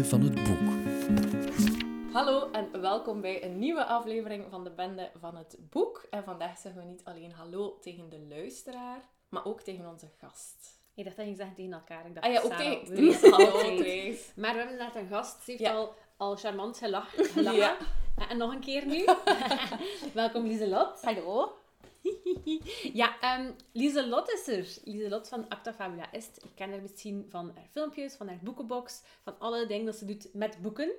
Bende 0.00 0.08
van 0.08 0.22
het 0.22 0.34
Boek. 0.44 2.12
Hallo 2.12 2.50
en 2.50 2.80
welkom 2.80 3.20
bij 3.20 3.44
een 3.44 3.58
nieuwe 3.58 3.84
aflevering 3.84 4.44
van 4.50 4.64
de 4.64 4.70
Bende 4.70 5.10
van 5.20 5.36
het 5.36 5.56
Boek. 5.70 6.06
En 6.10 6.24
vandaag 6.24 6.58
zeggen 6.58 6.80
we 6.82 6.86
niet 6.86 7.04
alleen 7.04 7.32
hallo 7.32 7.78
tegen 7.80 8.08
de 8.08 8.26
luisteraar, 8.28 9.08
maar 9.28 9.44
ook 9.44 9.60
tegen 9.60 9.88
onze 9.88 10.06
gast. 10.20 10.80
Ik 10.94 11.04
dacht 11.04 11.16
dat 11.16 11.26
je 11.26 11.34
zeggen 11.34 11.54
tegen 11.54 11.72
elkaar. 11.72 12.06
Ik 12.06 12.14
dacht, 12.14 12.26
Ah 12.26 12.32
ja, 12.32 12.40
ook 12.40 12.52
Sarah, 12.52 12.84
tegen 12.84 13.30
Hallo 13.30 13.50
altijd. 13.52 13.76
Trace. 13.76 14.24
Maar 14.36 14.52
we 14.52 14.58
hebben 14.58 14.78
inderdaad 14.78 14.96
een 14.96 15.08
gast. 15.08 15.42
Ze 15.44 15.50
heeft 15.50 15.62
Ja. 15.62 15.72
al, 15.72 15.94
al 16.16 16.36
charmant 16.36 16.78
gelachen. 16.78 17.24
gelachen. 17.36 17.58
Ja. 17.60 17.76
En 18.28 18.36
nog 18.36 18.52
een 18.52 18.60
keer 18.60 18.86
nu. 18.86 19.04
Welkom 20.14 20.46
Lieselot. 20.46 21.02
Hallo. 21.02 21.52
Ja, 22.92 23.20
ehm 23.20 23.52
Lieselot 23.72 24.32
is 24.32 24.48
er. 24.48 24.78
Lieselot 24.84 25.28
van 25.28 25.48
Acta 25.48 25.72
Fabula 25.72 26.12
Est. 26.12 26.44
Ik 26.44 26.50
ken 26.54 26.70
haar 26.70 26.80
misschien 26.80 27.26
van 27.28 27.52
haar 27.54 27.68
filmpjes, 27.70 28.14
van 28.14 28.28
haar 28.28 28.40
boekenbox, 28.42 29.02
van 29.22 29.38
alle 29.38 29.66
dingen 29.66 29.86
dat 29.86 29.96
ze 29.96 30.04
doet 30.04 30.34
met 30.34 30.62
boeken. 30.62 30.90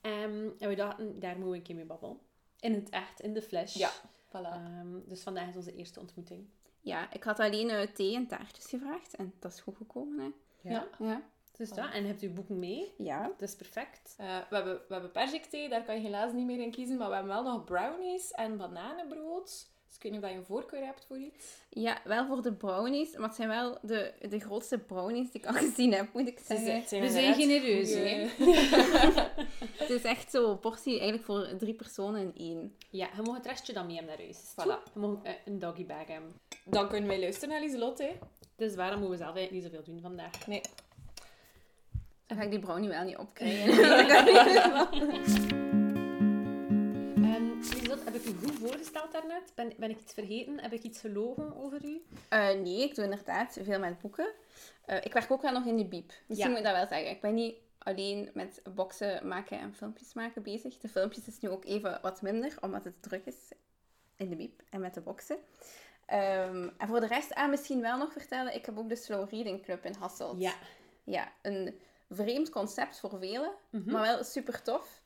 Ehm, 0.00 0.48
en 0.58 0.68
we 0.68 0.74
dachten, 0.74 1.20
daar 1.20 1.32
moeten 1.32 1.50
we 1.50 1.56
een 1.56 1.62
keer 1.62 1.74
mee 1.74 1.84
babbelen. 1.84 2.18
In 2.60 2.74
het 2.74 2.88
echt, 2.88 3.20
in 3.20 3.32
de 3.32 3.42
flash. 3.42 3.74
Ja, 3.74 3.90
voilà. 4.28 4.52
Ehm, 4.52 4.98
dus 5.06 5.22
vandaag 5.22 5.48
is 5.48 5.56
onze 5.56 5.74
eerste 5.74 6.00
ontmoeting. 6.00 6.46
Ja, 6.80 7.12
ik 7.12 7.24
had 7.24 7.40
alleen 7.40 7.70
eh, 7.70 7.86
thee 7.86 8.14
en 8.14 8.26
taartjes 8.26 8.66
gevraagd 8.66 9.14
en 9.14 9.32
dat 9.38 9.52
is 9.52 9.60
goed 9.60 9.76
gekomen, 9.76 10.18
hè. 10.18 10.30
Ja. 10.70 10.88
Ja. 10.98 11.22
Dus 11.56 11.68
dat. 11.68 11.92
En 11.92 12.06
hebt 12.06 12.22
u 12.22 12.30
boeken 12.30 12.58
mee? 12.58 12.94
Ja. 12.98 13.22
Dat 13.38 13.48
is 13.48 13.56
perfect. 13.56 14.14
Eh, 14.18 14.38
we 14.48 14.54
hebben, 14.54 14.74
we 14.74 14.92
hebben 14.92 15.10
perzikthee, 15.10 15.68
daar 15.68 15.84
kan 15.84 15.94
je 15.94 16.00
helaas 16.00 16.32
niet 16.32 16.46
meer 16.46 16.60
in 16.60 16.70
kiezen, 16.70 16.96
maar 16.96 17.08
we 17.08 17.14
hebben 17.14 17.32
wel 17.32 17.42
nog 17.42 17.64
brownies 17.64 18.30
en 18.30 18.56
bananenbrood. 18.56 19.68
Dus 19.96 20.04
ik 20.04 20.12
weet 20.12 20.12
niet 20.12 20.22
of 20.30 20.30
je 20.30 20.36
een 20.36 20.44
voorkeur 20.56 20.84
hebt 20.84 21.04
voor 21.08 21.18
iets. 21.18 21.56
Ja, 21.70 21.98
wel 22.04 22.26
voor 22.26 22.42
de 22.42 22.52
brownies, 22.52 23.16
maar 23.16 23.26
het 23.26 23.36
zijn 23.36 23.48
wel 23.48 23.78
de, 23.82 24.12
de 24.28 24.38
grootste 24.40 24.78
brownies 24.78 25.30
die 25.30 25.40
ik 25.40 25.46
al 25.46 25.52
gezien 25.54 25.92
heb, 25.92 26.12
moet 26.12 26.28
ik 26.28 26.38
zeggen. 26.44 26.74
het 26.74 26.90
We 26.90 27.10
zijn 27.10 27.34
genereus, 27.34 27.94
goeie- 27.94 28.28
Het 29.76 29.90
is 29.90 30.02
echt 30.02 30.30
zo'n 30.30 30.60
portie 30.60 30.92
eigenlijk 30.92 31.24
voor 31.24 31.48
drie 31.58 31.74
personen 31.74 32.20
in 32.20 32.32
één. 32.36 32.76
Ja, 32.90 33.08
je 33.16 33.22
mag 33.22 33.36
het 33.36 33.46
restje 33.46 33.72
dan 33.72 33.86
mee 33.86 33.96
hebben 33.96 34.14
naar 34.16 34.24
huis. 34.24 34.38
Voilà. 34.52 34.92
Je 34.94 34.98
mag 35.00 35.22
eh, 35.22 35.32
een 35.44 35.58
doggy 35.58 35.86
bag 35.86 36.06
hebben. 36.06 36.40
Dan 36.64 36.88
kunnen 36.88 37.08
wij 37.08 37.20
luisteren 37.20 37.48
naar 37.48 37.60
Lieselot, 37.60 37.98
hè. 37.98 38.10
Dus 38.56 38.74
waarom 38.74 38.98
moeten 39.00 39.18
we 39.18 39.24
zelf 39.24 39.36
eigenlijk 39.36 39.64
niet 39.64 39.72
zoveel 39.72 39.92
doen 39.94 40.02
vandaag? 40.02 40.46
Nee. 40.46 40.60
Dan 42.26 42.36
ga 42.36 42.42
ik 42.42 42.50
die 42.50 42.58
brownie 42.60 42.88
wel 42.88 43.04
niet 43.04 43.16
opkrijgen. 43.16 43.74
daarnet? 49.20 49.52
Ben, 49.54 49.72
ben 49.78 49.90
ik 49.90 50.00
iets 50.00 50.12
vergeten? 50.12 50.60
Heb 50.60 50.72
ik 50.72 50.82
iets 50.82 51.00
gelogen 51.00 51.56
over 51.56 51.84
u? 51.84 52.02
Eh, 52.28 52.48
nee, 52.48 52.82
ik 52.82 52.94
doe 52.94 53.04
inderdaad 53.04 53.58
veel 53.62 53.78
met 53.78 54.00
boeken. 54.00 54.28
Eh, 54.84 54.96
ik 55.04 55.12
werk 55.12 55.30
ook 55.30 55.42
wel 55.42 55.52
nog 55.52 55.64
in 55.66 55.76
de 55.76 55.84
biep. 55.84 56.12
Misschien 56.26 56.50
Ja. 56.50 56.56
moet 56.56 56.58
ik 56.58 56.64
dat 56.64 56.74
wel 56.74 56.86
zeggen. 56.86 57.10
Ik 57.10 57.20
ben 57.20 57.34
niet 57.34 57.54
alleen 57.78 58.30
met 58.34 58.62
boxen 58.74 59.28
maken 59.28 59.58
en 59.58 59.74
filmpjes 59.74 60.12
maken 60.14 60.42
bezig. 60.42 60.78
De 60.78 60.88
filmpjes 60.88 61.26
is 61.26 61.38
nu 61.40 61.48
ook 61.48 61.64
even 61.64 61.98
wat 62.02 62.22
minder, 62.22 62.56
omdat 62.60 62.84
het 62.84 63.02
druk 63.02 63.26
is 63.26 63.52
in 64.16 64.30
de 64.30 64.36
biep 64.36 64.62
en 64.70 64.80
met 64.80 64.94
de 64.94 65.00
boxen. 65.00 65.36
Ehm, 66.06 66.68
en 66.78 66.88
voor 66.88 67.00
de 67.00 67.06
rest, 67.06 67.34
ah, 67.34 67.48
misschien 67.50 67.80
wel 67.80 67.98
nog 67.98 68.12
vertellen, 68.12 68.54
ik 68.54 68.66
heb 68.66 68.78
ook 68.78 68.88
de 68.88 68.96
Slow 68.96 69.30
Reading 69.30 69.62
Club 69.62 69.84
in 69.84 69.94
Hasselt. 69.98 70.40
Ja. 70.40 70.52
Ja, 71.04 71.32
een 71.42 71.80
vreemd 72.10 72.48
concept 72.50 73.00
voor 73.00 73.18
velen, 73.18 73.52
Mhm. 73.70 73.90
maar 73.92 74.02
wel 74.02 74.24
super 74.24 74.62
tof. 74.62 75.02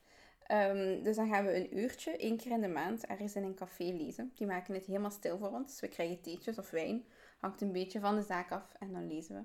Ehm, 0.47 1.03
dus 1.03 1.15
dan 1.15 1.29
gaan 1.29 1.45
we 1.45 1.55
een 1.55 1.77
uurtje, 1.77 2.17
één 2.17 2.37
keer 2.37 2.51
in 2.51 2.61
de 2.61 2.67
maand, 2.67 3.05
ergens 3.05 3.35
in 3.35 3.43
een 3.43 3.55
café 3.55 3.83
lezen. 3.83 4.31
Die 4.35 4.47
maken 4.47 4.73
het 4.73 4.85
helemaal 4.85 5.11
stil 5.11 5.37
voor 5.37 5.49
ons. 5.49 5.79
We 5.79 5.87
krijgen 5.87 6.21
theetjes 6.21 6.57
of 6.57 6.69
wijn. 6.69 7.05
Hangt 7.39 7.61
een 7.61 7.71
beetje 7.71 7.99
van 7.99 8.15
de 8.15 8.21
zaak 8.21 8.51
af 8.51 8.73
en 8.79 8.91
dan 8.93 9.07
lezen 9.07 9.35
we. 9.35 9.41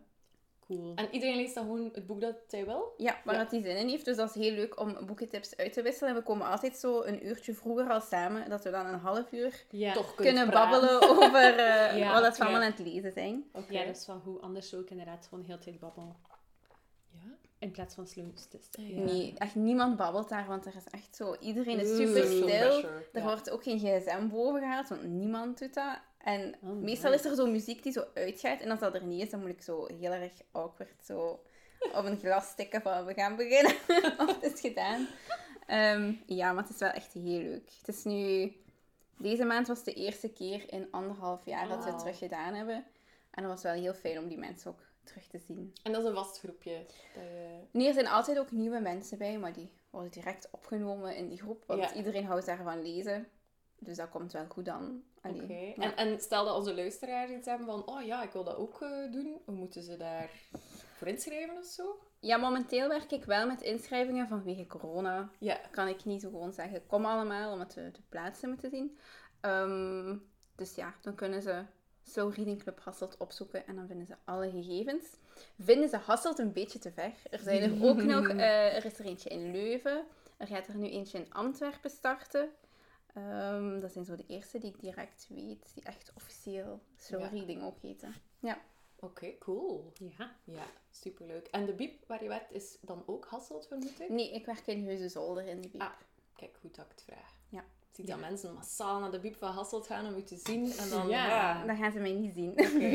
Cool. 0.67 0.93
En 0.95 1.09
iedereen 1.11 1.37
leest 1.37 1.55
dan 1.55 1.65
gewoon 1.65 1.91
het 1.93 2.07
boek 2.07 2.21
dat 2.21 2.37
hij 2.49 2.65
wil? 2.65 2.95
Ja, 2.97 3.17
waar 3.25 3.35
Ja. 3.35 3.43
dat 3.43 3.51
hij 3.51 3.63
zin 3.63 3.77
in 3.77 3.89
heeft. 3.89 4.05
Dus 4.05 4.17
dat 4.17 4.29
is 4.29 4.43
heel 4.43 4.53
leuk 4.53 4.81
om 4.81 5.07
boekentips 5.07 5.57
uit 5.57 5.73
te 5.73 5.83
wisselen. 5.83 6.11
En 6.11 6.17
we 6.17 6.23
komen 6.23 6.47
altijd 6.47 6.77
zo 6.77 7.03
een 7.03 7.27
uurtje 7.27 7.55
vroeger 7.55 7.91
al 7.91 8.01
samen, 8.01 8.49
dat 8.51 8.65
we 8.65 8.71
dan 8.71 8.87
een 8.87 8.99
half 8.99 9.33
uur 9.33 9.65
Ja. 9.71 9.93
Toch 9.93 10.15
kunnen 10.15 10.49
praten. 10.51 10.81
babbelen 10.81 11.03
over 11.11 11.59
eh, 11.59 11.99
Ja, 11.99 12.13
wat 12.13 12.23
dat 12.23 12.37
we 12.37 12.43
ja. 12.45 12.51
allemaal 12.51 12.67
aan 12.67 12.75
het 12.77 12.87
lezen 12.87 13.13
zijn. 13.13 13.45
Oké. 13.53 13.73
ja, 13.73 13.85
dat 13.85 13.97
is 13.97 14.07
wel 14.07 14.19
goed. 14.21 14.41
Anders 14.41 14.69
zou 14.69 14.83
ik 14.83 14.91
inderdaad 14.91 15.27
gewoon 15.29 15.45
heel 15.45 15.57
de 15.57 15.63
tijd 15.65 15.79
babbelen. 15.79 16.17
In 17.59 17.71
plaats 17.71 17.95
van 17.95 18.07
slow 18.07 18.37
stil. 18.37 18.61
Ja. 18.85 19.01
Nee, 19.01 19.35
echt 19.39 19.55
niemand 19.55 19.97
babbelt 19.97 20.29
daar, 20.29 20.47
want 20.47 20.67
er 20.67 20.77
is 20.77 20.85
echt 20.91 21.17
zo... 21.17 21.37
Iedereen 21.41 21.79
is 21.79 21.97
super 21.97 22.25
stil. 22.27 22.49
Er 22.49 23.09
Ja. 23.13 23.23
wordt 23.23 23.51
ook 23.51 23.63
geen 23.63 23.79
gsm 23.79 24.29
boven 24.29 24.61
gehaald, 24.61 24.89
want 24.89 25.03
niemand 25.03 25.59
doet 25.59 25.75
dat. 25.75 25.99
En 26.19 26.55
Oh, 26.63 26.71
meestal 26.83 27.11
nice. 27.11 27.25
is 27.25 27.31
er 27.31 27.37
zo 27.37 27.47
muziek 27.51 27.83
die 27.83 27.93
zo 27.93 28.05
uitgaat. 28.15 28.61
En 28.61 28.71
als 28.71 28.81
dat 28.81 28.95
er 28.95 29.05
niet 29.05 29.23
is, 29.23 29.31
dan 29.31 29.41
moet 29.41 29.49
ik 29.49 29.63
zo 29.63 29.87
heel 29.87 30.13
erg 30.13 30.33
awkward 30.53 31.05
zo 31.05 31.41
op 31.93 32.05
een 32.05 32.19
glas 32.19 32.47
stikken 32.49 32.83
van 32.83 33.05
we 33.05 33.15
gaan 33.15 33.37
beginnen. 33.37 33.75
of 34.29 34.41
het 34.41 34.53
is 34.55 34.61
gedaan. 34.61 35.07
Ehm, 35.67 36.13
ja, 36.27 36.53
maar 36.53 36.63
het 36.63 36.73
is 36.73 36.79
wel 36.81 36.91
echt 36.91 37.13
heel 37.13 37.23
leuk. 37.43 37.71
Het 37.79 37.89
is 37.97 38.05
nu... 38.05 38.53
Deze 39.19 39.45
maand 39.45 39.67
was 39.67 39.85
de 39.85 39.93
eerste 39.93 40.29
keer 40.29 40.73
in 40.73 40.89
anderhalf 40.91 41.45
jaar 41.45 41.69
dat 41.69 41.85
we 41.85 41.91
het 41.91 41.99
terug 41.99 42.19
gedaan 42.19 42.55
hebben. 42.55 42.85
En 43.31 43.43
dat 43.43 43.53
was 43.53 43.63
wel 43.63 43.73
heel 43.73 43.95
fijn 43.95 44.19
om 44.19 44.29
die 44.29 44.39
mensen 44.39 44.71
ook 44.71 44.81
terug 45.07 45.27
te 45.27 45.39
zien. 45.39 45.75
En 45.83 45.93
dat 45.93 46.03
is 46.03 46.09
een 46.09 46.15
vast 46.15 46.39
groepje. 46.39 46.79
Dat 46.87 46.95
je... 47.15 47.59
Nee, 47.71 47.87
er 47.87 47.95
zijn 47.95 48.07
altijd 48.07 48.39
ook 48.39 48.51
nieuwe 48.51 48.81
mensen 48.81 49.19
bij, 49.19 49.39
maar 49.39 49.53
die 49.53 49.73
worden 49.91 50.11
direct 50.11 50.49
opgenomen 50.51 51.17
in 51.17 51.29
die 51.29 51.39
groep. 51.41 51.65
Want 51.67 51.81
Ja. 51.81 51.95
iedereen 51.95 52.25
houdt 52.25 52.47
daarvan 52.47 52.83
lezen. 52.83 53.29
Dus 53.79 53.97
dat 53.97 54.09
komt 54.11 54.33
wel 54.33 54.47
goed 54.49 54.65
dan. 54.65 55.03
Oké. 55.23 55.55
ja. 55.55 55.75
En, 55.75 55.97
en 55.97 56.21
stel 56.21 56.45
dat 56.45 56.57
onze 56.57 56.75
luisteraars 56.75 57.31
iets 57.31 57.47
hebben 57.47 57.67
van, 57.67 57.87
oh 57.87 58.03
ja, 58.03 58.23
ik 58.23 58.31
wil 58.33 58.45
dat 58.45 58.57
ook 58.57 58.83
eh, 58.83 59.13
doen. 59.13 59.41
Hoe 59.45 59.55
moeten 59.55 59.83
ze 59.83 59.97
daar 59.97 60.31
voor 60.97 61.07
inschrijven 61.09 61.57
of 61.57 61.65
zo? 61.65 61.99
Ja, 62.21 62.37
momenteel 62.37 62.89
werk 62.89 63.11
ik 63.13 63.25
wel 63.25 63.47
met 63.47 63.63
inschrijvingen 63.63 64.29
vanwege 64.29 64.67
corona. 64.67 65.31
Ja. 65.39 65.61
Kan 65.71 65.89
ik 65.89 66.05
niet 66.05 66.21
zo 66.21 66.29
gewoon 66.31 66.53
zeggen, 66.53 66.87
kom 66.87 67.05
allemaal, 67.05 67.53
omdat 67.53 67.75
we 67.75 67.91
de 67.91 68.03
plaatsen 68.09 68.49
moeten 68.49 68.71
zien. 68.71 68.99
Ehm, 69.41 70.17
dus 70.57 70.75
ja, 70.75 70.95
dan 71.01 71.15
kunnen 71.15 71.43
ze 71.43 71.65
Slow 72.09 72.35
Reading 72.35 72.63
Club 72.63 72.81
Hasselt 72.81 73.17
opzoeken 73.17 73.67
en 73.67 73.77
dan 73.77 73.87
vinden 73.87 74.07
ze 74.07 74.15
alle 74.25 74.51
gegevens. 74.51 75.05
Vinden 75.61 75.89
ze 75.89 75.97
Hasselt 75.97 76.39
een 76.39 76.53
beetje 76.53 76.79
te 76.79 76.93
ver? 76.93 77.13
Er 77.31 77.39
zijn 77.39 77.63
er 77.63 77.89
ook 77.89 78.03
nog, 78.15 78.29
eh, 78.29 78.77
er 78.77 78.85
is 78.85 78.99
er 78.99 79.05
eentje 79.05 79.29
in 79.29 79.51
Leuven. 79.51 80.05
Er 80.37 80.47
gaat 80.47 80.67
er 80.67 80.77
nu 80.77 80.89
eentje 80.89 81.19
in 81.19 81.33
Antwerpen 81.33 81.91
starten. 81.91 82.51
Ehm, 83.15 83.81
dat 83.81 83.93
zijn 83.93 84.05
zo 84.05 84.17
de 84.17 84.27
eerste 84.27 84.59
die 84.59 84.71
ik 84.71 84.81
direct 84.81 85.27
weet, 85.29 85.71
die 85.75 85.83
echt 85.85 86.13
officieel 86.15 86.81
Slow 86.97 87.21
Ja. 87.21 87.29
Reading 87.29 87.63
ook 87.63 87.79
heten. 87.81 88.15
Oké, 89.01 89.39
cool. 89.39 89.93
Ja. 90.19 90.37
Ja, 90.45 90.67
superleuk. 90.91 91.47
En 91.47 91.67
de 91.67 91.73
biep 91.73 92.07
waar 92.07 92.23
je 92.23 92.29
werkt 92.29 92.53
is 92.53 92.79
dan 92.81 93.03
ook 93.07 93.25
Hasselt, 93.25 93.67
vermoed 93.67 94.01
ik? 94.01 94.09
Nee, 94.09 94.33
ik 94.33 94.47
werk 94.47 94.67
in 94.67 94.85
Heuzenzolder 94.85 95.47
in 95.47 95.61
de 95.61 95.69
Biep. 95.69 95.81
Ah. 95.81 95.93
Kijk, 96.37 96.57
goed 96.61 96.75
dat 96.75 96.85
ik 96.85 96.91
het 96.91 97.03
vraag. 97.03 97.36
Zie 97.97 98.05
dat 98.05 98.21
mensen 98.21 98.55
massaal 98.55 99.01
naar 99.01 99.11
de 99.11 99.21
biep 99.21 99.37
van 99.37 99.53
Hasselt 99.53 99.87
gaan 99.87 100.07
om 100.07 100.15
u 100.15 100.23
te 100.23 100.37
zien. 100.37 100.73
En 100.73 100.89
dan, 100.91 101.09
Ja. 101.09 101.27
ja. 101.29 101.65
Dan 101.67 101.77
gaan 101.77 101.93
ze 101.93 101.99
mij 101.99 102.13
niet 102.13 102.35
zien. 102.35 102.51
Oké. 102.51 102.89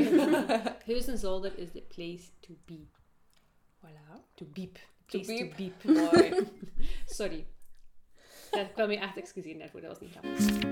Heusenzolder 0.91 1.57
is 1.57 1.71
the 1.71 1.81
place 1.81 2.23
to 2.39 2.53
be. 2.65 2.79
voilà. 3.79 4.19
To 4.35 4.45
beep. 4.45 4.77
To 5.05 5.19
Place 5.19 5.33
to 5.49 5.55
beep. 5.55 5.73
beep. 5.83 6.11
Mooi. 6.11 6.47
Sorry. 7.05 7.45
Ik 8.51 8.71
wil 8.75 8.87
me 8.87 8.97
echt 8.97 9.17
excuseren 9.17 9.59
daarvoor, 9.59 9.81
dat 9.81 9.89
was 9.89 9.99
niet 9.99 10.11
grappig. 10.11 10.69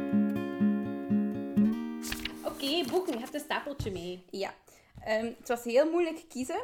Oké, 2.44 2.90
boeken. 2.90 3.14
Je 3.14 3.20
hebt 3.20 3.34
een 3.34 3.40
stapeltje 3.40 3.92
mee. 3.92 4.26
Ja, 4.30 4.54
Ehm, 5.04 5.26
het 5.40 5.48
was 5.48 5.64
heel 5.64 5.90
moeilijk 5.92 6.24
kiezen. 6.30 6.62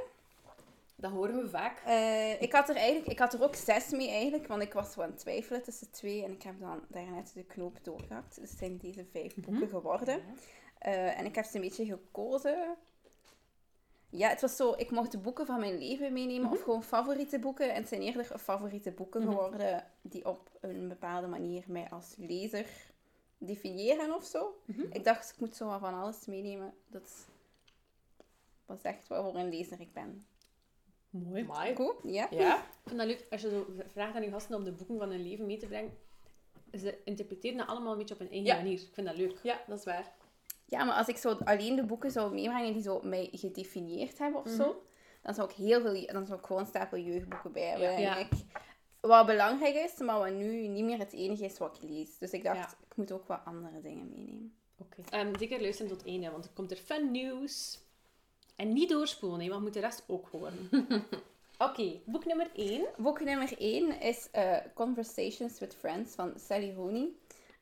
Dat 0.95 1.11
horen 1.11 1.35
we 1.41 1.49
vaak. 1.49 1.79
Eh, 1.85 2.41
ik, 2.41 2.53
had 2.53 2.69
er 2.69 2.75
eigenlijk, 2.75 3.07
ik 3.07 3.19
had 3.19 3.33
er 3.33 3.43
ook 3.43 3.55
zes 3.55 3.89
mee 3.89 4.09
eigenlijk, 4.09 4.47
want 4.47 4.61
ik 4.61 4.73
was 4.73 4.93
zo 4.93 5.01
aan 5.01 5.09
het 5.09 5.19
twijfelen 5.19 5.63
tussen 5.63 5.91
twee 5.91 6.23
en 6.23 6.31
ik 6.31 6.43
heb 6.43 6.59
dan 6.59 6.81
daarnet 6.87 7.31
de 7.33 7.43
knoop 7.43 7.77
doorgehakt. 7.81 8.39
Dus 8.39 8.49
het 8.49 8.59
zijn 8.59 8.77
deze 8.77 9.05
vijf 9.11 9.35
boeken 9.35 9.69
geworden. 9.69 10.21
Eh, 10.77 11.19
en 11.19 11.25
ik 11.25 11.35
heb 11.35 11.45
ze 11.45 11.55
een 11.55 11.61
beetje 11.61 11.85
gekozen. 11.85 12.75
Ja, 14.09 14.29
het 14.29 14.41
was 14.41 14.55
zo, 14.55 14.73
ik 14.77 14.91
mocht 14.91 15.11
de 15.11 15.17
boeken 15.17 15.45
van 15.45 15.59
mijn 15.59 15.77
leven 15.77 16.13
meenemen 16.13 16.51
of 16.51 16.61
gewoon 16.61 16.83
favoriete 16.83 17.39
boeken. 17.39 17.69
En 17.73 17.79
het 17.79 17.87
zijn 17.87 18.01
eerder 18.01 18.39
favoriete 18.39 18.91
boeken 18.91 19.21
geworden 19.21 19.83
die 20.01 20.25
op 20.25 20.49
een 20.61 20.87
bepaalde 20.87 21.27
manier 21.27 21.63
mij 21.67 21.89
als 21.89 22.13
lezer 22.17 22.65
definiëren 23.37 24.15
of 24.15 24.23
zo. 24.23 24.61
Ik 24.91 25.03
dacht, 25.03 25.31
ik 25.31 25.39
moet 25.39 25.55
zo 25.55 25.67
wat 25.67 25.79
van 25.79 25.93
alles 25.93 26.25
meenemen. 26.25 26.73
Dat 26.87 27.27
was 28.65 28.81
echt 28.81 29.07
wat 29.07 29.23
voor 29.23 29.35
een 29.35 29.49
lezer 29.49 29.79
ik 29.79 29.93
ben. 29.93 30.25
Mooi. 31.23 31.43
Mooi. 31.43 31.75
Goed, 31.75 31.95
ja? 32.03 32.27
Ja? 32.29 32.57
Ik 32.57 32.63
vind 32.85 32.97
dat 32.97 33.07
leuk 33.07 33.25
als 33.29 33.41
je 33.41 33.49
zo 33.49 33.65
vraagt 33.87 34.15
aan 34.15 34.23
je 34.23 34.29
gasten 34.31 34.55
om 34.55 34.63
de 34.63 34.71
boeken 34.71 34.97
van 34.97 35.09
hun 35.09 35.21
leven 35.23 35.45
mee 35.45 35.57
te 35.57 35.67
brengen. 35.67 35.97
Ze 36.71 36.97
interpreteren 37.03 37.57
dat 37.57 37.67
allemaal 37.67 37.91
een 37.91 37.97
beetje 37.97 38.13
op 38.13 38.19
hun 38.19 38.29
eigen 38.29 38.47
Ja. 38.47 38.55
manier. 38.55 38.79
Ik 38.81 38.89
vind 38.93 39.07
dat 39.07 39.17
leuk. 39.17 39.39
Ja, 39.43 39.59
dat 39.67 39.77
is 39.77 39.85
waar. 39.85 40.13
Ja, 40.65 40.83
maar 40.83 40.95
als 40.95 41.07
ik 41.07 41.17
zo 41.17 41.31
alleen 41.43 41.75
de 41.75 41.83
boeken 41.85 42.11
zou 42.11 42.33
meebrengen 42.33 42.73
die 42.73 42.81
zo 42.81 42.99
mij 43.03 43.29
gedefinieerd 43.31 44.17
hebben 44.17 44.39
of 44.41 44.49
zo, 44.49 44.83
dan 45.21 45.33
zou 45.33 45.49
ik 45.49 45.55
heel 45.55 45.81
veel, 45.81 46.05
dan 46.05 46.25
zou 46.25 46.39
ik 46.39 46.45
gewoon 46.45 46.61
een 46.61 46.67
stapel 46.67 46.97
jeugdboeken 46.97 47.51
bij 47.51 47.63
hebben. 47.69 47.99
Ja. 48.01 48.15
ik. 48.17 48.29
Wat 49.01 49.25
belangrijk 49.25 49.75
is, 49.75 49.97
maar 49.99 50.19
wat 50.19 50.31
nu 50.33 50.67
niet 50.67 50.83
meer 50.85 50.97
het 50.97 51.13
enige 51.13 51.45
is 51.45 51.57
wat 51.57 51.77
ik 51.81 51.89
lees. 51.89 52.17
Dus 52.17 52.31
ik 52.31 52.43
dacht, 52.43 52.57
Ja. 52.71 52.77
ik 52.89 52.95
moet 52.95 53.11
ook 53.11 53.27
wat 53.27 53.41
andere 53.45 53.81
dingen 53.81 54.09
meenemen. 54.09 54.55
Oké. 54.77 55.01
Ehm, 55.09 55.37
zeker 55.39 55.61
luisteren 55.61 55.91
tot 55.91 56.01
het 56.01 56.09
einde, 56.09 56.31
want 56.31 56.45
er 56.45 56.51
komt 56.53 56.71
er 56.71 56.77
fun 56.77 57.11
nieuws. 57.11 57.83
En 58.55 58.73
niet 58.73 58.89
doorspoelen, 58.89 59.39
hè, 59.41 59.49
want 59.49 59.61
moet 59.61 59.73
de 59.73 59.79
rest 59.79 60.03
ook 60.07 60.27
horen. 60.31 60.69
Oké, 61.57 61.99
boek 62.05 62.25
nummer 62.25 62.49
1. 62.55 62.85
Boek 62.97 63.19
nummer 63.23 63.53
1 63.57 63.99
is 64.01 64.27
eh, 64.31 64.57
Conversations 64.73 65.59
with 65.59 65.75
Friends 65.79 66.15
van 66.15 66.33
Sally 66.47 66.73
Rooney. 66.73 67.09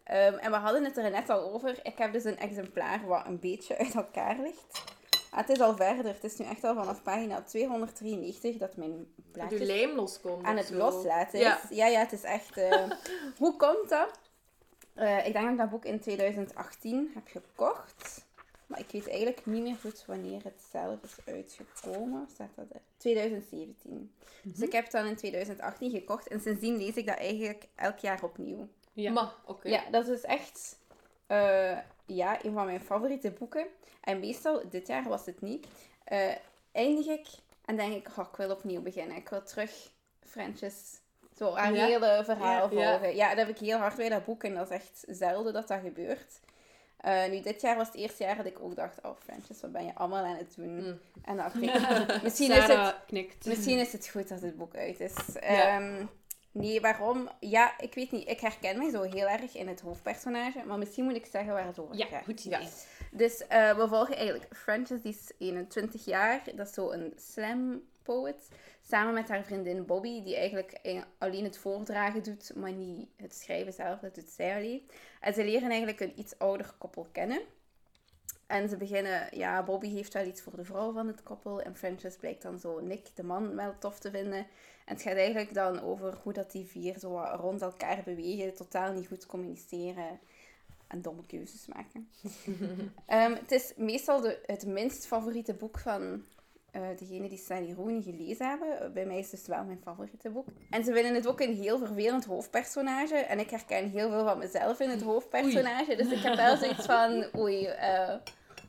Ehm, 0.03 0.33
en 0.33 0.51
we 0.51 0.57
hadden 0.57 0.83
het 0.83 0.97
er 0.97 1.11
net 1.11 1.29
al 1.29 1.53
over. 1.53 1.79
Ik 1.83 1.97
heb 1.97 2.13
dus 2.13 2.23
een 2.23 2.37
exemplaar 2.37 3.05
wat 3.07 3.25
een 3.25 3.39
beetje 3.39 3.77
uit 3.77 3.95
elkaar 3.95 4.39
ligt. 4.39 4.83
Ah, 5.31 5.39
het 5.39 5.49
is 5.49 5.59
al 5.61 5.75
verder. 5.75 6.13
Het 6.13 6.23
is 6.23 6.37
nu 6.37 6.45
echt 6.45 6.63
al 6.63 6.75
vanaf 6.75 7.03
pagina 7.03 7.41
293 7.41 8.57
dat 8.57 8.75
mijn 8.77 8.91
Dat 8.91 9.07
je 9.25 9.31
blaadjes 9.31 9.59
lijm 9.67 9.95
loskomt. 9.95 10.45
aan 10.45 10.57
of 10.57 10.67
het 10.67 10.77
loslaten 10.77 11.39
Ja. 11.39 11.59
is. 11.69 11.77
Ja, 11.77 11.87
ja, 11.87 11.99
het 11.99 12.11
is 12.11 12.23
echt... 12.23 12.57
eh, 12.57 12.91
hoe 13.37 13.55
komt 13.55 13.89
dat? 13.89 14.19
Eh, 14.93 15.17
ik 15.27 15.33
denk 15.33 15.43
dat 15.45 15.51
ik 15.53 15.57
dat 15.57 15.69
boek 15.69 15.85
in 15.85 15.99
2018 15.99 17.11
heb 17.13 17.27
gekocht. 17.27 18.22
Maar 18.73 18.81
ik 18.81 18.91
weet 18.91 19.09
eigenlijk 19.09 19.45
niet 19.45 19.63
meer 19.63 19.75
goed 19.75 20.05
wanneer 20.05 20.43
het 20.43 20.61
zelf 20.71 21.03
is 21.03 21.15
uitgekomen. 21.25 22.27
Staat 22.33 22.49
dat 22.55 22.65
er? 22.73 22.81
2017. 22.97 24.13
Dus 24.43 24.59
ik 24.59 24.71
heb 24.71 24.83
het 24.83 24.91
dan 24.91 25.05
in 25.05 25.15
2018 25.15 25.91
gekocht. 25.91 26.27
En 26.27 26.41
sindsdien 26.41 26.77
lees 26.77 26.95
ik 26.95 27.07
dat 27.07 27.17
eigenlijk 27.17 27.67
elk 27.75 27.97
jaar 27.97 28.23
opnieuw. 28.23 28.67
Ja. 28.93 29.11
Maar, 29.11 29.33
oké. 29.45 29.69
Ja, 29.69 29.89
dat 29.91 30.07
is 30.07 30.21
echt 30.21 30.77
eh, 31.27 31.77
ja, 32.05 32.45
een 32.45 32.53
van 32.53 32.65
mijn 32.65 32.81
favoriete 32.81 33.31
boeken. 33.31 33.67
En 34.01 34.19
meestal, 34.19 34.69
dit 34.69 34.87
jaar 34.87 35.03
was 35.03 35.25
het 35.25 35.41
niet, 35.41 35.67
eh, 36.03 36.35
eindig 36.71 37.05
ik 37.07 37.27
en 37.65 37.75
denk 37.75 37.93
ik, 37.93 38.17
oh, 38.17 38.27
ik 38.31 38.35
wil 38.35 38.51
opnieuw 38.51 38.81
beginnen. 38.81 39.17
Ik 39.17 39.29
wil 39.29 39.43
terug 39.43 39.91
Frances, 40.19 40.99
zo 41.37 41.55
haar 41.55 41.73
Ja. 41.73 41.85
hele 41.85 42.21
verhaal 42.25 42.69
Ja, 42.73 42.81
ja. 42.81 42.91
volgen. 42.91 43.15
Ja, 43.15 43.29
dat 43.29 43.37
heb 43.37 43.55
ik 43.55 43.57
heel 43.57 43.77
hard 43.77 43.95
bij 43.95 44.09
dat 44.09 44.25
boek 44.25 44.43
en 44.43 44.53
dat 44.55 44.69
is 44.69 44.75
echt 44.75 45.03
zelden 45.07 45.53
dat 45.53 45.67
dat 45.67 45.79
gebeurt. 45.79 46.39
Eh, 47.03 47.29
nu, 47.29 47.41
dit 47.41 47.61
jaar 47.61 47.75
was 47.77 47.87
het 47.87 47.95
eerste 47.95 48.23
jaar 48.23 48.35
dat 48.35 48.45
ik 48.45 48.59
ook 48.59 48.75
dacht, 48.75 49.01
oh 49.01 49.15
Frances, 49.23 49.61
wat 49.61 49.71
ben 49.71 49.85
je 49.85 49.95
allemaal 49.95 50.23
aan 50.25 50.35
het 50.35 50.53
doen? 50.55 50.75
Mm. 50.75 50.99
En 51.25 51.37
dan 51.37 51.63
ik, 51.63 52.21
misschien 52.23 52.51
is 52.51 52.67
het 52.67 52.95
knikt. 53.07 53.45
Misschien 53.45 53.79
is 53.79 53.91
het 53.91 54.07
goed 54.09 54.27
dat 54.27 54.41
het 54.41 54.57
boek 54.57 54.75
uit 54.75 54.99
is. 54.99 55.13
Ja. 55.33 55.39
Ehm, 55.41 56.05
nee, 56.51 56.81
waarom? 56.81 57.29
Ja, 57.39 57.79
ik 57.79 57.93
weet 57.93 58.11
niet. 58.11 58.29
Ik 58.29 58.39
herken 58.39 58.77
mij 58.77 58.89
zo 58.89 59.01
heel 59.01 59.27
erg 59.27 59.55
in 59.55 59.67
het 59.67 59.81
hoofdpersonage. 59.81 60.63
Maar 60.65 60.77
misschien 60.77 61.03
moet 61.03 61.15
ik 61.15 61.25
zeggen 61.25 61.53
waar 61.53 61.65
het 61.65 61.79
over 61.79 61.95
Ja, 61.95 62.05
gaat. 62.05 62.23
goed 62.23 62.43
Ja. 62.43 62.59
idee. 62.59 62.69
Dus 63.11 63.47
eh, 63.47 63.77
we 63.77 63.87
volgen 63.87 64.15
eigenlijk 64.15 64.55
Frances, 64.55 65.01
die 65.01 65.11
is 65.13 65.31
21 65.37 66.05
jaar. 66.05 66.41
Dat 66.55 66.67
is 66.67 66.73
zo 66.73 66.91
een 66.91 67.13
slam 67.17 67.81
poet. 68.03 68.49
Samen 68.87 69.13
met 69.13 69.29
haar 69.29 69.43
vriendin 69.43 69.85
Bobby, 69.85 70.23
die 70.23 70.35
eigenlijk 70.35 71.01
alleen 71.17 71.43
het 71.43 71.57
voordragen 71.57 72.23
doet, 72.23 72.55
maar 72.55 72.71
niet 72.71 73.09
het 73.15 73.35
schrijven 73.35 73.73
zelf. 73.73 73.99
Dat 73.99 74.15
doet 74.15 74.29
zij 74.29 74.55
alleen. 74.55 74.89
En 75.19 75.33
ze 75.33 75.43
leren 75.43 75.69
eigenlijk 75.69 75.99
een 75.99 76.19
iets 76.19 76.37
ouder 76.37 76.73
koppel 76.77 77.07
kennen. 77.11 77.41
En 78.47 78.69
ze 78.69 78.77
beginnen, 78.77 79.37
ja, 79.37 79.63
Bobby 79.63 79.89
heeft 79.89 80.13
wel 80.13 80.25
iets 80.25 80.41
voor 80.41 80.55
de 80.55 80.63
vrouw 80.63 80.93
van 80.93 81.07
het 81.07 81.23
koppel. 81.23 81.61
En 81.61 81.75
Frances 81.75 82.15
blijkt 82.15 82.41
dan 82.41 82.59
zo 82.59 82.79
Nick, 82.79 83.15
de 83.15 83.23
man, 83.23 83.55
wel 83.55 83.75
tof 83.79 83.99
te 83.99 84.11
vinden. 84.11 84.47
En 84.85 84.93
het 84.93 85.01
gaat 85.01 85.15
eigenlijk 85.15 85.53
dan 85.53 85.81
over 85.81 86.17
hoe 86.23 86.33
dat 86.33 86.51
die 86.51 86.65
vier 86.65 86.99
zo 86.99 87.19
rond 87.19 87.61
elkaar 87.61 88.01
bewegen, 88.05 88.55
totaal 88.55 88.93
niet 88.93 89.07
goed 89.07 89.25
communiceren 89.25 90.19
en 90.87 91.01
domme 91.01 91.25
keuzes 91.25 91.65
maken. 91.65 92.09
Ehm, 93.05 93.33
het 93.33 93.51
is 93.51 93.73
meestal 93.75 94.21
de, 94.21 94.39
het 94.45 94.65
minst 94.65 95.07
favoriete 95.07 95.53
boek 95.53 95.79
van 95.79 96.23
eh 96.73 96.81
degene 96.97 97.29
die 97.29 97.37
Sally 97.37 97.73
Rooney 97.73 98.01
gelezen 98.01 98.47
hebben. 98.47 98.93
Bij 98.93 99.05
mij 99.05 99.17
is 99.17 99.31
het 99.31 99.39
dus 99.39 99.55
wel 99.55 99.63
mijn 99.63 99.81
favoriete 99.83 100.29
boek. 100.29 100.47
En 100.69 100.83
ze 100.83 100.93
vinden 100.93 101.13
het 101.13 101.27
ook 101.27 101.39
een 101.39 101.55
heel 101.55 101.77
vervelend 101.77 102.25
hoofdpersonage. 102.25 103.15
En 103.15 103.39
ik 103.39 103.49
herken 103.49 103.89
heel 103.89 104.09
veel 104.09 104.23
van 104.23 104.37
mezelf 104.37 104.79
in 104.79 104.89
het 104.89 105.01
hoofdpersonage. 105.01 105.95
Dus 105.95 106.11
ik 106.11 106.23
heb 106.23 106.35
wel 106.35 106.57
zoiets 106.57 106.85
van, 106.85 107.25
oei, 107.37 107.65
eh, 107.65 108.15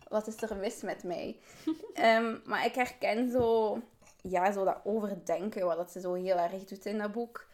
wat 0.09 0.27
is 0.27 0.43
er 0.43 0.57
mis 0.57 0.83
met 0.83 1.05
mij? 1.05 1.37
Ehm, 1.95 2.37
maar 2.45 2.65
ik 2.65 2.75
herken 2.75 3.31
zo, 3.31 3.79
ja, 4.23 4.53
zo 4.53 4.65
dat 4.65 4.81
overdenken, 4.85 5.67
wat 5.67 5.77
dat 5.77 5.91
ze 5.91 6.01
zo 6.01 6.13
heel 6.15 6.39
erg 6.39 6.65
doet 6.65 6.87
in 6.87 6.99
dat 6.99 7.13
boek. 7.13 7.47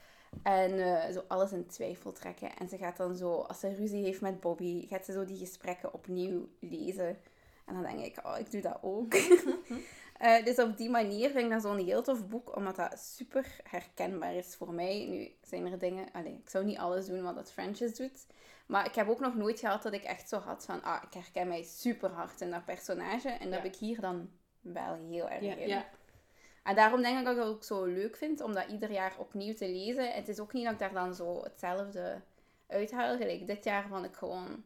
En 0.42 0.78
eh, 0.78 1.12
zo 1.12 1.24
alles 1.28 1.52
in 1.52 1.66
twijfel 1.66 2.12
trekken. 2.12 2.56
En 2.58 2.68
ze 2.68 2.76
gaat 2.76 2.96
dan 2.96 3.16
zo, 3.16 3.34
als 3.34 3.60
ze 3.60 3.74
ruzie 3.74 4.04
heeft 4.04 4.20
met 4.20 4.40
Bobby, 4.40 4.86
gaat 4.86 5.04
ze 5.04 5.12
zo 5.12 5.24
die 5.24 5.38
gesprekken 5.38 5.94
opnieuw 5.94 6.48
lezen. 6.60 7.18
En 7.66 7.74
dan 7.74 7.82
denk 7.82 8.04
ik, 8.04 8.26
oh, 8.26 8.38
ik 8.38 8.50
doe 8.50 8.60
dat 8.60 8.78
ook. 8.80 9.14
Eh, 10.20 10.44
dus 10.44 10.58
op 10.58 10.76
die 10.76 10.90
manier 10.90 11.30
vind 11.30 11.44
ik 11.44 11.50
dat 11.50 11.62
zo'n 11.62 11.84
heel 11.84 12.02
tof 12.02 12.28
boek, 12.28 12.56
omdat 12.56 12.76
dat 12.76 12.98
super 12.98 13.46
herkenbaar 13.62 14.34
is 14.34 14.54
voor 14.54 14.72
mij. 14.74 15.06
Nu 15.08 15.30
zijn 15.42 15.66
er 15.66 15.78
dingen, 15.78 16.12
allee, 16.12 16.40
ik 16.44 16.50
zou 16.50 16.64
niet 16.64 16.78
alles 16.78 17.06
doen 17.06 17.22
wat 17.22 17.34
dat 17.34 17.52
Frances 17.52 17.94
doet. 17.94 18.26
Maar 18.66 18.86
ik 18.86 18.94
heb 18.94 19.08
ook 19.08 19.20
nog 19.20 19.34
nooit 19.34 19.60
gehad 19.60 19.82
dat 19.82 19.92
ik 19.92 20.02
echt 20.02 20.28
zo 20.28 20.38
had 20.38 20.64
van, 20.64 20.82
ah, 20.82 21.02
ik 21.06 21.14
herken 21.14 21.48
mij 21.48 21.62
super 21.62 22.10
hard 22.10 22.40
in 22.40 22.50
dat 22.50 22.64
personage. 22.64 23.28
En 23.28 23.38
dat 23.38 23.48
Ja. 23.48 23.54
heb 23.54 23.64
ik 23.64 23.76
hier 23.76 24.00
dan 24.00 24.30
wel 24.60 24.94
heel 24.94 25.28
erg 25.28 25.42
Ja, 25.42 25.54
in. 25.54 25.68
Ja. 25.68 25.88
En 26.62 26.74
daarom 26.74 27.02
denk 27.02 27.18
ik 27.18 27.24
dat 27.24 27.36
ik 27.36 27.42
het 27.42 27.48
ook 27.50 27.64
zo 27.64 27.84
leuk 27.84 28.16
vind 28.16 28.40
om 28.40 28.52
dat 28.54 28.68
ieder 28.68 28.90
jaar 28.90 29.14
opnieuw 29.18 29.54
te 29.54 29.66
lezen. 29.68 30.12
Het 30.12 30.28
is 30.28 30.38
ook 30.40 30.52
niet 30.52 30.64
dat 30.64 30.72
ik 30.72 30.78
daar 30.78 30.92
dan 30.92 31.14
zo 31.14 31.42
hetzelfde 31.42 32.20
uithaal. 32.66 33.16
Gelijk 33.16 33.46
dit 33.46 33.64
jaar 33.64 33.88
vond 33.88 34.04
ik 34.04 34.14
gewoon, 34.14 34.64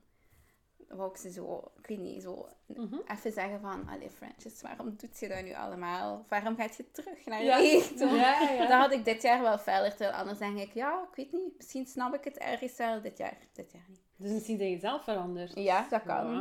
wou 0.97 1.11
ik 1.11 1.17
ze 1.17 1.31
zo, 1.31 1.73
ik 1.79 1.87
weet 1.87 1.99
niet, 1.99 2.23
zo 2.23 2.49
Mhm. 2.67 2.97
even 3.07 3.33
zeggen 3.33 3.61
van, 3.61 3.89
allee 3.89 4.11
Frances, 4.11 4.63
waarom 4.63 4.95
doet 4.97 5.19
je 5.19 5.29
dat 5.29 5.43
nu 5.43 5.55
allemaal? 5.55 6.19
Of 6.19 6.29
waarom 6.29 6.57
gaat 6.57 6.77
je 6.77 6.91
terug 6.91 7.25
naar 7.27 7.43
Ja. 7.43 7.57
je 7.59 7.71
eigen? 7.71 8.17
Ja, 8.17 8.41
ja. 8.51 8.59
Dat 8.69 8.81
had 8.81 8.93
ik 8.93 9.05
dit 9.05 9.23
jaar 9.23 9.43
wel 9.43 9.59
verder. 9.59 9.91
Terwijl 9.91 10.13
anders 10.13 10.39
denk 10.39 10.59
ik, 10.59 10.73
ja, 10.75 11.07
ik 11.11 11.17
weet 11.17 11.33
niet, 11.33 11.57
misschien 11.57 11.87
snap 11.87 12.15
ik 12.15 12.25
het 12.25 12.39
ergens 12.39 12.77
wel. 12.77 13.01
Dit 13.01 13.19
jaar, 13.19 13.37
dit 13.53 13.73
jaar 13.73 13.85
niet. 13.89 14.01
Dus 14.17 14.31
misschien 14.31 14.59
dat 14.59 14.69
je 14.69 14.79
zelf 14.79 15.05
verandert. 15.05 15.53
Ja, 15.55 15.87
dat 15.91 16.03
kan. 16.03 16.41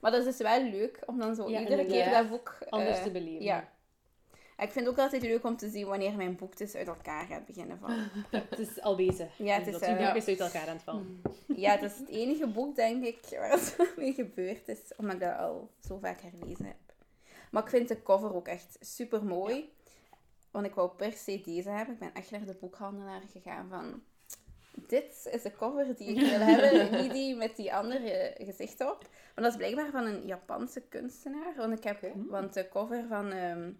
Maar 0.00 0.10
dat 0.10 0.26
is 0.26 0.36
dus 0.36 0.48
wel 0.48 0.62
leuk 0.62 1.02
om 1.06 1.18
dan 1.18 1.34
zo 1.34 1.46
iedere 1.48 1.86
keer 1.86 2.10
dat 2.10 2.28
boek... 2.28 2.56
eh, 2.60 2.68
Anders 2.68 3.02
te 3.02 3.10
beleven. 3.10 3.42
ja. 3.44 3.68
Ik 4.60 4.70
vind 4.70 4.86
het 4.86 4.94
ook 4.94 5.00
altijd 5.00 5.22
leuk 5.22 5.44
om 5.44 5.56
te 5.56 5.68
zien 5.68 5.86
wanneer 5.86 6.16
mijn 6.16 6.36
boek 6.36 6.56
dus 6.56 6.74
uit 6.74 6.86
elkaar 6.86 7.26
gaat 7.26 7.46
beginnen 7.46 7.78
vallen. 7.78 8.10
Het 8.50 8.58
is 8.58 8.80
al 8.80 8.96
bezig. 8.96 9.38
Ja, 9.38 9.54
het 9.54 9.64
Dus 9.64 9.74
is, 9.74 9.80
dat 9.80 9.88
je 9.88 10.06
boek 10.06 10.14
is 10.14 10.26
uit 10.26 10.40
elkaar 10.40 10.68
aan 10.68 10.74
het 10.74 10.82
vallen. 10.82 11.22
Ja, 11.46 11.76
dat 11.76 11.90
is 11.90 11.98
het 11.98 12.08
enige 12.08 12.46
boek, 12.46 12.76
denk 12.76 13.04
ik, 13.04 13.18
waar 13.38 13.50
het 13.50 13.76
mee 13.96 14.12
gebeurd 14.12 14.68
is. 14.68 14.78
Omdat 14.96 15.14
ik 15.14 15.20
dat 15.20 15.38
al 15.38 15.70
zo 15.80 15.98
vaak 15.98 16.20
herlezen 16.20 16.64
heb. 16.64 16.76
Maar 17.50 17.62
ik 17.62 17.68
vind 17.68 17.88
de 17.88 18.02
cover 18.02 18.34
ook 18.34 18.48
echt 18.48 18.76
super 18.80 19.24
mooi. 19.24 19.72
Want 20.50 20.66
ik 20.66 20.74
wou 20.74 20.90
per 20.90 21.12
se 21.12 21.40
deze 21.44 21.68
hebben. 21.68 21.94
Ik 21.94 22.00
ben 22.00 22.14
echt 22.14 22.30
naar 22.30 22.44
de 22.44 22.56
boekhandelaar 22.60 23.22
gegaan 23.32 23.68
van... 23.68 24.02
Dit 24.86 25.28
is 25.32 25.42
de 25.42 25.52
cover 25.52 25.96
die 25.96 26.08
ik 26.08 26.20
wil 26.20 26.38
hebben. 26.38 27.02
Niet 27.02 27.12
die 27.12 27.36
met 27.36 27.56
die 27.56 27.74
andere 27.74 28.34
gezicht 28.38 28.80
op. 28.80 29.08
Maar 29.34 29.44
dat 29.44 29.52
is 29.52 29.56
blijkbaar 29.56 29.90
van 29.90 30.06
een 30.06 30.26
Japanse 30.26 30.80
kunstenaar. 30.80 31.54
Want, 31.56 31.72
ik 31.72 31.84
heb, 31.84 32.12
want 32.28 32.54
de 32.54 32.68
cover 32.68 33.04
van 33.08 33.30
ehm, 33.30 33.70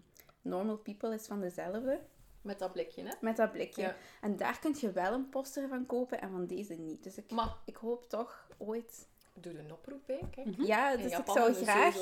Normal 0.41 0.77
People 0.77 1.13
is 1.13 1.25
van 1.25 1.41
dezelfde. 1.41 1.99
Met 2.41 2.59
dat 2.59 2.71
blikje, 2.73 3.03
hè. 3.03 3.11
Met 3.21 3.35
dat 3.35 3.51
blikje. 3.51 3.81
Ja. 3.81 3.95
En 4.21 4.37
daar 4.37 4.59
kun 4.59 4.75
je 4.79 4.91
wel 4.91 5.13
een 5.13 5.29
poster 5.29 5.67
van 5.67 5.85
kopen 5.85 6.21
en 6.21 6.31
van 6.31 6.45
deze 6.45 6.73
niet. 6.73 7.03
Dus 7.03 7.17
ik, 7.17 7.31
Maar, 7.31 7.55
ik 7.65 7.75
hoop 7.75 8.09
toch 8.09 8.47
ooit... 8.57 9.07
doe 9.33 9.59
een 9.59 9.71
oproep, 9.71 10.07
hè. 10.07 10.19
Kijk. 10.31 10.47
Ja, 10.57 10.91
In 10.91 11.01
dus 11.01 11.11
ik 11.17 11.25
zou 11.25 11.53
graag 11.53 11.95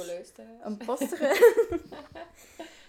een 0.64 0.78
poster... 0.78 1.38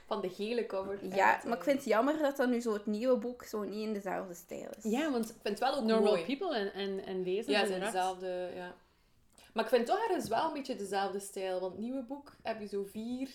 Van 0.07 0.21
de 0.21 0.30
gele 0.30 0.66
cover. 0.66 1.14
ja, 1.14 1.40
maar 1.47 1.57
ik 1.57 1.62
vind 1.62 1.76
het 1.78 1.87
jammer 1.87 2.19
dat 2.19 2.37
dan 2.37 2.50
nu 2.50 2.61
zo 2.61 2.73
het 2.73 2.87
nieuwe 2.87 3.16
boek 3.16 3.45
zo 3.45 3.62
niet 3.62 3.87
in 3.87 3.92
dezelfde 3.92 4.35
stijl 4.35 4.69
is. 4.83 4.90
Ja, 4.90 5.11
want 5.11 5.25
Ik 5.28 5.35
vind 5.42 5.59
het 5.59 5.69
wel 5.69 5.78
ook 5.78 5.85
Normal 5.85 6.12
mooi. 6.12 6.25
People 6.25 6.57
en, 6.57 6.73
en, 6.73 7.04
en 7.07 7.23
deze 7.23 7.50
Ja, 7.50 7.66
zijn 7.66 7.80
dezelfde, 7.80 8.50
ja. 8.54 8.75
Maar 9.52 9.64
ik 9.64 9.71
vind 9.71 9.87
toch 9.87 10.09
ergens 10.09 10.28
wel 10.28 10.47
een 10.47 10.52
beetje 10.52 10.76
dezelfde 10.76 11.21
stijl. 11.21 11.61
Want 11.61 11.73
het 11.73 11.80
nieuwe 11.80 12.02
boek 12.02 12.33
heb 12.42 12.61
je 12.61 12.66
zo 12.66 12.85
vier 12.85 13.30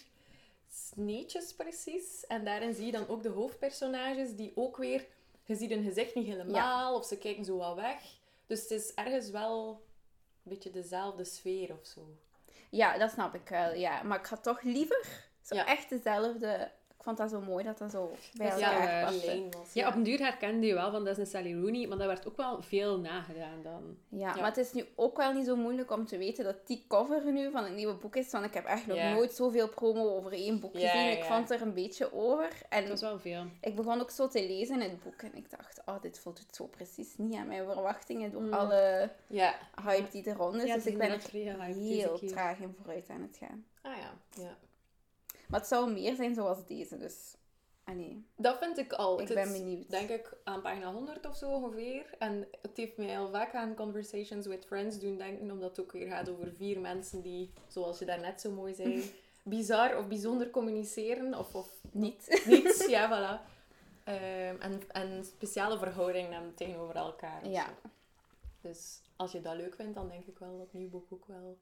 sneetjes 0.76 1.54
precies. 1.54 2.26
En 2.28 2.46
daarin 2.46 2.74
zie 2.74 2.86
je 2.86 2.92
dan 2.92 3.08
ook 3.08 3.24
de 3.24 3.30
hoofdpersonages 3.30 4.36
die 4.36 4.52
ook 4.56 4.78
weer... 4.78 5.06
Je 5.44 5.56
ziet 5.56 5.70
hun 5.70 5.84
gezicht 5.84 6.16
niet 6.16 6.26
helemaal, 6.28 6.96
of 6.96 7.06
ze 7.06 7.18
kijken 7.18 7.46
zo 7.46 7.58
wat 7.58 7.76
weg. 7.76 8.02
Dus 8.48 8.62
het 8.62 8.72
is 8.72 8.94
ergens 8.94 9.30
wel 9.30 9.70
een 10.44 10.52
beetje 10.52 10.70
dezelfde 10.72 11.24
sfeer 11.24 11.72
of 11.80 11.86
zo. 11.86 12.18
Ja, 12.70 12.98
dat 12.98 13.12
snap 13.12 13.36
ik 13.36 13.50
wel, 13.50 13.74
ja. 13.74 14.04
Maar 14.04 14.20
ik 14.20 14.26
had 14.26 14.44
toch 14.44 14.62
liever 14.62 15.28
zo 15.42 15.56
Ja. 15.56 15.66
echt 15.66 15.90
dezelfde... 15.90 16.72
Ik 17.06 17.12
vond 17.18 17.30
dat 17.32 17.42
zo 17.42 17.52
mooi 17.52 17.64
dat 17.64 17.78
dat 17.78 17.92
zo 17.92 18.12
bij 18.38 18.50
Dat 18.50 18.60
elkaar 18.60 19.06
paste. 19.06 19.26
lijn 19.26 19.52
was. 19.52 19.74
Ja, 19.74 19.88
op 19.88 19.96
een 19.96 20.04
duur 20.04 20.20
herkende 20.20 20.68
je 20.68 20.74
wel 20.74 20.92
van 20.92 21.04
dat 21.06 21.14
is 21.14 21.18
een 21.18 21.26
Sally 21.32 21.54
Rooney, 21.62 21.88
maar 21.88 21.98
dat 21.98 22.08
werd 22.08 22.28
ook 22.28 22.38
wel 22.38 22.62
veel 22.62 23.00
nagedaan 23.00 23.62
dan. 23.64 23.98
Ja, 24.10 24.28
Ja. 24.28 24.36
maar 24.36 24.46
het 24.46 24.58
is 24.58 24.74
nu 24.74 24.86
ook 24.96 25.18
wel 25.18 25.34
niet 25.34 25.46
zo 25.46 25.56
moeilijk 25.56 25.92
om 25.92 26.06
te 26.06 26.18
weten 26.18 26.44
dat 26.44 26.68
die 26.68 26.86
cover 26.88 27.32
nu 27.32 27.52
van 27.52 27.64
het 27.64 27.74
nieuwe 27.74 27.94
boek 27.94 28.16
is. 28.16 28.32
Want 28.32 28.46
ik 28.46 28.54
heb 28.54 28.66
echt 28.66 28.88
nog 28.88 28.98
Ja. 28.98 29.14
nooit 29.14 29.34
zoveel 29.34 29.70
promo 29.70 30.16
over 30.16 30.32
één 30.32 30.60
boek 30.60 30.78
Ja, 30.78 30.90
gezien. 30.90 31.12
Ik 31.12 31.18
ja. 31.18 31.36
vond 31.36 31.52
er 31.52 31.62
een 31.62 31.74
beetje 31.74 32.14
over. 32.14 32.50
En 32.70 32.82
Dat 32.82 32.90
was 32.90 33.02
wel 33.02 33.20
veel. 33.20 33.44
ik 33.62 33.76
begon 33.76 34.02
ook 34.02 34.10
zo 34.12 34.28
te 34.28 34.40
lezen 34.48 34.82
in 34.82 34.90
het 34.90 35.04
boek. 35.04 35.22
En 35.22 35.36
ik 35.36 35.50
dacht, 35.50 35.82
oh, 35.86 36.02
dit 36.02 36.20
voldoet 36.20 36.56
zo 36.56 36.66
precies 36.68 37.18
niet 37.18 37.36
aan 37.36 37.48
mijn 37.48 37.66
verwachtingen. 37.66 38.32
Door 38.32 38.42
Mm. 38.42 38.54
alle 38.54 39.10
Ja. 39.28 39.56
hype 39.86 40.10
die 40.12 40.24
er 40.30 40.36
rond 40.36 40.56
is. 40.56 40.64
Ja, 40.64 40.74
dus 40.76 40.84
het 40.84 40.94
ik 40.94 41.00
ben 41.00 41.10
er 41.12 41.20
heel 41.22 41.58
deze 41.74 42.14
keer. 42.20 42.30
traag 42.30 42.60
in 42.60 42.76
vooruit 42.78 43.10
aan 43.10 43.22
het 43.22 43.38
gaan. 43.40 43.66
Ah 43.82 43.98
ja, 43.98 44.42
ja. 44.44 44.58
Maar 45.50 45.60
het 45.60 45.70
zou 45.70 45.92
meer 45.92 46.16
zijn 46.16 46.36
zoals 46.36 46.66
deze, 46.66 46.98
dus... 46.98 47.36
Ah 47.84 47.96
Dat 48.36 48.58
vind 48.58 48.78
ik 48.78 48.94
al. 48.94 49.22
ik 49.22 49.28
Het 49.28 49.38
ben 49.38 49.52
benieuwd. 49.52 49.90
denk 49.90 50.10
ik 50.10 50.34
aan 50.44 50.62
pagina 50.62 50.92
100 50.92 51.28
of 51.28 51.36
zo 51.36 51.52
ongeveer. 51.52 52.16
En 52.20 52.48
het 52.62 52.78
heeft 52.78 52.98
mij 52.98 53.08
heel 53.08 53.30
vaak 53.30 53.54
aan 53.54 53.76
Conversations 53.76 54.48
with 54.48 54.66
Friends 54.66 55.00
doen 55.00 55.18
denken, 55.18 55.52
omdat 55.52 55.70
het 55.70 55.80
ook 55.80 55.92
weer 55.92 56.08
gaat 56.08 56.30
over 56.30 56.54
vier 56.54 56.80
mensen 56.80 57.22
die, 57.22 57.52
zoals 57.68 58.00
je 58.00 58.06
daarnet 58.06 58.42
zo 58.42 58.52
mooi 58.52 58.74
zei, 58.74 59.12
bizar 59.44 59.98
of 59.98 60.08
bijzonder 60.08 60.50
communiceren. 60.50 61.38
Of, 61.38 61.56
of 61.56 61.70
Niet. 61.92 62.44
niets, 62.48 62.86
ja, 62.86 63.08
voilà. 63.12 63.54
Ehm, 64.04 64.62
en, 64.62 64.82
en 64.88 65.26
speciale 65.26 65.78
verhoudingen 65.78 66.54
tegenover 66.56 66.96
elkaar. 66.96 67.50
Ja. 67.50 67.66
zo. 67.66 67.90
Dus 68.62 69.02
als 69.16 69.32
je 69.32 69.42
dat 69.42 69.56
leuk 69.56 69.76
vindt, 69.76 69.96
dan 69.96 70.08
denk 70.08 70.26
ik 70.26 70.40
wel 70.40 70.58
dat 70.58 70.74
nieuw 70.74 70.90
boek 70.90 71.06
ook 71.10 71.26
wel... 71.28 71.58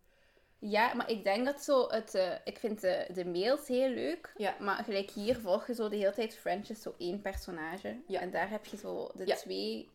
Ja, 0.69 0.93
maar 0.93 1.09
ik 1.09 1.23
denk 1.23 1.45
dat 1.45 1.63
zo 1.63 1.87
het... 1.89 2.15
eh, 2.15 2.31
ik 2.43 2.57
vind 2.57 2.81
de, 2.81 3.07
de 3.13 3.25
mails 3.25 3.67
heel 3.67 3.89
leuk. 3.89 4.33
Ja. 4.37 4.55
Maar 4.59 4.83
gelijk 4.83 5.11
hier 5.11 5.35
volg 5.39 5.67
je 5.67 5.73
zo 5.73 5.89
de 5.89 5.95
hele 5.95 6.13
tijd 6.13 6.35
French 6.37 6.69
is 6.69 6.81
zo 6.81 6.95
één 6.97 7.21
personage. 7.21 8.01
Ja. 8.07 8.19
En 8.19 8.31
daar 8.31 8.49
heb 8.49 8.65
je 8.65 8.77
zo 8.77 9.11
de 9.15 9.25
Ja. 9.25 9.35
twee... 9.35 9.89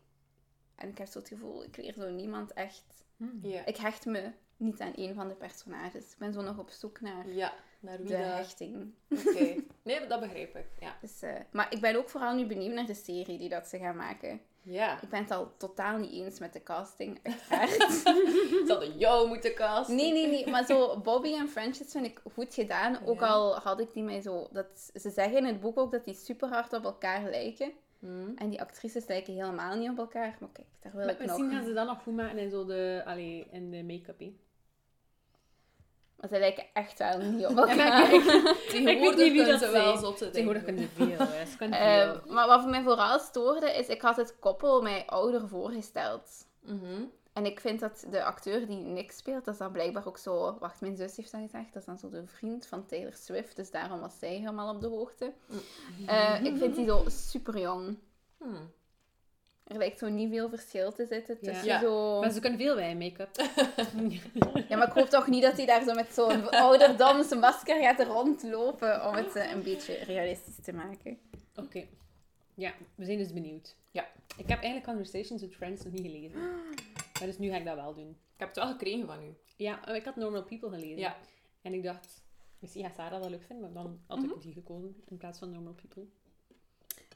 En 0.75 0.89
ik 0.89 0.97
heb 0.97 1.07
zo 1.07 1.19
het 1.19 1.27
gevoel, 1.27 1.63
ik 1.63 1.77
leer 1.77 1.93
zo 1.93 2.09
niemand 2.09 2.53
echt... 2.53 2.83
Hmm. 3.17 3.39
Ja. 3.41 3.65
Ik 3.65 3.77
hecht 3.77 4.05
me 4.05 4.31
niet 4.57 4.79
aan 4.79 4.95
één 4.95 5.15
van 5.15 5.27
de 5.27 5.33
personages. 5.35 6.11
Ik 6.11 6.17
ben 6.17 6.33
zo 6.33 6.41
nog 6.41 6.57
op 6.57 6.69
zoek 6.69 7.01
naar 7.01 7.29
Ja, 7.29 7.53
naar 7.79 7.97
wie 7.97 8.07
de 8.07 8.17
dat... 8.17 8.25
hechting. 8.25 8.93
Oké. 9.09 9.55
Nee, 9.83 10.07
dat 10.07 10.19
begrijp 10.19 10.55
ik. 10.55 10.65
Ja. 10.79 10.97
Dus, 11.01 11.21
eh, 11.21 11.35
maar 11.51 11.73
ik 11.73 11.81
ben 11.81 11.95
ook 11.95 12.09
vooral 12.09 12.35
nu 12.35 12.45
benieuwd 12.45 12.73
naar 12.73 12.85
de 12.85 12.93
serie 12.93 13.37
die 13.37 13.49
dat 13.49 13.67
ze 13.67 13.77
gaan 13.77 13.95
maken. 13.95 14.41
Ja. 14.69 15.01
Ik 15.01 15.09
ben 15.09 15.21
het 15.21 15.31
al 15.31 15.51
totaal 15.57 15.97
niet 15.97 16.11
eens 16.11 16.39
met 16.39 16.53
de 16.53 16.63
casting, 16.63 17.19
uiteraard. 17.23 17.91
Ze 17.93 18.63
hadden 18.67 18.97
jou 18.97 19.27
moeten 19.27 19.53
casten. 19.55 19.95
nee, 19.95 20.11
nee, 20.11 20.27
nee. 20.27 20.47
Maar 20.49 20.65
zo 20.65 20.99
Bobby 20.99 21.33
en 21.33 21.49
Frances 21.49 21.91
vind 21.91 22.05
ik 22.05 22.21
goed 22.33 22.53
gedaan. 22.53 22.97
Ook 23.05 23.19
Ja. 23.19 23.27
al 23.27 23.55
had 23.55 23.79
ik 23.79 23.93
die 23.93 24.03
mij 24.03 24.21
zo... 24.21 24.47
Dat, 24.51 24.91
ze 24.93 25.09
zeggen 25.09 25.37
in 25.37 25.45
het 25.45 25.59
boek 25.59 25.77
ook 25.77 25.91
dat 25.91 26.05
die 26.05 26.13
super 26.15 26.49
hard 26.49 26.73
op 26.73 26.83
elkaar 26.83 27.29
lijken. 27.29 27.71
Hmm. 27.99 28.33
En 28.35 28.49
die 28.49 28.61
actrices 28.61 29.07
lijken 29.07 29.33
helemaal 29.33 29.75
niet 29.77 29.89
op 29.89 29.97
elkaar. 29.97 30.37
Maar 30.39 30.49
kijk, 30.53 30.67
daar 30.79 30.91
wil 30.95 31.05
Maar 31.05 31.13
ik 31.13 31.19
nog... 31.19 31.27
misschien 31.27 31.51
gaan 31.51 31.65
ze 31.65 31.73
dat 31.73 31.87
nog 31.87 32.01
goed 32.03 32.15
maken 32.15 32.37
in, 32.37 32.49
zo 32.49 32.65
de, 32.65 33.01
allee, 33.05 33.47
in 33.51 33.71
de 33.71 33.83
make-up. 33.83 34.21
Maar 36.19 36.29
ze 36.29 36.39
lijken 36.39 36.65
echt 36.73 36.99
wel 36.99 37.17
niet 37.17 37.45
op 37.45 37.55
Ja, 37.67 38.09
ik- 38.11 38.23
Tegenwoordig 38.69 38.99
weet 38.99 39.15
niet 39.25 39.31
wie 39.31 39.45
dat 39.45 39.59
ze 39.59 39.69
wel 39.71 39.97
zotte 39.97 40.29
Tegenwoordig 40.29 40.63
kunnen 40.63 40.81
ze 40.83 40.89
veel. 40.95 41.17
hè. 41.27 41.45
Ze 41.45 41.57
kunnen 41.57 41.79
veel. 42.23 42.33
maar 42.33 42.47
wat 42.47 42.61
voor 42.61 42.69
mij 42.69 42.83
vooral 42.83 43.19
stoorde, 43.19 43.71
is 43.71 43.87
ik 43.87 44.01
had 44.01 44.15
het 44.15 44.35
koppel 44.39 44.81
mij 44.81 45.05
ouder 45.05 45.47
voorgesteld. 45.47 46.45
Mhm. 46.61 47.01
En 47.33 47.45
ik 47.45 47.59
vind 47.59 47.79
dat 47.79 48.05
de 48.09 48.23
acteur 48.23 48.67
die 48.67 48.77
Nick 48.77 49.11
speelt, 49.11 49.45
dat 49.45 49.53
is 49.53 49.59
dan 49.59 49.71
blijkbaar 49.71 50.07
ook 50.07 50.17
zo... 50.17 50.57
Wacht, 50.59 50.81
mijn 50.81 50.95
zus 50.95 51.15
heeft 51.17 51.31
dat 51.31 51.41
gezegd. 51.41 51.73
Dat 51.73 51.81
is 51.81 51.85
dan 51.85 51.97
zo 51.97 52.09
de 52.09 52.25
vriend 52.27 52.65
van 52.67 52.85
Taylor 52.85 53.13
Swift. 53.13 53.55
Dus 53.55 53.71
daarom 53.71 53.99
was 53.99 54.19
zij 54.19 54.33
helemaal 54.35 54.73
op 54.75 54.81
de 54.81 54.87
hoogte. 54.87 55.33
Eh, 56.07 56.43
ik 56.43 56.57
vind 56.57 56.75
die 56.75 56.85
zo 56.85 57.03
super 57.07 57.59
jong. 57.59 57.97
Hmm. 58.37 58.71
Er 59.69 59.77
lijkt 59.77 59.99
zo 59.99 60.09
niet 60.09 60.29
veel 60.29 60.49
verschil 60.49 60.91
te 60.91 61.05
zitten 61.05 61.39
tussen 61.39 61.65
Ja. 61.65 61.79
zo... 61.79 62.19
Maar 62.19 62.31
ze 62.31 62.39
kunnen 62.39 62.59
veel 62.59 62.75
bij 62.75 62.95
make-up. 62.95 63.29
Ja, 64.69 64.77
maar 64.77 64.87
ik 64.87 64.93
hoop 64.93 65.09
toch 65.09 65.27
niet 65.27 65.41
dat 65.41 65.57
hij 65.57 65.65
daar 65.65 65.83
zo 65.83 65.93
met 65.93 66.13
zo'n 66.13 66.49
ouderdomse 66.49 67.35
masker 67.35 67.81
gaat 67.81 68.03
rondlopen 68.07 69.07
om 69.07 69.13
het 69.13 69.35
eh, 69.35 69.51
een 69.51 69.63
beetje 69.63 69.93
realistisch 69.93 70.59
te 70.61 70.73
maken. 70.73 71.17
Oké. 71.55 71.85
Ja, 72.53 72.73
we 72.95 73.05
zijn 73.05 73.17
dus 73.17 73.33
benieuwd. 73.33 73.75
Ja. 73.91 74.07
Ik 74.37 74.49
heb 74.49 74.61
eigenlijk 74.61 74.85
Conversations 74.85 75.41
with 75.41 75.55
Friends 75.55 75.83
nog 75.83 75.93
niet 75.93 76.05
gelezen. 76.05 76.39
Maar 77.19 77.27
dus 77.27 77.37
nu 77.37 77.49
ga 77.49 77.55
ik 77.55 77.65
dat 77.65 77.75
wel 77.75 77.93
doen. 77.93 78.09
Ik 78.09 78.39
heb 78.45 78.47
het 78.47 78.57
wel 78.57 78.67
gekregen 78.67 79.05
van 79.05 79.23
u. 79.23 79.35
Ja, 79.55 79.87
ik 79.87 80.05
had 80.05 80.15
Normal 80.15 80.43
People 80.43 80.69
gelezen. 80.69 80.97
Ja. 80.97 81.17
En 81.61 81.73
ik 81.73 81.83
dacht, 81.83 82.23
misschien 82.59 82.83
gaat 82.83 82.95
Sarah 82.95 83.21
dat 83.21 83.29
leuk 83.29 83.43
vinden, 83.43 83.71
maar 83.73 83.83
dan 83.83 83.99
had 84.07 84.23
ik 84.23 84.41
die 84.41 84.53
gekozen 84.53 84.95
in 85.07 85.17
plaats 85.17 85.39
van 85.39 85.51
Normal 85.51 85.73
People. 85.73 86.07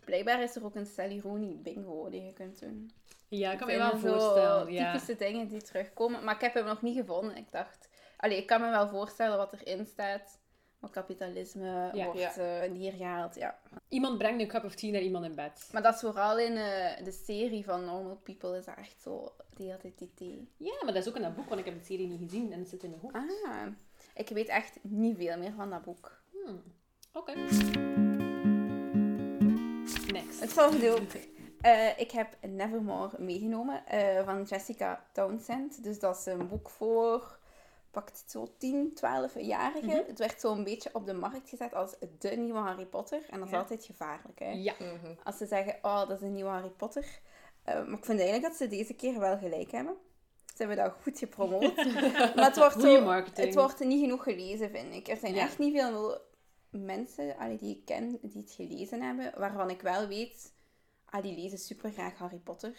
Blijkbaar 0.06 0.42
is 0.44 0.56
er 0.56 0.66
ook 0.66 0.76
een 0.76 0.86
Sally 0.86 1.20
Rooney 1.20 1.60
bingo 1.64 2.10
die 2.10 2.22
je 2.24 2.34
kunt 2.34 2.60
doen. 2.60 2.92
Ja, 3.28 3.52
ik 3.52 3.58
kan 3.58 3.68
me 3.68 3.78
wel 3.78 3.98
voorstellen. 3.98 4.72
Ja. 4.72 4.92
typische 4.92 5.16
dingen 5.16 5.48
die 5.48 5.62
terugkomen. 5.62 6.24
Maar 6.24 6.36
ik 6.36 6.42
heb 6.42 6.54
hem 6.54 6.66
nog 6.66 6.82
niet 6.82 6.98
gevonden. 6.98 7.36
Ik 7.38 7.52
dacht... 7.52 7.90
Allee, 8.18 8.38
ik 8.38 8.48
kan 8.48 8.62
me 8.62 8.70
wel 8.70 8.88
voorstellen 8.90 9.38
wat 9.38 9.54
erin 9.54 9.86
staat. 9.86 10.40
Maar 10.80 10.90
kapitalisme 10.92 11.90
Ja. 11.94 12.06
wordt 12.06 12.20
Ja. 12.20 12.34
eh, 12.36 12.72
neergehaald, 12.72 13.36
ja. 13.36 13.60
Iemand 13.90 14.18
brengt 14.18 14.42
een 14.42 14.48
cup 14.48 14.64
of 14.64 14.76
tea 14.76 14.92
naar 14.92 15.02
iemand 15.02 15.26
in 15.26 15.36
bed. 15.36 15.70
Maar 15.72 15.82
dat 15.82 15.94
is 15.94 16.00
vooral 16.00 16.40
in 16.40 16.58
eh, 16.58 17.04
de 17.04 17.12
serie 17.12 17.64
van 17.64 17.86
Normal 17.86 18.20
People 18.24 18.58
is 18.58 18.66
dat 18.66 18.78
echt 18.78 19.02
zo... 19.02 19.34
Die 19.56 19.72
had 19.72 19.82
die 19.82 20.12
thee. 20.16 20.48
Ja, 20.58 20.74
maar 20.84 20.94
dat 20.94 21.04
is 21.04 21.10
ook 21.10 21.16
in 21.16 21.22
dat 21.22 21.36
boek, 21.36 21.48
want 21.48 21.60
ik 21.60 21.66
heb 21.66 21.80
de 21.80 21.86
serie 21.86 22.08
niet 22.08 22.20
gezien 22.30 22.52
en 22.54 22.60
het 22.60 22.70
zit 22.70 22.84
in 22.84 22.90
mijn 22.90 23.02
hoofd. 23.02 23.16
Ah, 23.16 23.68
ik 24.16 24.30
weet 24.30 24.48
echt 24.48 24.80
niet 24.82 25.18
veel 25.18 25.38
meer 25.38 25.54
van 25.56 25.70
dat 25.70 25.84
boek. 25.84 26.22
Hmm. 26.32 26.64
Oké. 27.14 27.34
Het 30.44 30.54
volgende 30.54 30.92
ook. 30.92 31.00
Eh, 31.62 32.00
ik 32.00 32.12
heb 32.12 32.38
Nevermore 32.42 33.16
meegenomen 33.20 33.86
eh, 33.88 34.26
van 34.26 34.44
Jessica 34.44 35.06
Townsend. 35.12 35.84
Dus 35.84 36.00
dat 36.00 36.18
is 36.18 36.26
een 36.26 36.48
boek 36.48 36.70
voor, 36.70 37.38
pakt 37.92 38.20
het 38.22 38.32
zo 38.32 38.48
10, 38.58 38.94
12-jarigen. 38.96 39.88
Mhm. 39.98 40.08
Het 40.08 40.20
werd 40.20 40.40
zo 40.40 40.52
een 40.52 40.64
beetje 40.64 40.90
op 40.94 41.06
de 41.06 41.14
markt 41.14 41.50
gezet 41.50 41.74
als 41.74 41.96
de 42.20 42.30
nieuwe 42.30 42.60
Harry 42.60 42.86
Potter. 42.86 43.22
En 43.30 43.38
dat 43.38 43.48
is 43.48 43.54
Ja. 43.54 43.60
altijd 43.60 43.86
gevaarlijk, 43.86 44.40
hè. 44.40 44.52
Ja. 44.52 44.74
Mhm. 44.80 45.14
Als 45.24 45.38
ze 45.38 45.46
zeggen, 45.46 45.76
oh, 45.82 46.00
dat 46.08 46.12
is 46.12 46.22
een 46.22 46.34
nieuwe 46.34 46.50
Harry 46.50 46.70
Potter. 46.78 47.06
Eh, 47.64 47.76
maar 47.76 47.98
ik 47.98 48.06
vind 48.06 48.20
eigenlijk 48.20 48.50
dat 48.50 48.56
ze 48.58 48.68
deze 48.68 48.94
keer 48.94 49.20
wel 49.20 49.38
gelijk 49.38 49.72
hebben. 49.72 49.96
Ze 50.46 50.54
hebben 50.66 50.78
dat 50.78 50.94
goed 51.02 51.20
gepromoot. 51.20 51.76
maar 52.36 52.46
het 52.46 52.58
wordt, 52.58 52.82
zo, 52.82 53.12
het 53.34 53.54
wordt 53.56 53.80
niet 53.80 54.02
genoeg 54.02 54.24
gelezen, 54.24 54.70
vind 54.70 54.94
ik. 54.94 55.08
Er 55.08 55.18
zijn 55.18 55.34
Ja. 55.34 55.42
echt 55.42 55.58
niet 55.60 55.76
veel 55.80 56.22
mensen 56.74 57.38
allee, 57.38 57.58
die 57.58 57.76
ik 57.76 57.86
ken 57.86 58.20
die 58.22 58.42
het 58.42 58.52
gelezen 58.52 59.02
hebben, 59.02 59.32
waarvan 59.40 59.70
ik 59.70 59.82
wel 59.82 60.08
weet, 60.08 60.54
ah, 61.06 61.24
die 61.24 61.36
lezen 61.36 61.58
super 61.58 61.92
graag 61.92 62.18
Harry 62.18 62.38
Potter. 62.44 62.78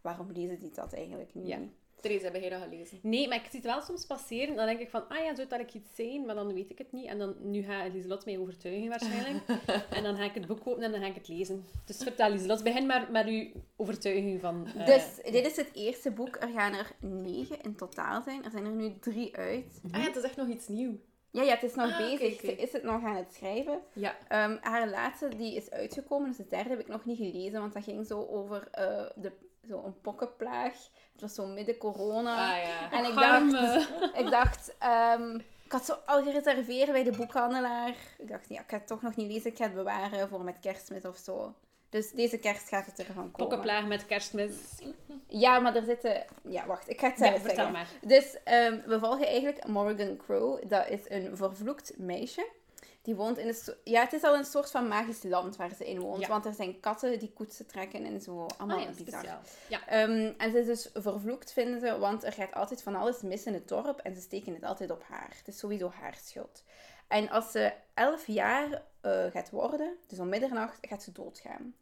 Waarom 0.00 0.32
lezen 0.32 0.58
die 0.58 0.70
dat 0.74 0.92
eigenlijk 0.94 1.34
niet? 1.34 1.46
Ja. 1.46 1.58
Therese, 2.00 2.24
heb 2.24 2.34
jij 2.34 2.48
dat 2.50 2.62
gelezen? 2.62 2.98
Nee, 3.02 3.28
maar 3.28 3.36
ik 3.36 3.44
zie 3.50 3.60
het 3.60 3.64
wel 3.68 3.80
soms 3.80 4.06
passeren. 4.06 4.56
Dan 4.56 4.66
denk 4.66 4.80
ik 4.80 4.90
van, 4.90 5.08
ah 5.08 5.24
ja, 5.24 5.34
zou 5.34 5.48
dat 5.48 5.60
ik 5.60 5.74
iets 5.74 5.94
zijn? 5.94 6.26
Maar 6.26 6.34
dan 6.34 6.54
weet 6.54 6.70
ik 6.70 6.78
het 6.78 6.92
niet. 6.92 7.06
En 7.06 7.18
dan, 7.18 7.34
nu 7.40 7.62
gaat 7.62 7.92
Lieselot 7.92 8.24
mij 8.24 8.38
overtuigen 8.38 8.88
waarschijnlijk. 8.88 9.44
en 9.96 10.02
dan 10.02 10.16
ga 10.16 10.24
ik 10.24 10.34
het 10.34 10.46
boek 10.46 10.60
kopen 10.62 10.82
en 10.82 10.90
dan 10.90 11.00
ga 11.00 11.06
ik 11.06 11.14
het 11.14 11.28
lezen. 11.28 11.64
Dus 11.84 11.96
vertel 11.96 12.30
Lieselot, 12.30 12.62
begin 12.62 12.86
maar 12.86 13.10
met 13.10 13.26
uw 13.26 13.46
overtuiging 13.76 14.40
van... 14.40 14.66
eh, 14.66 14.86
Dus 14.86 15.04
dit 15.32 15.46
is 15.46 15.56
het 15.56 15.70
eerste 15.74 16.10
boek. 16.10 16.36
Er 16.36 16.48
gaan 16.48 16.72
er 16.74 16.90
negen 17.00 17.60
in 17.60 17.76
totaal 17.76 18.22
zijn. 18.22 18.44
Er 18.44 18.50
zijn 18.50 18.64
er 18.64 18.72
nu 18.74 18.98
drie 18.98 19.36
uit. 19.36 19.80
Ah 19.90 20.00
ja, 20.00 20.06
het 20.06 20.16
is 20.16 20.22
echt 20.22 20.36
nog 20.36 20.48
iets 20.48 20.68
nieuws. 20.68 20.98
Ja, 21.30 21.42
ja 21.42 21.54
het 21.54 21.62
is 21.62 21.74
nog 21.74 21.90
Ah, 21.90 21.96
bezig. 21.98 22.40
Ze 22.40 22.56
is 22.56 22.72
het 22.72 22.82
nog 22.82 23.04
aan 23.04 23.16
het 23.16 23.34
schrijven. 23.34 23.80
Ja. 23.92 24.14
Ehm, 24.28 24.56
haar 24.60 24.88
laatste 24.88 25.28
die 25.28 25.54
is 25.56 25.70
uitgekomen, 25.70 26.28
dus 26.28 26.36
de 26.36 26.46
derde 26.46 26.68
heb 26.70 26.80
ik 26.80 26.88
nog 26.88 27.04
niet 27.04 27.16
gelezen, 27.16 27.60
want 27.60 27.72
dat 27.72 27.84
ging 27.84 28.06
zo 28.06 28.26
over 28.30 28.68
eh, 28.70 29.04
de, 29.14 29.32
zo 29.68 29.82
een 29.84 30.00
pokkenplaag. 30.00 30.72
Het 31.12 31.20
was 31.20 31.34
zo 31.34 31.46
midden 31.46 31.76
corona. 31.78 32.50
Ah 32.56 32.62
ja. 32.64 32.92
En 32.92 33.04
ik 33.04 33.14
Arme. 33.16 33.50
dacht, 33.52 33.90
ik 34.18 34.30
dacht 34.30 34.74
ehm, 34.78 35.34
ik 35.64 35.72
had 35.72 35.84
zo 35.84 35.94
al 36.06 36.22
gereserveerd 36.22 36.92
bij 36.92 37.02
de 37.04 37.16
boekhandelaar. 37.16 37.94
Ik 38.18 38.28
dacht, 38.28 38.48
ja, 38.48 38.60
ik 38.60 38.68
ga 38.70 38.76
het 38.76 38.86
toch 38.86 39.02
nog 39.02 39.16
niet 39.16 39.32
lezen, 39.32 39.50
ik 39.50 39.56
ga 39.56 39.64
het 39.64 39.74
bewaren 39.74 40.28
voor 40.28 40.44
met 40.44 40.60
kerstmis 40.60 41.04
of 41.04 41.16
zo. 41.16 41.54
Dus 41.90 42.10
deze 42.10 42.38
kerst 42.38 42.68
gaat 42.68 42.86
het 42.86 42.98
ervan 42.98 43.14
komen. 43.14 43.32
Pokkenplaag 43.32 43.86
met 43.86 44.06
kerstmis. 44.06 44.52
Ja, 45.26 45.58
maar 45.58 45.76
er 45.76 45.84
zitten... 45.84 46.24
Ja, 46.42 46.66
wacht, 46.66 46.88
ik 46.88 47.00
ga 47.00 47.08
het 47.08 47.18
zelf 47.18 47.32
Ja, 47.32 47.38
vertel 47.38 47.54
zeggen. 47.54 47.72
maar. 47.72 47.88
Dus 48.00 48.36
ehm, 48.44 48.80
we 48.86 48.98
volgen 48.98 49.26
eigenlijk 49.26 49.66
Morgan 49.66 50.16
Crow. 50.16 50.68
Dat 50.68 50.88
is 50.88 51.00
een 51.08 51.36
vervloekt 51.36 51.98
meisje. 51.98 52.48
Die 53.02 53.14
woont 53.14 53.38
in 53.38 53.48
een... 53.48 53.74
Ja, 53.84 54.00
het 54.02 54.12
is 54.12 54.22
al 54.22 54.34
een 54.34 54.44
soort 54.44 54.70
van 54.70 54.88
magisch 54.88 55.22
land 55.22 55.56
waar 55.56 55.74
ze 55.74 55.88
in 55.90 56.00
woont. 56.00 56.20
Ja. 56.20 56.28
Want 56.28 56.44
er 56.44 56.54
zijn 56.54 56.80
katten 56.80 57.18
die 57.18 57.32
koetsen 57.32 57.66
trekken 57.66 58.04
en 58.04 58.20
zo. 58.20 58.46
Allemaal 58.58 58.78
Ah 58.78 58.82
ja, 58.82 59.04
bizar. 59.04 59.24
Ja. 59.68 59.86
Ehm, 59.86 60.32
en 60.38 60.50
ze 60.50 60.58
is 60.58 60.66
dus 60.66 60.90
vervloekt, 60.94 61.52
vinden 61.52 61.80
ze, 61.80 61.98
want 61.98 62.24
er 62.24 62.32
gaat 62.32 62.54
altijd 62.54 62.82
van 62.82 62.94
alles 62.94 63.22
mis 63.22 63.44
in 63.44 63.54
het 63.54 63.68
dorp 63.68 63.98
en 63.98 64.14
ze 64.14 64.20
steken 64.20 64.54
het 64.54 64.64
altijd 64.64 64.90
op 64.90 65.02
haar. 65.08 65.32
Het 65.38 65.48
is 65.48 65.58
sowieso 65.58 65.90
haar 66.00 66.18
schuld. 66.22 66.62
En 67.08 67.30
als 67.30 67.50
ze 67.50 67.72
elf 67.94 68.26
jaar 68.26 68.82
eh, 69.00 69.24
gaat 69.32 69.50
worden, 69.50 69.96
dus 70.06 70.18
om 70.18 70.28
middernacht, 70.28 70.78
gaat 70.80 71.02
ze 71.02 71.12
doodgaan. 71.12 71.74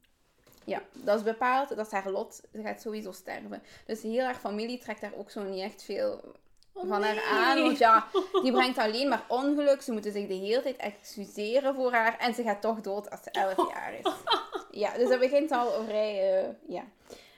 Ja, 0.68 0.82
dat 0.92 1.16
is 1.18 1.22
bepaald, 1.24 1.68
dat 1.76 1.86
is 1.86 1.92
haar 1.92 2.10
lot. 2.10 2.34
Ze 2.52 2.62
gaat 2.62 2.80
sowieso 2.80 3.12
sterven. 3.12 3.62
Dus 3.86 4.02
heel 4.02 4.24
haar 4.24 4.34
familie 4.34 4.78
trekt 4.78 5.00
daar 5.00 5.12
ook 5.16 5.30
zo 5.30 5.42
niet 5.42 5.62
echt 5.62 5.82
veel 5.82 6.34
Oh, 6.72 6.88
van 6.88 7.02
haar 7.02 7.22
aan. 7.22 7.62
Want 7.62 7.78
ja, 7.78 8.06
die 8.42 8.52
brengt 8.58 8.78
alleen 8.78 9.08
maar 9.08 9.24
ongeluk. 9.28 9.82
Ze 9.82 9.92
moeten 9.92 10.12
zich 10.12 10.26
de 10.26 10.34
hele 10.34 10.62
tijd 10.62 10.76
excuseren 10.76 11.74
voor 11.74 11.92
haar. 11.92 12.18
En 12.18 12.34
ze 12.34 12.42
gaat 12.42 12.60
toch 12.60 12.80
dood 12.80 13.10
als 13.10 13.22
ze 13.22 13.30
11 13.30 13.68
jaar 13.72 13.94
is. 13.94 14.12
Ja, 14.70 14.96
dus 14.96 15.08
dat 15.08 15.18
begint 15.18 15.50
al 15.52 15.84
vrij... 15.84 16.42
eh, 16.44 16.48
ja. 16.66 16.82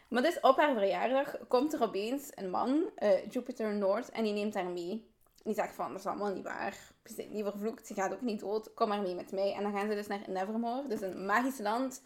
Maar 0.08 0.22
dus 0.22 0.40
op 0.40 0.56
haar 0.56 0.74
verjaardag 0.74 1.36
komt 1.48 1.72
er 1.72 1.82
opeens 1.82 2.30
een 2.34 2.50
man, 2.50 2.82
eh, 2.96 3.26
Jupiter 3.28 3.74
North, 3.74 4.10
en 4.10 4.24
die 4.24 4.32
neemt 4.32 4.54
haar 4.54 4.64
mee. 4.64 5.08
Die 5.42 5.54
zegt 5.54 5.74
van, 5.74 5.88
dat 5.90 6.00
is 6.00 6.06
allemaal 6.06 6.34
niet 6.34 6.44
waar. 6.44 6.76
Je 7.04 7.12
zit 7.12 7.30
niet 7.32 7.44
vervloekt, 7.44 7.88
je 7.88 7.94
gaat 7.94 8.12
ook 8.12 8.20
niet 8.20 8.40
dood. 8.40 8.74
Kom 8.74 8.88
maar 8.88 9.00
mee 9.00 9.14
met 9.14 9.32
mij. 9.32 9.52
En 9.54 9.62
dan 9.62 9.72
gaan 9.72 9.88
ze 9.88 9.94
dus 9.94 10.06
naar 10.06 10.20
Nevermore. 10.26 10.86
Dus 10.88 11.00
een 11.00 11.26
magisch 11.26 11.58
land 11.58 12.02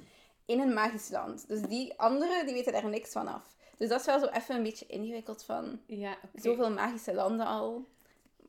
in 0.47 0.61
een 0.61 0.73
magisch 0.75 1.09
land. 1.11 1.49
Dus 1.49 1.61
die 1.61 1.99
anderen, 1.99 2.47
die 2.47 2.55
weten 2.55 2.73
daar 2.73 2.89
niks 2.89 3.13
van 3.13 3.29
af. 3.29 3.43
Dus 3.77 3.89
dat 3.89 4.01
is 4.01 4.07
wel 4.07 4.19
zo 4.19 4.27
even 4.27 4.55
een 4.57 4.63
beetje 4.63 4.87
ingewikkeld 4.87 5.45
van... 5.45 5.81
Ja, 5.87 6.11
oké. 6.11 6.41
Zoveel 6.43 6.71
magische 6.71 7.15
landen 7.15 7.47
al. 7.47 7.85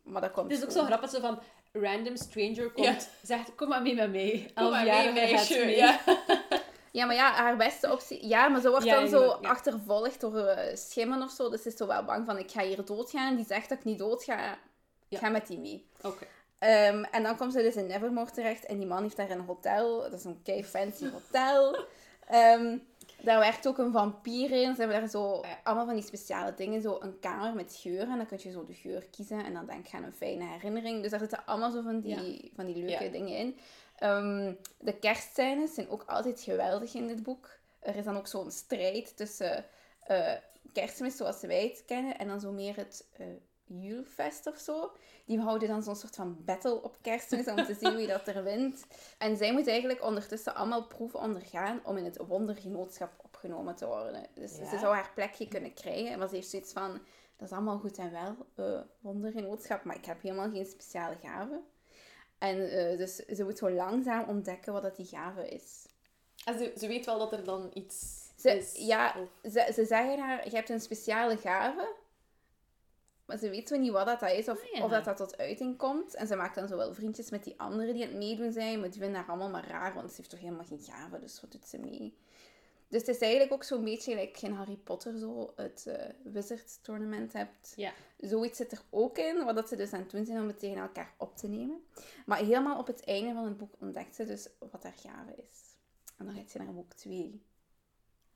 Maar 0.04 0.22
dat 0.22 0.32
komt 0.32 0.52
Het 0.52 0.60
is 0.60 0.66
ook 0.66 0.72
zo 0.72 0.84
grappig, 0.84 1.10
zo 1.10 1.20
van 1.20 1.40
random 1.72 2.16
stranger 2.18 2.72
komt, 2.72 2.86
Ja. 2.86 2.98
zegt, 3.24 3.56
kom 3.56 3.68
maar 3.70 3.82
mee 3.82 3.96
met 3.96 4.12
mij. 4.12 4.52
Kom 4.54 4.70
maar 4.70 4.86
mee, 4.86 5.12
meisje. 5.14 5.66
mee. 5.66 5.76
Ja. 5.76 6.00
Ja, 6.92 7.06
maar 7.06 7.16
ja, 7.16 7.32
haar 7.32 7.58
beste 7.58 7.92
optie... 7.92 8.28
Ja, 8.28 8.48
maar 8.48 8.62
ze 8.62 8.70
wordt 8.70 8.86
Ja, 8.86 9.00
dan 9.00 9.10
zo 9.10 9.28
achtervolgd 9.30 10.22
door 10.22 10.38
eh, 10.38 10.76
schimmen 10.76 11.22
of 11.22 11.32
zo. 11.32 11.50
Dus 11.50 11.62
ze 11.62 11.68
is 11.68 11.76
zo 11.76 11.88
wel 11.88 12.04
bang 12.04 12.26
van, 12.26 12.38
ik 12.38 12.52
ga 12.52 12.64
hier 12.64 12.86
doodgaan. 12.86 13.36
Die 13.36 13.46
zegt 13.46 13.70
dat 13.70 13.78
ik 13.78 13.84
niet 13.84 14.00
doodga. 14.00 14.58
Ja. 15.08 15.20
Ga 15.20 15.30
met 15.30 15.48
die 15.48 15.58
mee. 15.60 15.86
Oké. 16.02 16.26
Ehm, 16.66 17.04
en 17.04 17.24
dan 17.24 17.38
komt 17.38 17.54
ze 17.54 17.62
dus 17.62 17.76
in 17.76 17.88
Nevermore 17.88 18.32
terecht. 18.32 18.66
En 18.66 18.78
die 18.78 18.88
man 18.88 19.04
heeft 19.04 19.16
daar 19.18 19.30
een 19.30 19.40
hotel. 19.46 20.02
Dat 20.02 20.14
is 20.14 20.24
een 20.24 20.42
kei 20.44 20.64
fancy 20.64 21.10
hotel. 21.12 21.86
Ehm, 22.28 22.78
daar 23.22 23.40
werkt 23.40 23.68
ook 23.68 23.78
een 23.78 23.92
vampier 23.92 24.52
in. 24.52 24.76
Ze 24.76 24.80
hebben 24.82 25.00
daar 25.00 25.10
zo 25.10 25.42
Ja. 25.42 25.60
allemaal 25.64 25.86
van 25.86 25.96
die 25.96 26.04
speciale 26.04 26.54
dingen. 26.56 26.82
Zo 26.82 26.98
een 27.00 27.20
kamer 27.20 27.54
met 27.56 27.76
geuren. 27.82 28.10
En 28.12 28.18
dan 28.18 28.26
kun 28.26 28.40
je 28.42 28.52
zo 28.52 28.66
de 28.66 28.74
geur 28.74 29.06
kiezen. 29.12 29.46
En 29.46 29.54
dan 29.54 29.66
denk 29.66 29.86
je 29.88 29.98
aan 29.98 30.04
een 30.04 30.14
fijne 30.14 30.46
herinnering. 30.46 31.02
Dus 31.02 31.12
daar 31.12 31.20
zitten 31.20 31.46
allemaal 31.46 31.72
zo 31.72 31.82
van 31.82 32.00
die, 32.00 32.52
van 32.56 32.66
die 32.66 32.76
leuke 32.76 33.04
Ja. 33.04 33.10
dingen 33.12 33.38
in. 33.38 33.58
Ehm, 33.96 34.54
de 34.80 34.94
kerstscènes 35.00 35.74
zijn 35.74 35.90
ook 35.90 36.04
altijd 36.08 36.42
geweldig 36.42 36.94
in 36.94 37.08
dit 37.08 37.24
boek. 37.24 37.50
Er 37.80 37.96
is 37.96 38.04
dan 38.06 38.18
ook 38.18 38.28
zo'n 38.28 38.52
strijd 38.52 39.18
tussen 39.18 39.66
eh, 40.04 40.34
kerstmis 40.74 41.18
zoals 41.18 41.42
wij 41.42 41.64
het 41.64 41.84
kennen. 41.86 42.18
En 42.18 42.28
dan 42.28 42.40
zo 42.40 42.52
meer 42.52 42.76
het 42.76 43.08
eh 43.18 43.26
Julefest 43.68 44.48
of 44.48 44.58
zo. 44.58 44.92
Die 45.26 45.40
houden 45.40 45.68
dan 45.68 45.84
zo'n 45.84 45.96
soort 45.96 46.16
van 46.16 46.38
battle 46.46 46.82
op 46.84 46.98
kerstmis 47.02 47.48
om 47.48 47.56
te 47.56 47.74
zien 47.80 47.96
wie 47.96 48.08
dat 48.08 48.28
er 48.28 48.44
wint. 48.44 48.86
En 49.18 49.38
zij 49.38 49.54
moet 49.54 49.68
eigenlijk 49.68 50.04
ondertussen 50.04 50.56
allemaal 50.56 50.86
proeven 50.88 51.20
ondergaan 51.20 51.80
om 51.84 51.98
in 51.98 52.06
het 52.06 52.18
wondergenootschap 52.28 53.12
opgenomen 53.24 53.76
te 53.76 53.86
worden. 53.86 54.26
Dus 54.34 54.58
Ja. 54.58 54.70
ze 54.70 54.78
zou 54.78 54.94
haar 54.94 55.12
plekje 55.16 55.48
kunnen 55.48 55.74
krijgen. 55.74 56.20
Maar 56.20 56.28
ze 56.28 56.36
heeft 56.36 56.50
zoiets 56.50 56.72
van, 56.74 56.92
dat 57.38 57.48
is 57.48 57.52
allemaal 57.56 57.78
goed 57.80 57.98
en 57.98 58.12
wel, 58.12 58.36
eh 58.56 58.82
wondergenootschap, 59.00 59.84
maar 59.84 59.96
ik 59.96 60.06
heb 60.06 60.22
helemaal 60.22 60.50
geen 60.52 60.66
speciale 60.66 61.16
gave. 61.22 61.60
En 62.38 62.70
eh, 62.72 62.98
dus 62.98 63.16
ze 63.16 63.44
moet 63.44 63.58
zo 63.58 63.70
langzaam 63.72 64.30
ontdekken 64.30 64.74
wat 64.74 64.82
dat 64.82 64.96
die 64.96 65.06
gave 65.06 65.48
is. 65.50 65.86
En 66.46 66.58
ze, 66.58 66.74
ze 66.78 66.88
weet 66.88 67.06
wel 67.06 67.20
dat 67.20 67.32
er 67.32 67.44
dan 67.44 67.72
iets 67.74 68.24
Ze- 68.38 68.50
is. 68.58 68.72
ja, 68.76 69.16
of- 69.20 69.52
Ze, 69.52 69.72
ze 69.74 69.86
zeggen 69.86 70.20
haar, 70.20 70.50
je 70.50 70.56
hebt 70.56 70.70
een 70.70 70.80
speciale 70.82 71.38
gave. 71.38 71.96
Maar 73.26 73.38
ze 73.38 73.50
weet 73.50 73.68
zo 73.68 73.78
niet 73.78 73.92
wat 73.92 74.06
dat 74.20 74.32
is 74.32 74.50
of, 74.50 74.62
Ah, 74.64 74.72
ja. 74.74 74.84
of 74.84 74.92
dat 74.92 75.06
dat 75.06 75.18
tot 75.18 75.38
uiting 75.38 75.78
komt. 75.78 76.16
En 76.16 76.28
ze 76.28 76.36
maakt 76.36 76.56
dan 76.56 76.68
zo 76.68 76.78
wel 76.78 76.94
vriendjes 76.94 77.30
met 77.30 77.44
die 77.44 77.60
anderen 77.60 77.94
die 77.94 78.04
aan 78.04 78.10
het 78.10 78.18
meedoen 78.18 78.52
zijn. 78.52 78.80
Maar 78.80 78.90
die 78.90 79.00
vinden 79.02 79.20
haar 79.20 79.30
allemaal 79.30 79.50
maar 79.50 79.68
raar, 79.68 79.94
want 79.94 80.10
ze 80.10 80.16
heeft 80.18 80.30
toch 80.30 80.40
helemaal 80.40 80.66
geen 80.66 80.80
gave. 80.84 81.20
Dus 81.20 81.42
wat 81.42 81.52
doet 81.52 81.66
ze 81.68 81.78
mee? 81.80 82.18
Dus 82.88 83.00
het 83.00 83.16
is 83.16 83.22
eigenlijk 83.22 83.54
ook 83.54 83.64
zo'n 83.64 83.84
beetje 83.84 84.16
like 84.16 84.46
in 84.46 84.52
Harry 84.54 84.76
Potter 84.76 85.18
zo 85.18 85.54
het 85.56 85.86
eh 85.88 86.10
Wizards 86.24 86.82
Tournament 86.82 87.34
hebt. 87.34 87.74
Ja. 87.76 87.94
Zoiets 88.18 88.58
zit 88.58 88.72
er 88.72 88.82
ook 88.90 89.18
in, 89.18 89.44
wat 89.44 89.56
dat 89.56 89.68
ze 89.70 89.76
dus 89.76 89.94
aan 89.94 90.00
het 90.00 90.12
doen 90.12 90.26
zijn 90.26 90.40
om 90.42 90.48
het 90.48 90.60
tegen 90.60 90.78
elkaar 90.82 91.14
op 91.18 91.38
te 91.38 91.48
nemen. 91.48 91.84
Maar 92.26 92.38
helemaal 92.38 92.80
op 92.80 92.88
het 92.88 93.04
einde 93.06 93.34
van 93.34 93.44
het 93.46 93.58
boek 93.58 93.74
ontdekt 93.80 94.16
ze 94.16 94.26
dus 94.26 94.48
wat 94.72 94.84
haar 94.84 94.94
gave 94.96 95.36
is. 95.36 95.60
En 96.18 96.26
dan 96.26 96.36
gaat 96.36 96.52
ze 96.52 96.58
naar 96.58 96.74
boek 96.74 96.94
2. 96.94 97.42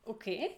Oké. 0.04 0.50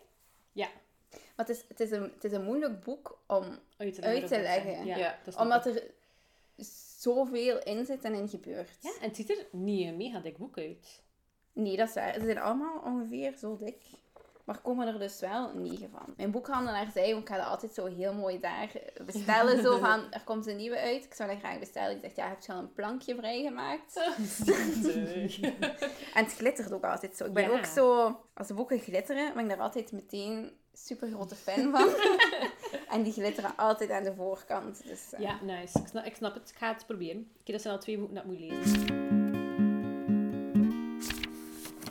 Ja. 0.52 0.70
Maar 1.12 1.46
het 1.46 1.50
is, 1.50 1.66
het, 1.68 1.80
is 1.80 1.92
een, 1.92 2.02
het 2.02 2.24
is 2.24 2.32
een 2.32 2.44
moeilijk 2.44 2.84
boek 2.84 3.22
om, 3.28 3.60
Uit 3.78 3.94
te 3.94 4.02
Uit 4.02 4.28
te 4.28 4.42
leggen. 4.42 4.86
Ja, 4.86 4.98
Ja, 4.98 5.20
dat 5.24 5.34
snap 5.34 5.46
omdat 5.46 5.66
ik. 5.66 5.76
er 5.76 5.92
zoveel 6.98 7.60
in 7.64 7.86
zit 7.86 8.04
en 8.04 8.14
in 8.14 8.30
gebeurt. 8.30 8.78
Ja, 8.80 8.92
en 9.02 9.08
het 9.08 9.16
ziet 9.16 9.30
er 9.30 9.48
niet 9.52 9.88
een 9.88 9.98
mega 9.98 10.20
dik 10.20 10.38
boek 10.38 10.58
uit. 10.58 11.02
Nee, 11.54 11.78
dat 11.78 11.88
is 11.88 11.94
waar. 11.94 12.14
Ze 12.14 12.26
zijn 12.26 12.40
allemaal 12.40 12.82
ongeveer 12.86 13.38
zo 13.38 13.58
dik. 13.58 13.82
Maar 14.52 14.62
komen 14.62 14.88
er 14.88 15.00
dus 15.00 15.20
wel 15.20 15.52
negen 15.56 15.90
van. 15.92 16.14
Mijn 16.18 16.32
boekhandelaar 16.32 16.88
zei, 16.94 17.16
ik 17.18 17.28
ga 17.28 17.38
dat 17.38 17.46
altijd 17.46 17.74
zo 17.74 17.86
heel 17.86 18.14
mooi 18.14 18.40
daar 18.40 18.72
bestellen. 19.06 19.62
Zo 19.64 19.78
van, 19.88 20.12
er 20.14 20.22
komt 20.24 20.48
een 20.48 20.56
nieuwe 20.56 20.80
uit. 20.80 21.04
Ik 21.06 21.14
zou 21.14 21.30
dat 21.30 21.40
graag 21.40 21.60
bestellen. 21.60 21.96
Ik 21.96 22.02
zegt, 22.02 22.16
ja, 22.16 22.28
heb 22.28 22.42
je 22.42 22.52
al 22.54 22.60
een 22.60 22.74
plankje 22.74 23.16
vrijgemaakt? 23.16 23.96
En 26.14 26.24
het 26.24 26.34
glittert 26.34 26.72
ook 26.74 26.84
altijd 26.84 27.18
zo. 27.18 27.26
Ik 27.26 27.34
ben 27.34 27.44
Ja. 27.44 27.50
ook 27.58 27.66
zo, 27.66 28.20
als 28.34 28.48
de 28.48 28.54
boeken 28.54 28.80
glitteren, 28.80 29.34
ben 29.34 29.44
ik 29.44 29.50
daar 29.50 29.60
altijd 29.60 29.92
meteen 29.92 30.52
super 30.74 31.10
grote 31.10 31.36
fan 31.36 31.72
van. 31.72 31.88
en 32.96 33.04
die 33.04 33.14
glitteren 33.14 33.52
altijd 33.56 33.90
aan 33.92 34.04
de 34.04 34.14
voorkant. 34.16 34.82
Dus, 34.88 35.14
eh, 35.14 35.20
Ja, 35.20 35.40
nice. 35.42 35.80
Ik 35.80 35.88
snap, 35.88 36.06
ik 36.06 36.16
snap 36.16 36.34
het. 36.34 36.50
Ik 36.50 36.56
ga 36.58 36.74
het 36.74 36.86
proberen. 36.86 37.32
Oké, 37.42 37.52
dat 37.52 37.62
zijn 37.62 37.74
al 37.74 37.80
twee 37.80 37.98
boeken 37.98 38.16
dat 38.16 38.24
ik 38.24 38.30
moet 38.30 38.40
lezen. 38.40 39.11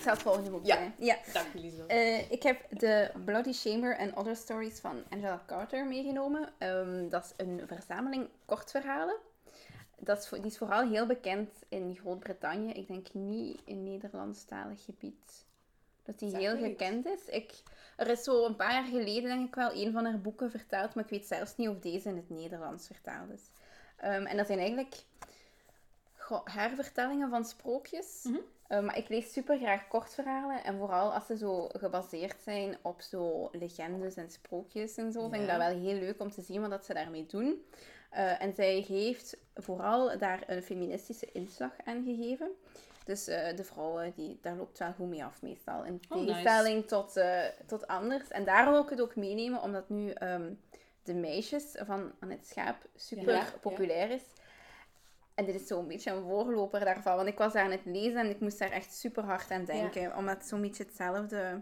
Ik 0.00 0.06
zal 0.06 0.12
het 0.14 0.22
volgende 0.22 0.50
boek 0.50 0.66
Ja. 0.66 0.74
zijn. 0.76 0.94
Ja. 0.98 1.16
Dank 1.32 1.46
jullie 1.52 1.70
zo. 1.70 1.86
Eh, 1.86 2.30
ik 2.30 2.42
heb 2.42 2.78
de 2.78 3.10
Bloody 3.24 3.52
Chamber 3.52 3.98
and 3.98 4.16
Other 4.16 4.36
Stories 4.36 4.78
van 4.78 5.02
Angela 5.10 5.42
Carter 5.46 5.86
meegenomen. 5.86 6.48
Ehm, 6.58 7.08
dat 7.08 7.24
is 7.24 7.32
een 7.46 7.62
verzameling 7.66 8.28
kortverhalen. 8.44 9.16
Dat 9.98 10.18
is, 10.18 10.28
voor- 10.28 10.38
die 10.38 10.50
is 10.50 10.58
vooral 10.58 10.88
heel 10.88 11.06
bekend 11.06 11.50
in 11.68 11.96
Groot-Brittannië. 12.00 12.72
Ik 12.72 12.86
denk 12.86 13.06
niet 13.12 13.60
in 13.64 13.82
Nederlandstalig 13.82 14.84
gebied. 14.84 15.44
Dat 16.02 16.18
die 16.18 16.30
Zeg 16.30 16.40
heel 16.40 16.56
me 16.56 16.68
gekend 16.68 17.06
is. 17.06 17.24
Ik, 17.26 17.52
er 17.96 18.08
is 18.08 18.22
zo 18.24 18.44
een 18.46 18.56
paar 18.56 18.72
jaar 18.72 18.84
geleden, 18.84 19.22
denk 19.30 19.48
ik 19.48 19.54
wel, 19.54 19.72
een 19.72 19.92
van 19.92 20.04
haar 20.04 20.20
boeken 20.20 20.50
vertaald. 20.50 20.94
Maar 20.94 21.04
ik 21.04 21.10
weet 21.10 21.26
zelfs 21.26 21.56
niet 21.56 21.68
of 21.68 21.78
deze 21.78 22.08
in 22.08 22.16
het 22.16 22.30
Nederlands 22.30 22.86
vertaald 22.86 23.30
is. 23.30 23.42
Ehm, 23.96 24.24
en 24.26 24.36
dat 24.36 24.46
zijn 24.46 24.58
eigenlijk 24.58 24.94
goh, 26.16 26.46
hervertellingen 26.46 27.30
van 27.30 27.44
sprookjes. 27.44 28.20
Mhm. 28.24 28.38
Eh, 28.70 28.80
maar 28.80 28.96
ik 28.98 29.08
lees 29.08 29.32
super 29.32 29.58
graag 29.58 29.88
kortverhalen. 29.88 30.64
En 30.64 30.78
vooral 30.78 31.12
als 31.12 31.26
ze 31.26 31.36
zo 31.36 31.68
gebaseerd 31.72 32.36
zijn 32.42 32.76
op 32.82 33.00
zo 33.00 33.48
legendes 33.52 34.14
en 34.14 34.30
sprookjes 34.30 34.96
en 34.96 35.12
zo, 35.12 35.28
vind 35.28 35.42
ik 35.42 35.48
dat 35.48 35.56
wel 35.56 35.78
heel 35.78 35.94
leuk 35.98 36.20
om 36.20 36.30
te 36.30 36.42
zien 36.42 36.60
wat 36.60 36.70
dat 36.70 36.84
ze 36.84 36.94
daarmee 36.94 37.26
doen. 37.26 37.64
Eh, 38.10 38.42
en 38.42 38.54
zij 38.54 38.84
heeft 38.88 39.36
vooral 39.54 40.18
daar 40.18 40.42
een 40.46 40.62
feministische 40.62 41.28
inslag 41.32 41.70
aan 41.84 42.04
gegeven. 42.04 42.50
Dus 43.04 43.26
eh, 43.28 43.56
de 43.56 43.64
vrouwen, 43.64 44.12
die, 44.16 44.38
daar 44.42 44.56
loopt 44.56 44.78
wel 44.78 44.92
goed 44.92 45.08
mee 45.08 45.24
af 45.24 45.42
meestal. 45.42 45.84
In 45.84 46.00
Oh, 46.08 46.16
nice. 46.16 46.26
tegenstelling 46.26 46.86
tot, 46.86 47.16
eh, 47.16 47.42
tot 47.66 47.86
anders. 47.86 48.28
En 48.28 48.44
daarom 48.44 48.72
wil 48.72 48.82
ik 48.82 48.88
het 48.90 49.00
ook 49.00 49.16
meenemen, 49.16 49.62
omdat 49.62 49.88
nu 49.88 50.10
ehm, 50.10 50.52
de 51.02 51.14
meisjes 51.14 51.74
van 51.78 52.12
Annette 52.20 52.46
Schaap 52.46 52.76
super 52.96 53.32
Ja, 53.32 53.38
ja. 53.38 53.52
populair 53.60 54.10
is. 54.10 54.22
En 55.40 55.46
dit 55.46 55.54
is 55.54 55.66
zo'n 55.66 55.88
beetje 55.88 56.10
een 56.10 56.22
voorloper 56.22 56.84
daarvan. 56.84 57.16
Want 57.16 57.28
ik 57.28 57.38
was 57.38 57.52
daar 57.52 57.64
aan 57.64 57.70
het 57.70 57.84
lezen 57.84 58.20
en 58.20 58.30
ik 58.30 58.40
moest 58.40 58.58
daar 58.58 58.70
echt 58.70 58.94
super 58.94 59.24
hard 59.24 59.50
aan 59.50 59.64
denken. 59.64 60.16
Omdat 60.16 60.36
het 60.36 60.46
zo'n 60.46 60.60
beetje 60.60 60.84
hetzelfde 60.84 61.60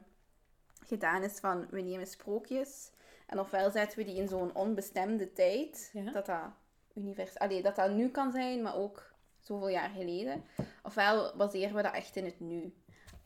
gedaan 0.87 1.23
is 1.23 1.39
van 1.39 1.67
we 1.71 1.81
nemen 1.81 2.07
sprookjes. 2.07 2.91
En 3.27 3.39
ofwel 3.39 3.71
zetten 3.71 3.99
we 3.99 4.05
die 4.05 4.17
in 4.17 4.29
zo'n 4.29 4.55
onbestemde 4.55 5.33
tijd. 5.33 5.91
Ja. 5.93 6.11
Dat 6.13 6.27
dat 6.27 6.51
univers... 6.95 7.39
Allee, 7.39 7.63
dat 7.63 7.77
dat 7.77 7.91
nu 7.91 8.09
kan 8.09 8.33
zijn, 8.33 8.63
maar 8.63 8.77
ook 8.77 9.13
zoveel 9.41 9.69
jaar 9.69 9.91
geleden. 9.91 10.45
Ofwel 10.83 11.37
baseren 11.37 11.75
we 11.75 11.83
dat 11.83 11.95
echt 11.95 12.17
in 12.17 12.25
het 12.25 12.41
nu. 12.41 12.75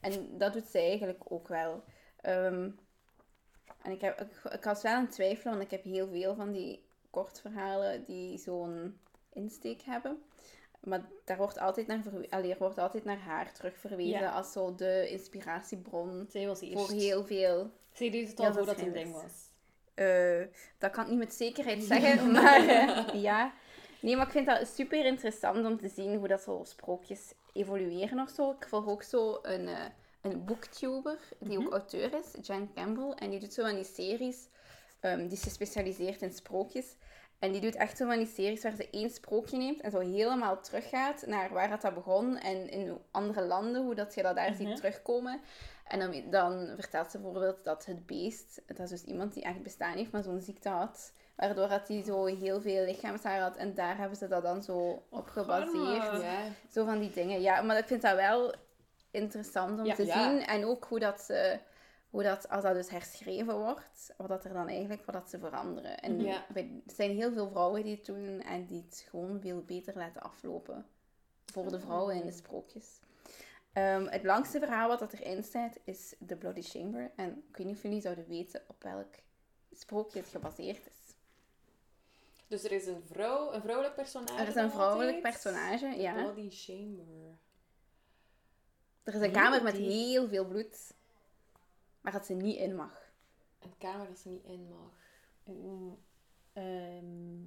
En 0.00 0.38
dat 0.38 0.52
doet 0.52 0.66
zij 0.66 0.88
eigenlijk 0.88 1.20
ook 1.28 1.48
wel. 1.48 1.84
Ehm, 2.20 2.70
en 3.82 3.92
ik, 3.92 4.00
heb, 4.00 4.20
ik, 4.20 4.52
ik 4.52 4.64
was 4.64 4.82
wel 4.82 4.94
aan 4.94 5.04
het 5.04 5.12
twijfelen, 5.12 5.52
want 5.52 5.64
ik 5.64 5.70
heb 5.70 5.84
heel 5.84 6.08
veel 6.08 6.34
van 6.34 6.52
die 6.52 6.84
kortverhalen 7.10 8.04
die 8.04 8.38
zo'n 8.38 8.98
insteek 9.32 9.82
hebben. 9.82 10.22
Maar 10.82 11.00
daar 11.24 11.36
wordt 11.36 11.58
altijd 11.58 11.86
naar, 11.86 12.02
allee, 12.30 12.54
wordt 12.58 12.78
altijd 12.78 13.04
naar 13.04 13.18
haar 13.18 13.52
terugverwezen 13.52 14.20
Ja. 14.20 14.30
als 14.30 14.52
zo 14.52 14.74
de 14.74 15.08
inspiratiebron 15.10 16.26
Zij 16.30 16.46
was 16.46 16.60
eerst. 16.60 16.86
voor 16.86 16.96
heel 16.96 17.24
veel 17.24 17.70
Zij 17.92 18.10
deed 18.10 18.28
het 18.28 18.40
al 18.40 18.52
voordat 18.52 18.76
het 18.76 18.86
een 18.86 18.92
ding 18.92 19.12
was. 19.12 19.32
eh, 19.94 20.40
dat 20.78 20.90
kan 20.90 21.04
ik 21.04 21.10
niet 21.10 21.18
met 21.18 21.34
zekerheid 21.34 21.82
zeggen, 21.82 22.30
maar 22.32 22.66
eh, 22.68 23.22
ja. 23.22 23.52
Nee, 24.00 24.16
maar 24.16 24.26
ik 24.26 24.32
vind 24.32 24.46
dat 24.46 24.68
super 24.68 25.04
interessant 25.04 25.66
om 25.66 25.76
te 25.78 25.88
zien 25.88 26.16
hoe 26.18 26.28
dat 26.28 26.40
zo 26.42 26.60
sprookjes 26.64 27.32
evolueren 27.52 28.18
of 28.20 28.30
zo. 28.30 28.50
Ik 28.50 28.68
volg 28.68 28.86
ook 28.88 29.02
zo 29.02 29.38
een, 29.42 29.68
eh, 29.68 29.84
een 30.22 30.44
booktuber 30.44 31.18
die 31.38 31.58
ook 31.58 31.72
auteur 31.72 32.14
is, 32.14 32.46
Jan 32.46 32.70
Campbell. 32.74 33.10
En 33.10 33.30
die 33.30 33.40
doet 33.40 33.52
zo 33.52 33.62
van 33.64 33.74
die 33.74 33.84
series, 33.84 34.48
ehm, 35.00 35.18
die 35.18 35.32
is 35.32 35.42
gespecialiseerd 35.42 36.22
in 36.22 36.32
sprookjes. 36.32 36.96
En 37.42 37.52
die 37.52 37.60
doet 37.60 37.74
echt 37.76 37.96
zo 37.96 38.06
van 38.06 38.16
die 38.16 38.26
series 38.26 38.62
waar 38.62 38.74
ze 38.76 38.88
één 38.90 39.10
sprookje 39.10 39.56
neemt 39.56 39.80
en 39.80 39.90
zo 39.90 39.98
helemaal 39.98 40.60
teruggaat 40.60 41.26
naar 41.26 41.52
waar 41.52 41.80
dat, 41.80 41.94
begon 41.94 42.38
en 42.38 42.70
in 42.70 42.98
andere 43.10 43.42
landen, 43.42 43.82
hoe 43.82 43.94
dat 43.94 44.14
je 44.14 44.22
dat 44.22 44.36
daar 44.36 44.50
Mhm. 44.50 44.56
ziet 44.56 44.76
terugkomen. 44.76 45.40
En 45.86 45.98
dan, 45.98 46.22
dan 46.30 46.68
vertelt 46.78 47.10
ze 47.10 47.18
bijvoorbeeld 47.18 47.64
dat 47.64 47.84
het 47.84 48.06
beest, 48.06 48.62
dat 48.66 48.78
is 48.78 48.88
dus 48.90 49.02
iemand 49.04 49.34
die 49.34 49.42
echt 49.42 49.62
bestaan 49.62 49.96
heeft, 49.96 50.12
maar 50.12 50.22
zo'n 50.22 50.40
ziekte 50.40 50.68
had, 50.68 51.12
waardoor 51.36 51.68
dat 51.68 51.88
hij 51.88 52.02
zo 52.02 52.24
heel 52.24 52.60
veel 52.60 52.84
lichaamshaar 52.84 53.40
had. 53.40 53.56
En 53.56 53.74
daar 53.74 53.96
hebben 53.98 54.16
ze 54.16 54.28
dat 54.28 54.42
dan 54.42 54.62
zo 54.62 55.02
op 55.08 55.28
gebaseerd. 55.28 56.22
Ja. 56.22 56.42
Zo 56.72 56.84
van 56.84 56.98
die 56.98 57.10
dingen. 57.10 57.40
Ja, 57.40 57.62
maar 57.62 57.78
ik 57.78 57.86
vind 57.86 58.02
dat 58.02 58.14
wel 58.16 58.54
interessant 59.10 59.78
om 59.80 59.86
Ja. 59.86 59.94
te 59.94 60.06
Ja. 60.06 60.30
zien. 60.30 60.46
En 60.46 60.64
ook 60.66 60.84
hoe 60.84 60.98
dat 60.98 61.20
ze... 61.20 61.58
Hoe 62.12 62.22
dat, 62.22 62.48
als 62.48 62.62
dat 62.62 62.74
dus 62.74 62.88
herschreven 62.90 63.58
wordt, 63.58 64.14
wat 64.16 64.28
dat 64.28 64.44
er 64.44 64.52
dan 64.52 64.68
eigenlijk, 64.68 65.04
wat 65.04 65.14
dat 65.14 65.30
ze 65.30 65.38
veranderen. 65.38 65.98
En 65.98 66.20
Ja. 66.20 66.46
bij- 66.52 66.82
er 66.86 66.92
zijn 66.94 67.10
heel 67.10 67.32
veel 67.32 67.48
vrouwen 67.50 67.82
die 67.82 67.96
het 67.96 68.06
doen 68.06 68.40
en 68.40 68.66
die 68.66 68.82
het 68.88 69.04
gewoon 69.08 69.40
veel 69.40 69.62
beter 69.62 69.96
laten 69.96 70.22
aflopen. 70.22 70.86
Voor 71.46 71.68
de 71.70 71.80
vrouwen 71.80 72.14
in 72.14 72.26
de 72.26 72.32
sprookjes. 72.32 73.00
Ehm, 73.72 74.06
het 74.06 74.24
langste 74.24 74.58
verhaal 74.58 74.88
wat 74.88 74.98
dat 74.98 75.12
erin 75.12 75.42
staat 75.42 75.76
is 75.84 76.14
The 76.26 76.36
Bloody 76.36 76.62
Chamber. 76.62 77.10
En 77.16 77.44
ik 77.48 77.56
weet 77.56 77.66
niet 77.66 77.76
of 77.76 77.82
jullie 77.82 78.00
zouden 78.00 78.28
weten 78.28 78.62
op 78.66 78.82
welk 78.82 79.14
sprookje 79.72 80.18
het 80.20 80.28
gebaseerd 80.28 80.86
is. 80.86 81.14
Dus 82.48 82.64
er 82.64 82.72
is 82.72 82.86
een 82.86 83.02
vrouw, 83.06 83.52
een 83.52 83.60
vrouwelijk 83.60 83.94
personage. 83.94 84.40
Er 84.42 84.48
is 84.48 84.54
een 84.54 84.70
vrouwelijk 84.70 85.14
altijd. 85.16 85.32
personage, 85.32 85.94
The 85.94 86.00
ja. 86.00 86.12
Bloody 86.12 86.48
Chamber. 86.50 87.36
Er 89.02 89.14
is 89.14 89.20
een 89.20 89.32
kamer 89.32 89.62
met 89.62 89.76
heel 89.76 90.28
veel 90.28 90.44
bloed, 90.46 90.92
maar 92.02 92.12
dat 92.12 92.26
ze 92.26 92.32
niet 92.34 92.56
in 92.58 92.74
mag. 92.76 93.10
Een 93.58 93.74
kamer 93.78 94.06
dat 94.06 94.18
ze 94.18 94.28
niet 94.28 94.44
in 94.44 94.68
mag. 94.68 94.90
Ehm, 96.52 97.44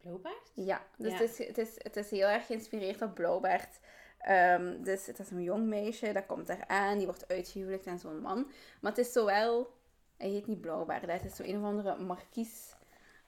Blauwbaard? 0.00 0.50
Ja, 0.54 0.86
dus 0.96 1.12
Ja. 1.12 1.18
Het, 1.18 1.30
is, 1.30 1.46
het, 1.46 1.58
is, 1.58 1.74
het 1.78 1.96
is 1.96 2.10
heel 2.10 2.26
erg 2.26 2.46
geïnspireerd 2.46 3.02
op 3.02 3.14
Blauwbaard. 3.14 3.80
Ehm, 4.18 4.82
dus 4.82 5.06
het 5.06 5.18
is 5.18 5.30
een 5.30 5.42
jong 5.42 5.66
meisje, 5.66 6.12
dat 6.12 6.26
komt 6.26 6.46
daar 6.46 6.66
aan, 6.66 6.96
die 6.96 7.06
wordt 7.06 7.28
uitgehuwelijkd 7.28 7.86
aan 7.86 7.98
zo'n 7.98 8.20
man. 8.20 8.50
Maar 8.80 8.90
het 8.90 9.00
is 9.06 9.12
zowel, 9.12 9.72
hij 10.16 10.28
heet 10.28 10.46
niet 10.46 10.60
Blauwbaard, 10.60 11.06
het 11.06 11.24
is 11.24 11.36
zo 11.36 11.42
een 11.42 11.58
of 11.58 11.64
andere 11.64 11.96
markies. 11.98 12.76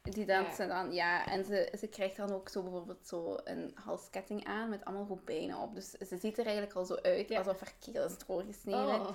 Die 0.03 0.27
dan, 0.27 0.43
Ja. 0.43 0.53
ze 0.55 0.67
dan, 0.67 0.93
ja, 0.93 1.27
en 1.27 1.45
ze, 1.45 1.73
ze 1.79 1.87
krijgt 1.89 2.17
dan 2.17 2.33
ook 2.33 2.49
zo 2.49 2.63
bijvoorbeeld 2.63 3.07
zo 3.07 3.39
een 3.45 3.73
halsketting 3.75 4.45
aan 4.45 4.69
met 4.69 4.85
allemaal 4.85 5.07
robijnen 5.07 5.57
op. 5.59 5.75
Dus 5.75 5.91
ze 5.91 6.17
ziet 6.17 6.39
er 6.39 6.45
eigenlijk 6.45 6.77
al 6.77 6.85
zo 6.85 6.95
uit 6.95 7.29
Ja. 7.29 7.39
alsof 7.39 7.61
haar 7.61 7.75
keel 7.79 8.05
is 8.05 8.19
doorgesneden. 8.27 9.01
Oh. 9.01 9.11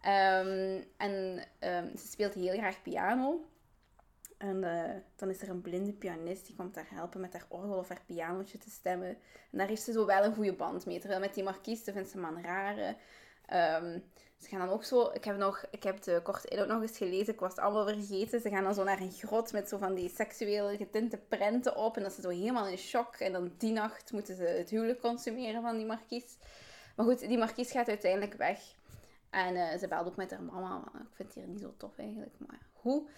Ehm, 0.00 0.82
en 0.96 1.44
ehm, 1.58 1.96
ze 1.96 2.06
speelt 2.06 2.34
heel 2.34 2.56
graag 2.56 2.82
piano. 2.82 3.44
En 4.38 4.64
eh, 4.64 4.96
dan 5.16 5.30
is 5.30 5.42
er 5.42 5.48
een 5.48 5.60
blinde 5.60 5.92
pianist 5.92 6.46
die 6.46 6.56
komt 6.56 6.74
haar 6.74 6.90
helpen 6.90 7.20
met 7.20 7.32
haar 7.32 7.46
orgel 7.48 7.76
of 7.76 7.88
haar 7.88 8.02
pianootje 8.06 8.58
te 8.58 8.70
stemmen. 8.70 9.08
En 9.50 9.58
daar 9.58 9.68
heeft 9.68 9.82
ze 9.82 9.92
zo 9.92 10.06
wel 10.06 10.24
een 10.24 10.34
goede 10.34 10.52
band 10.52 10.86
mee. 10.86 10.98
Terwijl 10.98 11.20
met 11.20 11.34
die 11.34 11.44
markies, 11.44 11.82
vindt 11.82 12.10
ze 12.10 12.18
man 12.18 12.42
rare. 12.42 12.96
Ehm, 13.46 13.98
ze 14.38 14.48
gaan 14.48 14.58
dan 14.58 14.68
ook 14.68 14.84
zo... 14.84 15.10
Ik 15.12 15.24
heb, 15.24 15.36
nog, 15.36 15.64
ik 15.70 15.82
heb 15.82 16.02
de 16.02 16.20
korte 16.22 16.48
inhoud 16.48 16.68
nog 16.68 16.82
eens 16.82 16.96
gelezen. 16.96 17.32
Ik 17.32 17.40
was 17.40 17.50
het 17.50 17.60
allemaal 17.60 17.86
vergeten. 17.86 18.40
Ze 18.40 18.48
gaan 18.48 18.64
dan 18.64 18.74
zo 18.74 18.84
naar 18.84 19.00
een 19.00 19.12
grot 19.12 19.52
met 19.52 19.68
zo 19.68 19.78
van 19.78 19.94
die 19.94 20.08
seksueel 20.08 20.76
getinte 20.76 21.16
prenten 21.16 21.76
op. 21.76 21.96
En 21.96 22.02
dat 22.02 22.12
ze 22.12 22.20
zo 22.20 22.28
helemaal 22.28 22.66
in 22.66 22.78
shock. 22.78 23.14
En 23.14 23.32
dan 23.32 23.52
die 23.58 23.72
nacht 23.72 24.12
moeten 24.12 24.36
ze 24.36 24.42
het 24.42 24.70
huwelijk 24.70 25.00
consumeren 25.00 25.62
van 25.62 25.76
die 25.76 25.86
markies. 25.86 26.36
Maar 26.96 27.06
goed, 27.06 27.18
die 27.18 27.38
markies 27.38 27.70
gaat 27.70 27.88
uiteindelijk 27.88 28.34
weg. 28.34 28.60
En 29.30 29.56
eh, 29.56 29.78
ze 29.78 29.88
belt 29.88 30.06
ook 30.06 30.16
met 30.16 30.30
haar 30.30 30.42
mama. 30.42 30.82
Ik 30.94 31.14
vind 31.14 31.28
het 31.28 31.34
hier 31.34 31.46
niet 31.46 31.60
zo 31.60 31.74
tof 31.76 31.98
eigenlijk, 31.98 32.34
maar 32.38 32.58
hoe? 32.72 33.08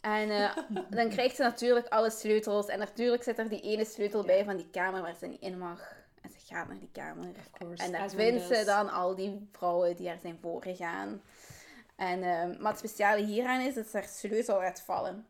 En 0.00 0.30
eh, 0.30 0.56
dan 0.98 1.08
krijgt 1.08 1.36
ze 1.36 1.42
natuurlijk 1.42 1.88
alle 1.88 2.10
sleutels. 2.10 2.66
En 2.66 2.78
natuurlijk 2.78 3.22
zit 3.22 3.38
er 3.38 3.48
die 3.48 3.60
ene 3.60 3.84
sleutel 3.84 4.24
bij 4.24 4.44
van 4.44 4.56
die 4.56 4.70
kamer 4.70 5.02
waar 5.02 5.14
ze 5.14 5.26
niet 5.26 5.40
in 5.40 5.58
mag. 5.58 5.94
En 6.20 6.30
ze 6.30 6.38
gaat 6.54 6.68
naar 6.68 6.78
die 6.78 6.90
kamer. 6.92 7.34
En 7.76 7.92
daar 7.92 8.10
vindt 8.10 8.42
ze 8.42 8.62
dan 8.64 8.90
al 8.90 9.14
die 9.14 9.48
vrouwen 9.52 9.96
die 9.96 10.08
er 10.08 10.18
zijn 10.22 10.38
voorgegaan. 10.40 11.22
En, 11.96 12.22
eh, 12.22 12.58
maar 12.58 12.70
het 12.70 12.78
speciale 12.78 13.24
hieraan 13.24 13.60
is 13.60 13.74
dat 13.74 13.86
ze 13.86 13.96
haar 13.96 14.08
sleutel 14.08 14.56
laat 14.56 14.80
vallen. 14.80 15.26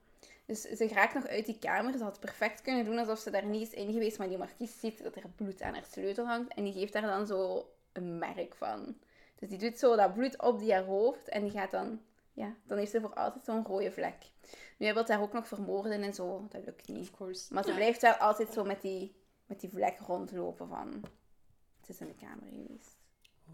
Dus 0.47 0.61
ze 0.61 0.89
raakt 0.89 1.15
nog 1.15 1.27
uit 1.27 1.47
die 1.47 1.59
kamer. 1.59 1.93
Ze 1.93 2.03
had 2.03 2.21
perfect 2.21 2.63
kunnen 2.63 2.85
doen 2.85 2.99
alsof 2.99 3.19
ze 3.19 3.31
daar 3.31 3.47
niet 3.47 3.69
is 3.69 3.75
in 3.75 3.93
geweest. 3.93 4.19
Maar 4.19 4.29
die 4.29 4.39
markies 4.39 4.81
ziet 4.81 5.03
dat 5.03 5.17
er 5.17 5.23
bloed 5.37 5.63
aan 5.63 5.75
haar 5.75 5.87
sleutel 5.91 6.27
hangt. 6.27 6.55
En 6.55 6.65
die 6.65 6.73
geeft 6.73 6.93
daar 6.93 7.03
dan 7.03 7.27
zo 7.27 7.69
een 7.93 8.19
merk 8.19 8.55
van. 8.55 8.97
Dus 9.43 9.51
die 9.51 9.71
doet 9.71 9.79
zo 9.79 9.97
dat 9.97 10.15
bloed 10.15 10.43
op 10.43 10.59
die 10.59 10.73
haar 10.73 10.85
hoofd. 10.85 11.29
En 11.29 11.43
die 11.43 11.51
gaat 11.51 11.71
dan... 11.71 12.01
Ja, 12.33 12.55
dan 12.67 12.79
heeft 12.79 12.91
ze 12.91 13.01
voor 13.01 13.15
altijd 13.15 13.45
zo'n 13.45 13.67
rode 13.67 13.93
vlek. 13.93 14.31
Nu, 14.79 14.87
hij 14.87 14.95
wil 14.95 15.07
haar 15.07 15.21
ook 15.21 15.33
nog 15.33 15.49
vermoorden 15.49 16.03
en 16.03 16.15
zo. 16.15 16.47
Dat 16.49 16.65
lukt 16.65 16.89
niet. 16.89 17.01
Of 17.01 17.17
course. 17.17 17.55
Maar 17.55 17.65
ze 17.65 17.75
blijft 17.75 18.03
wel 18.03 18.13
altijd 18.13 18.53
zo 18.53 18.65
met 18.65 18.81
die, 18.81 19.17
met 19.47 19.61
die 19.61 19.71
vlek 19.71 19.99
rondlopen 19.99 20.69
van... 20.69 21.05
Het 21.81 21.89
is 21.89 22.01
in 22.01 22.07
de 22.07 22.15
kamer 22.15 22.49
geweest. 22.49 22.97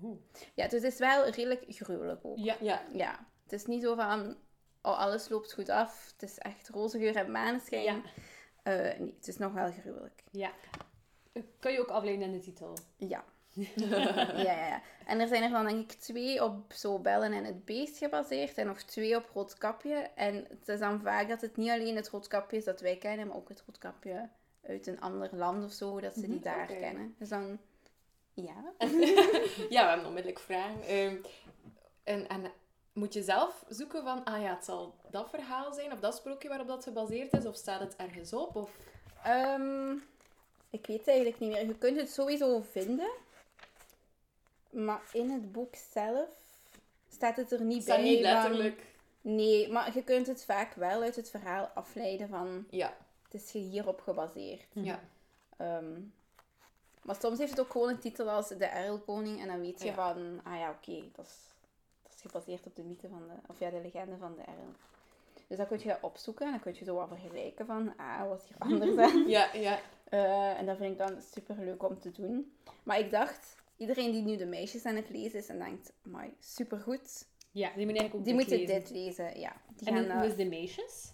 Oeh. 0.02 0.18
Ja, 0.54 0.68
dus 0.68 0.82
het 0.82 0.92
is 0.92 0.98
wel 0.98 1.24
redelijk 1.28 1.64
gruwelijk 1.68 2.24
ook. 2.24 2.38
Ja. 2.38 2.56
Ja. 2.60 2.82
Ja, 2.92 3.26
het 3.42 3.52
is 3.52 3.66
niet 3.66 3.82
zo 3.82 3.94
van... 3.94 4.36
Oh, 4.82 4.98
alles 4.98 5.28
loopt 5.28 5.52
goed 5.52 5.68
af. 5.68 6.12
Het 6.12 6.22
is 6.22 6.38
echt 6.38 6.68
roze 6.68 6.98
geur 6.98 7.16
en 7.16 7.30
maneschijn. 7.30 7.82
Ja. 7.82 8.02
Eh, 8.62 8.98
nee, 8.98 9.14
het 9.16 9.28
is 9.28 9.36
nog 9.38 9.52
wel 9.52 9.72
gruwelijk. 9.72 10.24
Ja. 10.30 10.52
Kan 11.58 11.72
je 11.72 11.80
ook 11.80 11.88
afleiden 11.88 12.26
in 12.26 12.32
de 12.32 12.40
titel. 12.40 12.78
Ja. 12.96 13.24
ja, 13.74 14.42
ja, 14.42 14.66
ja. 14.66 14.82
En 15.06 15.20
er 15.20 15.28
zijn 15.28 15.42
er 15.42 15.50
dan 15.50 15.66
denk 15.66 15.92
ik 15.92 15.98
twee 15.98 16.44
op 16.44 16.72
zo 16.72 16.98
Bellen 16.98 17.32
en 17.32 17.44
het 17.44 17.64
Beest 17.64 17.98
gebaseerd 17.98 18.58
en 18.58 18.66
nog 18.66 18.82
twee 18.82 19.16
op 19.16 19.30
Roodkapje. 19.34 20.10
En 20.14 20.34
het 20.48 20.68
is 20.68 20.78
dan 20.78 21.00
vaak 21.00 21.28
dat 21.28 21.40
het 21.40 21.56
niet 21.56 21.70
alleen 21.70 21.96
het 21.96 22.08
Roodkapje 22.08 22.56
is 22.56 22.64
dat 22.64 22.80
wij 22.80 22.96
kennen, 22.96 23.26
maar 23.26 23.36
ook 23.36 23.48
het 23.48 23.62
Roodkapje 23.66 24.28
uit 24.66 24.86
een 24.86 25.00
ander 25.00 25.28
land 25.32 25.64
of 25.64 25.72
zo, 25.72 26.00
dat 26.00 26.14
ze 26.14 26.20
die 26.20 26.30
Mhm, 26.30 26.42
daar 26.42 26.66
kennen. 26.66 27.14
Dus 27.18 27.28
dan, 27.28 27.58
ja. 28.34 28.72
ja, 29.74 29.82
we 29.82 29.88
hebben 29.88 30.06
onmiddellijk 30.06 30.38
vragen. 30.38 30.82
Ehm, 30.82 31.16
en, 32.04 32.28
en 32.28 32.52
moet 32.92 33.14
je 33.14 33.22
zelf 33.22 33.64
zoeken 33.68 34.02
van, 34.02 34.24
ah 34.24 34.42
ja, 34.42 34.54
het 34.54 34.64
zal 34.64 34.94
dat 35.10 35.30
verhaal 35.30 35.72
zijn, 35.72 35.92
of 35.92 36.00
dat 36.00 36.16
sprookje 36.16 36.48
waarop 36.48 36.66
dat 36.66 36.84
gebaseerd 36.84 37.32
is, 37.32 37.46
of 37.46 37.56
staat 37.56 37.80
het 37.80 37.96
ergens 37.96 38.32
op? 38.32 38.56
Of... 38.56 38.70
Ehm, 39.22 39.92
ik 40.70 40.86
weet 40.86 40.98
het 40.98 41.08
eigenlijk 41.08 41.38
niet 41.38 41.50
meer. 41.50 41.66
Je 41.66 41.78
kunt 41.78 41.96
het 41.96 42.10
sowieso 42.10 42.60
vinden, 42.70 43.10
maar 44.70 45.00
in 45.12 45.30
het 45.30 45.52
boek 45.52 45.74
zelf 45.92 46.28
staat 47.12 47.36
het 47.36 47.52
er 47.52 47.60
niet 47.62 47.74
Het 47.74 47.82
staat 47.84 47.96
bij. 47.96 48.04
niet 48.04 48.22
van- 48.22 48.32
letterlijk. 48.32 48.96
Nee, 49.20 49.72
maar 49.72 49.94
je 49.94 50.02
kunt 50.04 50.26
het 50.26 50.44
vaak 50.44 50.74
wel 50.74 51.02
uit 51.02 51.16
het 51.16 51.30
verhaal 51.30 51.64
afleiden 51.74 52.28
van, 52.28 52.66
Ja, 52.70 52.96
het 53.22 53.34
is 53.34 53.52
hierop 53.52 54.00
gebaseerd. 54.00 54.66
ja. 54.72 55.00
Ehm, 55.56 56.00
maar 57.02 57.16
soms 57.20 57.38
heeft 57.38 57.50
het 57.50 57.60
ook 57.60 57.70
gewoon 57.72 57.88
een 57.88 57.98
titel 57.98 58.30
als 58.30 58.48
De 58.48 58.64
Erlkoning. 58.66 59.40
En 59.40 59.46
dan 59.46 59.60
weet 59.60 59.78
je 59.80 59.86
Ja. 59.86 59.94
van, 59.94 60.40
ah 60.44 60.58
ja, 60.58 60.70
oké, 60.70 61.02
dat, 61.12 61.26
is, 61.26 61.36
dat 62.02 62.12
is 62.14 62.20
gebaseerd 62.20 62.66
op 62.66 62.76
de 62.76 62.82
mythe 62.82 63.08
van 63.08 63.22
de, 63.26 63.34
of 63.52 63.58
ja, 63.58 63.70
de 63.70 63.80
legende 63.82 64.16
van 64.16 64.34
de 64.36 64.42
Erl. 64.42 64.72
Dus 65.46 65.56
dan 65.56 65.66
kun 65.66 65.78
je 65.78 65.88
dat 65.88 65.98
opzoeken 66.00 66.44
en 66.46 66.52
dan 66.52 66.60
kun 66.60 66.74
je 66.78 66.84
zo 66.84 66.94
wat 66.94 67.08
vergelijken 67.08 67.66
van, 67.66 67.92
ah, 67.96 68.28
wat 68.28 68.42
is 68.42 68.48
hier 68.48 68.58
anders 68.72 68.96
aan? 68.96 69.28
Ja, 69.28 69.52
ja. 69.54 69.78
Eh, 70.04 70.58
en 70.58 70.66
dat 70.66 70.76
vind 70.76 70.92
ik 70.92 70.98
dan 71.06 71.22
super 71.34 71.56
leuk 71.58 71.82
om 71.82 72.00
te 72.00 72.12
doen. 72.12 72.52
Maar 72.82 72.98
ik 72.98 73.10
dacht, 73.10 73.56
iedereen 73.78 74.12
die 74.12 74.22
nu 74.22 74.36
de 74.36 74.46
meisjes 74.46 74.84
aan 74.84 74.96
het 74.96 75.10
lezen 75.10 75.38
is 75.38 75.46
en 75.48 75.58
denkt, 75.58 75.92
maar 76.02 76.28
supergoed, 76.38 77.26
Ja, 77.50 77.72
die 77.76 77.86
moet 77.86 77.96
eigenlijk 77.98 78.14
ook 78.14 78.24
die 78.24 78.34
dit 78.34 78.34
moeten 78.34 78.58
lezen. 78.58 78.74
dit 78.74 78.90
lezen. 78.90 79.40
Ja, 79.40 79.56
die 79.76 79.88
En 79.88 79.94
gaan, 79.94 80.10
hoe 80.16 80.22
eh, 80.22 80.28
is 80.30 80.36
de 80.36 80.44
meisjes? 80.44 81.12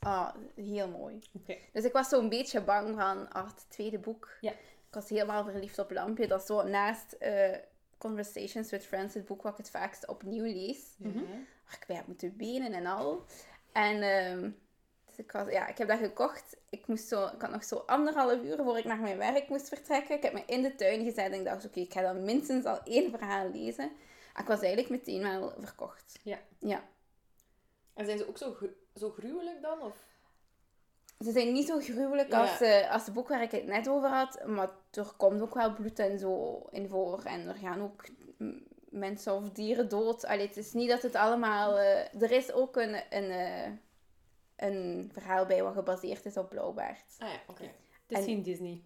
ah, 0.00 0.34
heel 0.54 0.88
mooi. 0.88 1.18
Oké. 1.32 1.56
Dus 1.72 1.84
ik 1.84 1.92
was 1.92 2.08
zo'n 2.08 2.28
beetje 2.28 2.60
bang 2.62 2.88
van, 2.96 3.30
ah, 3.32 3.46
het 3.46 3.66
tweede 3.70 3.98
boek. 3.98 4.28
Ja. 4.40 4.50
Ik 4.50 4.96
was 4.96 5.08
helemaal 5.08 5.44
verliefd 5.44 5.78
op 5.78 5.90
Lampje. 5.90 6.26
Dat 6.26 6.40
is 6.40 6.46
zo 6.46 6.62
naast 6.62 7.12
eh, 7.12 7.56
Conversations 7.98 8.70
with 8.70 8.86
Friends, 8.86 9.14
het 9.14 9.24
boek 9.24 9.42
wat 9.42 9.52
ik 9.52 9.58
het 9.58 9.70
vaakst 9.70 10.06
opnieuw 10.08 10.44
lees. 10.44 10.94
Mhm. 10.98 11.18
Waar 11.64 11.78
ik 11.80 11.84
heb 11.96 12.06
moeten 12.06 12.36
benen 12.36 12.72
en 12.72 12.86
al. 12.86 13.24
En 13.72 14.02
ehm, 14.02 14.50
ik, 15.20 15.32
was, 15.32 15.52
ja, 15.52 15.66
ik 15.68 15.78
heb 15.78 15.88
dat 15.88 15.98
gekocht. 15.98 16.56
Ik, 16.70 16.86
moest 16.86 17.08
zo, 17.08 17.26
ik 17.26 17.40
had 17.40 17.50
nog 17.50 17.64
zo 17.64 17.76
anderhalf 17.86 18.42
uur 18.42 18.56
voor 18.56 18.78
ik 18.78 18.84
naar 18.84 18.98
mijn 19.00 19.18
werk 19.18 19.48
moest 19.48 19.68
vertrekken. 19.68 20.16
Ik 20.16 20.22
heb 20.22 20.32
me 20.32 20.42
in 20.46 20.62
de 20.62 20.74
tuin 20.74 21.04
gezet 21.04 21.32
en 21.32 21.38
ik 21.38 21.44
dacht, 21.44 21.64
oké, 21.64 21.80
ik 21.80 21.92
ga 21.92 22.00
dan 22.02 22.24
minstens 22.24 22.64
al 22.64 22.80
één 22.84 23.10
verhaal 23.10 23.50
lezen. 23.50 23.84
En 24.34 24.42
ik 24.42 24.48
was 24.48 24.60
eigenlijk 24.60 24.88
meteen 24.90 25.22
wel 25.22 25.52
verkocht. 25.58 26.18
Ja. 26.22 26.38
Ja. 26.58 26.84
En 27.94 28.04
zijn 28.04 28.18
ze 28.18 28.28
ook 28.28 28.38
zo, 28.38 28.56
zo 28.94 29.10
gruwelijk 29.10 29.62
dan? 29.62 29.82
Of? 29.82 29.96
Ze 31.18 31.30
zijn 31.32 31.52
niet 31.52 31.66
zo 31.66 31.78
gruwelijk 31.80 32.30
Ja. 32.30 32.40
als, 32.40 32.60
eh, 32.60 32.92
als 32.92 33.04
het 33.04 33.14
boek 33.14 33.28
waar 33.28 33.42
ik 33.42 33.50
het 33.50 33.66
net 33.66 33.88
over 33.88 34.08
had, 34.08 34.46
maar 34.46 34.70
er 34.90 35.12
komt 35.16 35.40
ook 35.40 35.54
wel 35.54 35.74
bloed 35.74 35.98
en 35.98 36.18
zo 36.18 36.62
in 36.70 36.88
voor. 36.88 37.22
En 37.24 37.48
er 37.48 37.54
gaan 37.54 37.82
ook 37.82 38.04
mensen 38.90 39.34
of 39.34 39.50
dieren 39.50 39.88
dood. 39.88 40.24
Allee, 40.24 40.46
het 40.46 40.56
is 40.56 40.72
niet 40.72 40.88
dat 40.88 41.02
het 41.02 41.14
allemaal... 41.14 41.78
eh, 41.78 42.22
er 42.22 42.30
is 42.30 42.52
ook 42.52 42.76
een, 42.76 42.94
een, 43.10 43.30
eh, 43.30 43.70
een 44.62 45.10
verhaal 45.12 45.46
bij 45.46 45.62
wat 45.62 45.74
gebaseerd 45.74 46.24
is 46.26 46.36
op 46.36 46.48
Blauwbaard. 46.48 47.04
Ah 47.18 47.28
ja, 47.28 47.40
oké. 47.46 47.62
Het 47.62 47.72
is 48.08 48.16
En- 48.18 48.24
geen 48.24 48.42
Disney. 48.42 48.82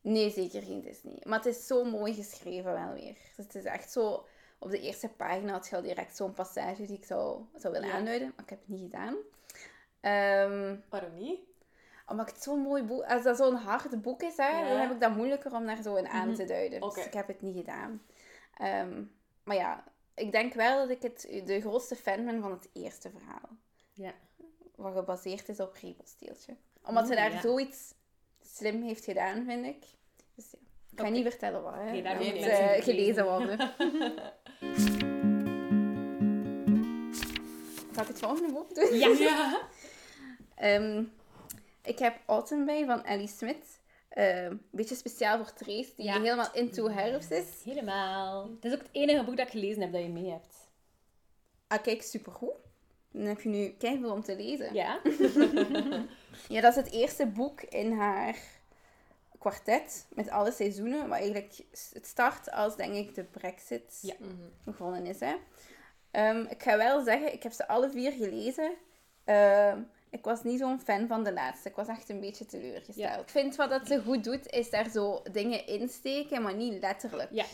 Nee, 0.00 0.30
zeker 0.30 0.62
geen 0.62 0.80
Disney. 0.80 1.20
Maar 1.24 1.38
het 1.38 1.46
is 1.46 1.66
zo 1.66 1.84
mooi 1.84 2.14
geschreven 2.14 2.72
wel 2.72 2.92
weer. 2.92 3.16
Dus 3.36 3.44
het 3.46 3.54
is 3.54 3.64
echt 3.64 3.92
zo... 3.92 4.26
Op 4.58 4.70
de 4.70 4.80
eerste 4.80 5.08
pagina 5.08 5.52
had 5.52 5.68
je 5.68 5.76
al 5.76 5.82
direct 5.82 6.16
zo'n 6.16 6.32
passage 6.32 6.86
die 6.86 6.96
ik 6.96 7.04
zou, 7.04 7.42
zou 7.56 7.72
willen 7.72 7.88
Ja. 7.88 7.94
aanduiden. 7.94 8.32
Maar 8.36 8.44
ik 8.44 8.50
heb 8.50 8.58
het 8.58 8.68
niet 8.68 8.80
gedaan. 8.80 9.16
Ehm, 10.00 10.76
Waarom 10.88 11.14
niet? 11.14 11.40
omdat 12.06 12.28
ik 12.28 12.34
het 12.34 12.42
zo'n 12.42 12.60
mooi 12.60 12.82
boek... 12.82 13.02
Als 13.04 13.22
dat 13.22 13.36
zo'n 13.36 13.54
hard 13.54 14.02
boek 14.02 14.22
is, 14.22 14.36
hè, 14.36 14.48
Ja. 14.48 14.68
dan 14.68 14.78
heb 14.80 14.90
ik 14.90 15.00
dat 15.00 15.16
moeilijker 15.16 15.52
om 15.54 15.66
daar 15.66 15.82
zo 15.82 15.94
in 15.94 16.08
aan 16.08 16.26
Mhm. 16.28 16.36
te 16.36 16.44
duiden. 16.44 16.80
Dus 16.80 17.06
ik 17.06 17.12
heb 17.12 17.26
het 17.26 17.40
niet 17.42 17.56
gedaan. 17.56 18.02
Ehm, 18.56 19.04
maar 19.44 19.56
ja, 19.56 19.84
ik 20.14 20.32
denk 20.32 20.54
wel 20.54 20.78
dat 20.78 20.90
ik 20.90 21.02
het, 21.02 21.42
de 21.44 21.60
grootste 21.60 21.96
fan 21.96 22.24
ben 22.24 22.40
van 22.40 22.50
het 22.50 22.68
eerste 22.72 23.10
verhaal. 23.10 23.48
Ja. 23.92 24.12
Wat 24.76 24.94
gebaseerd 24.94 25.48
is 25.48 25.60
op 25.60 25.76
Repelsteeltje. 25.82 26.56
Omdat 26.84 27.06
ze 27.06 27.12
Oeh, 27.12 27.20
daar 27.20 27.32
ja. 27.32 27.40
zoiets 27.40 27.94
slim 28.42 28.82
heeft 28.82 29.04
gedaan, 29.04 29.44
vind 29.44 29.66
ik. 29.66 29.84
Dus 30.34 30.50
ja. 30.50 30.58
Ik 30.90 30.98
ga 31.00 31.08
niet 31.08 31.26
vertellen 31.28 31.62
wat, 31.62 31.74
hè. 31.74 31.90
Nee, 31.90 32.02
daar 32.02 32.16
moet 32.16 32.26
eh, 32.26 32.68
gelezen 32.82 32.94
lezen. 32.94 33.24
worden. 33.24 33.58
Zal 37.94 38.02
ik 38.02 38.08
het 38.08 38.18
volgende 38.18 38.52
boek 38.52 38.74
doen? 38.74 38.94
Ja. 38.98 39.08
Ja. 39.18 39.60
Ehm, 40.54 41.04
ik 41.82 41.98
heb 41.98 42.16
Autumn 42.26 42.64
bij 42.64 42.84
van 42.86 43.04
Ellie 43.04 43.28
Smith. 43.28 43.80
Ehm, 44.08 44.44
een 44.50 44.60
beetje 44.70 44.94
speciaal 44.94 45.36
voor 45.44 45.52
Trace, 45.52 45.92
die 45.96 46.04
Ja. 46.04 46.20
helemaal 46.20 46.52
into 46.52 46.88
herfst 46.90 47.30
is. 47.30 47.46
Helemaal. 47.64 48.50
Het 48.54 48.64
is 48.64 48.72
ook 48.72 48.78
het 48.78 48.88
enige 48.92 49.24
boek 49.24 49.36
dat 49.36 49.46
ik 49.46 49.52
gelezen 49.52 49.82
heb 49.82 49.92
dat 49.92 50.02
je 50.02 50.08
mee 50.08 50.30
hebt. 50.30 50.54
Ah, 51.66 51.82
kijk, 51.82 52.02
supergoed. 52.02 52.54
Dan 53.16 53.26
heb 53.26 53.40
je 53.40 53.48
nu 53.48 53.68
keihard 53.78 54.10
om 54.10 54.22
te 54.22 54.36
lezen. 54.36 54.74
Ja. 54.74 55.00
Ja, 56.48 56.60
dat 56.60 56.76
is 56.76 56.82
het 56.84 56.92
eerste 56.92 57.26
boek 57.26 57.60
in 57.60 57.92
haar 57.92 58.36
kwartet 59.38 60.06
met 60.08 60.30
alle 60.30 60.52
seizoenen. 60.52 61.08
Maar 61.08 61.18
eigenlijk, 61.18 61.54
het 61.92 62.06
start 62.06 62.50
als, 62.50 62.76
denk 62.76 62.94
ik, 62.94 63.14
de 63.14 63.24
brexit 63.24 63.98
Ja. 64.00 64.14
Begonnen 64.64 65.06
is. 65.06 65.20
Hè. 65.20 65.36
Ehm, 66.10 66.40
ik 66.48 66.62
ga 66.62 66.76
wel 66.76 67.04
zeggen, 67.04 67.32
ik 67.32 67.42
heb 67.42 67.52
ze 67.52 67.68
alle 67.68 67.90
vier 67.90 68.12
gelezen. 68.12 68.74
Ehm, 69.24 69.80
ik 70.10 70.24
was 70.24 70.42
niet 70.42 70.58
zo'n 70.58 70.80
fan 70.80 71.06
van 71.06 71.24
de 71.24 71.32
laatste. 71.32 71.68
Ik 71.68 71.76
was 71.76 71.88
echt 71.88 72.08
een 72.08 72.20
beetje 72.20 72.46
teleurgesteld. 72.46 72.96
Ja. 72.96 73.16
Ik 73.16 73.28
vind 73.28 73.56
wat 73.56 73.70
dat 73.70 73.86
ze 73.86 74.02
goed 74.02 74.24
doet, 74.24 74.50
is 74.50 74.70
daar 74.70 74.90
zo 74.90 75.22
dingen 75.32 75.66
insteken, 75.66 76.42
maar 76.42 76.54
niet 76.54 76.80
letterlijk. 76.80 77.30
Ja. 77.30 77.44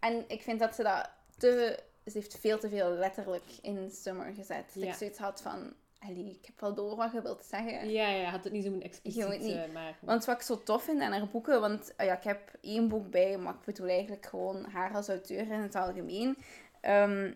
En 0.00 0.24
ik 0.28 0.42
vind 0.42 0.58
dat 0.58 0.74
ze 0.74 0.82
dat 0.82 1.10
te... 1.38 1.78
Ze 2.04 2.10
heeft 2.12 2.38
veel 2.40 2.58
te 2.58 2.68
veel 2.68 2.90
letterlijk 2.90 3.44
in 3.62 3.90
Summer 3.90 4.34
gezet. 4.34 4.64
Dat 4.74 4.82
Ja. 4.82 4.88
ik 4.88 4.94
zoiets 4.94 5.18
had 5.18 5.40
van... 5.42 5.72
Ellie, 5.98 6.30
ik 6.30 6.46
heb 6.46 6.60
wel 6.60 6.74
door 6.74 6.96
wat 6.96 7.12
je 7.12 7.22
wilt 7.22 7.44
zeggen. 7.44 7.90
Ja, 7.90 8.08
ja, 8.08 8.30
had 8.30 8.44
het 8.44 8.52
niet 8.52 8.64
zo 8.64 8.70
moeten 8.70 8.88
expliciet 8.88 9.40
niet. 9.40 9.56
eh, 9.56 9.72
maken. 9.72 10.06
Want 10.06 10.24
wat 10.24 10.36
ik 10.36 10.42
zo 10.42 10.62
tof 10.62 10.82
vind 10.84 11.00
aan 11.00 11.12
haar 11.12 11.28
boeken, 11.28 11.60
want 11.60 11.92
ah 11.96 12.06
ja, 12.06 12.16
ik 12.16 12.24
heb 12.24 12.52
één 12.60 12.88
boek 12.88 13.10
bij, 13.10 13.38
maar 13.38 13.54
ik 13.54 13.64
bedoel 13.64 13.88
eigenlijk 13.88 14.26
gewoon 14.26 14.64
haar 14.64 14.94
als 14.94 15.08
auteur 15.08 15.40
in 15.40 15.60
het 15.60 15.74
algemeen. 15.74 16.36
Ehm, 16.80 17.32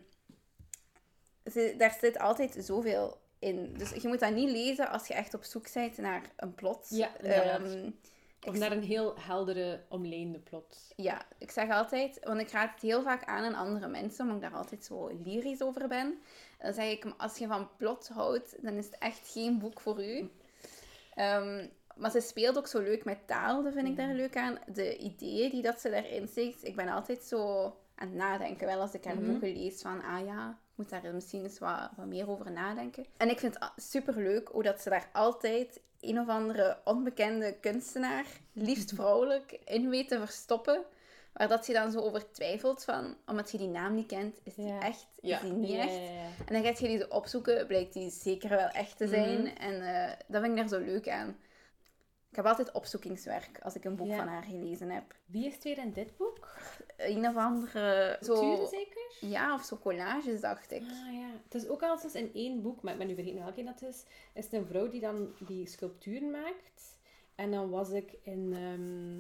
ze, 1.53 1.75
daar 1.79 1.97
zit 2.01 2.19
altijd 2.19 2.57
zoveel 2.59 3.19
in. 3.39 3.75
Dus 3.77 3.91
je 3.91 4.09
moet 4.09 4.21
dat 4.21 4.35
niet 4.35 4.51
lezen 4.51 4.89
als 4.91 5.07
je 5.07 5.15
echt 5.15 5.35
op 5.35 5.45
zoek 5.45 5.73
bent 5.73 5.97
naar 5.99 6.23
een 6.37 6.55
plot. 6.55 6.87
Ja, 6.91 7.17
inderdaad. 7.19 7.61
Of 8.47 8.59
naar 8.59 8.73
een 8.73 8.83
heel 8.83 9.15
heldere, 9.21 9.81
omlijnde 9.89 10.39
plot. 10.39 10.93
ja, 10.97 11.23
ik 11.39 11.51
zeg 11.51 11.71
altijd, 11.71 12.21
want 12.25 12.41
ik 12.41 12.51
raad 12.51 12.71
het 12.73 12.83
heel 12.83 13.03
vaak 13.03 13.25
aan 13.25 13.45
aan 13.45 13.55
andere 13.67 13.89
mensen, 13.89 14.25
omdat 14.25 14.37
ik 14.43 14.51
daar 14.51 14.59
altijd 14.61 14.85
zo 14.85 15.11
lyrisch 15.25 15.63
over 15.63 15.89
ben. 15.89 16.19
Dan 16.59 16.73
zeg 16.73 16.91
ik, 16.91 17.07
als 17.17 17.39
je 17.39 17.47
van 17.47 17.69
plot 17.77 18.09
houdt, 18.09 18.63
dan 18.63 18.75
is 18.75 18.85
het 18.87 18.99
echt 18.99 19.29
geen 19.33 19.59
boek 19.59 19.81
voor 19.81 20.05
u. 20.05 20.31
Ehm, 21.15 21.67
maar 21.97 22.11
ze 22.11 22.21
speelt 22.21 22.59
ook 22.59 22.67
zo 22.67 22.81
leuk 22.81 23.05
met 23.05 23.27
taal, 23.27 23.63
dat 23.63 23.73
vind 23.73 23.89
ik 23.89 23.97
daar 23.97 24.15
leuk 24.15 24.37
aan. 24.37 24.59
De 24.73 24.97
ideeën 24.97 25.51
die 25.51 25.63
dat 25.63 25.81
ze 25.81 25.91
daarin 25.91 26.29
steekt. 26.29 26.65
Ik 26.65 26.77
ben 26.77 26.89
altijd 26.89 27.23
zo 27.23 27.65
aan 27.95 28.09
het 28.09 28.17
nadenken, 28.17 28.67
wel 28.67 28.81
als 28.81 28.93
ik 28.95 29.05
haar 29.05 29.17
Mhm. 29.17 29.27
boeken 29.31 29.53
lees, 29.53 29.81
van 29.83 30.03
ah 30.03 30.27
ja, 30.27 30.59
moet 30.79 30.89
daar 30.91 31.15
misschien 31.15 31.43
eens 31.43 31.59
wat, 31.59 31.91
wat 31.97 32.07
meer 32.07 32.31
over 32.31 32.51
nadenken. 32.53 33.07
En 33.17 33.31
ik 33.31 33.39
vind 33.39 33.55
het 33.59 33.71
super 33.85 34.17
leuk 34.17 34.49
hoe 34.49 34.63
dat 34.63 34.81
ze 34.81 34.91
daar 34.91 35.09
altijd 35.13 35.81
een 36.01 36.21
of 36.21 36.29
andere 36.29 36.79
onbekende 36.85 37.57
kunstenaar, 37.61 38.25
liefst 38.53 38.93
vrouwelijk, 38.95 39.59
in 39.65 39.91
weet 39.91 40.09
te 40.09 40.19
verstoppen. 40.19 40.83
Waar 41.33 41.49
dat 41.49 41.67
je 41.67 41.73
dan 41.73 41.91
zo 41.93 41.99
over 42.01 42.31
twijfelt 42.33 42.85
van, 42.85 43.17
omdat 43.27 43.51
je 43.51 43.59
die 43.59 43.69
naam 43.69 43.95
niet 43.95 44.07
kent, 44.07 44.39
is 44.43 44.55
die 44.55 44.67
Ja. 44.67 44.81
echt, 44.81 45.07
Ja. 45.21 45.37
is 45.37 45.43
die 45.43 45.53
niet 45.53 45.71
Ja, 45.71 45.83
echt? 45.83 45.95
ja, 45.95 46.01
ja. 46.01 46.27
En 46.47 46.55
dan 46.55 46.65
gaat 46.65 46.79
je 46.79 46.87
die 46.87 46.99
zo 46.99 47.07
opzoeken, 47.09 47.67
blijkt 47.67 47.93
die 47.93 48.11
zeker 48.11 48.49
wel 48.51 48.69
echt 48.69 48.97
te 48.97 49.09
zijn. 49.09 49.39
Mhm. 49.41 49.47
En 49.57 49.81
eh, 49.95 50.13
dat 50.27 50.43
vind 50.43 50.53
ik 50.53 50.57
daar 50.69 50.81
zo 50.81 50.85
leuk 50.85 51.09
aan. 51.09 51.37
Ik 52.31 52.37
heb 52.37 52.45
altijd 52.45 52.73
opzoekingswerk 52.73 53.61
als 53.63 53.75
ik 53.75 53.85
een 53.85 53.97
boek 53.97 54.07
Ja. 54.07 54.17
van 54.17 54.27
haar 54.27 54.43
gelezen 54.43 54.91
heb. 54.91 55.15
Wie 55.27 55.47
is 55.47 55.55
het 55.55 55.65
weer 55.65 55.79
in 55.79 55.93
dit 55.93 56.17
boek? 56.17 56.57
Een 56.97 57.27
of 57.29 57.37
andere... 57.37 58.19
Zo, 58.21 58.67
zeker? 58.71 59.13
ja, 59.21 59.55
of 59.55 59.65
zo 59.65 59.79
collages, 59.79 60.41
dacht 60.41 60.71
ik. 60.71 60.83
Ah 60.83 61.15
ja. 61.15 61.31
Het 61.45 61.55
is 61.55 61.69
ook 61.69 61.83
al 61.83 62.01
eens 62.03 62.15
in 62.15 62.31
één 62.35 62.63
boek, 62.63 62.83
maar 62.83 62.93
ik 62.93 62.99
ben 62.99 63.07
nu 63.09 63.15
vergeten 63.15 63.45
welke 63.45 63.65
dat 63.65 63.83
is. 63.83 64.05
Is 64.35 64.45
het 64.45 64.53
een 64.53 64.67
vrouw 64.67 64.89
die 64.89 65.01
dan 65.01 65.35
die 65.47 65.67
sculpturen 65.67 66.31
maakt. 66.31 66.99
En 67.35 67.51
dan 67.51 67.71
was 67.71 67.91
ik 67.91 68.17
in, 68.23 68.53
ehm, 68.53 69.19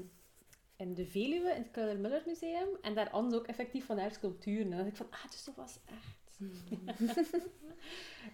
in 0.77 0.95
de 0.95 1.07
Veluwe, 1.07 1.51
in 1.51 1.63
het 1.63 1.71
Keller 1.71 1.99
Miller 1.99 2.23
Museum. 2.27 2.69
En 2.83 2.95
daar 2.95 3.11
ze 3.31 3.37
ook 3.37 3.47
effectief 3.47 3.87
van 3.87 3.99
haar 3.99 4.13
sculpturen. 4.13 4.63
En 4.65 4.71
dan 4.71 4.79
dacht 4.79 4.91
ik 4.91 4.97
van, 4.97 5.11
ah, 5.11 5.31
dus 5.31 5.45
dat 5.45 5.55
was 5.55 5.79
echt. 5.85 6.39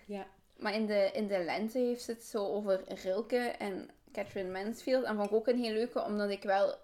ja. 0.06 0.26
Maar 0.56 0.74
in 0.74 0.86
de, 0.86 1.10
in 1.12 1.26
de 1.26 1.38
lente 1.44 1.78
heeft 1.78 2.02
ze 2.02 2.10
het 2.10 2.24
zo 2.24 2.46
over 2.46 2.94
Rilke 3.02 3.36
en 3.36 3.90
Catherine 4.14 4.62
Mansfield. 4.62 5.04
En 5.04 5.14
vond 5.16 5.26
ik 5.28 5.34
ook 5.34 5.46
een 5.48 5.58
heel 5.58 5.72
leuke, 5.72 6.02
omdat 6.04 6.30
ik 6.30 6.42
wel 6.42 6.74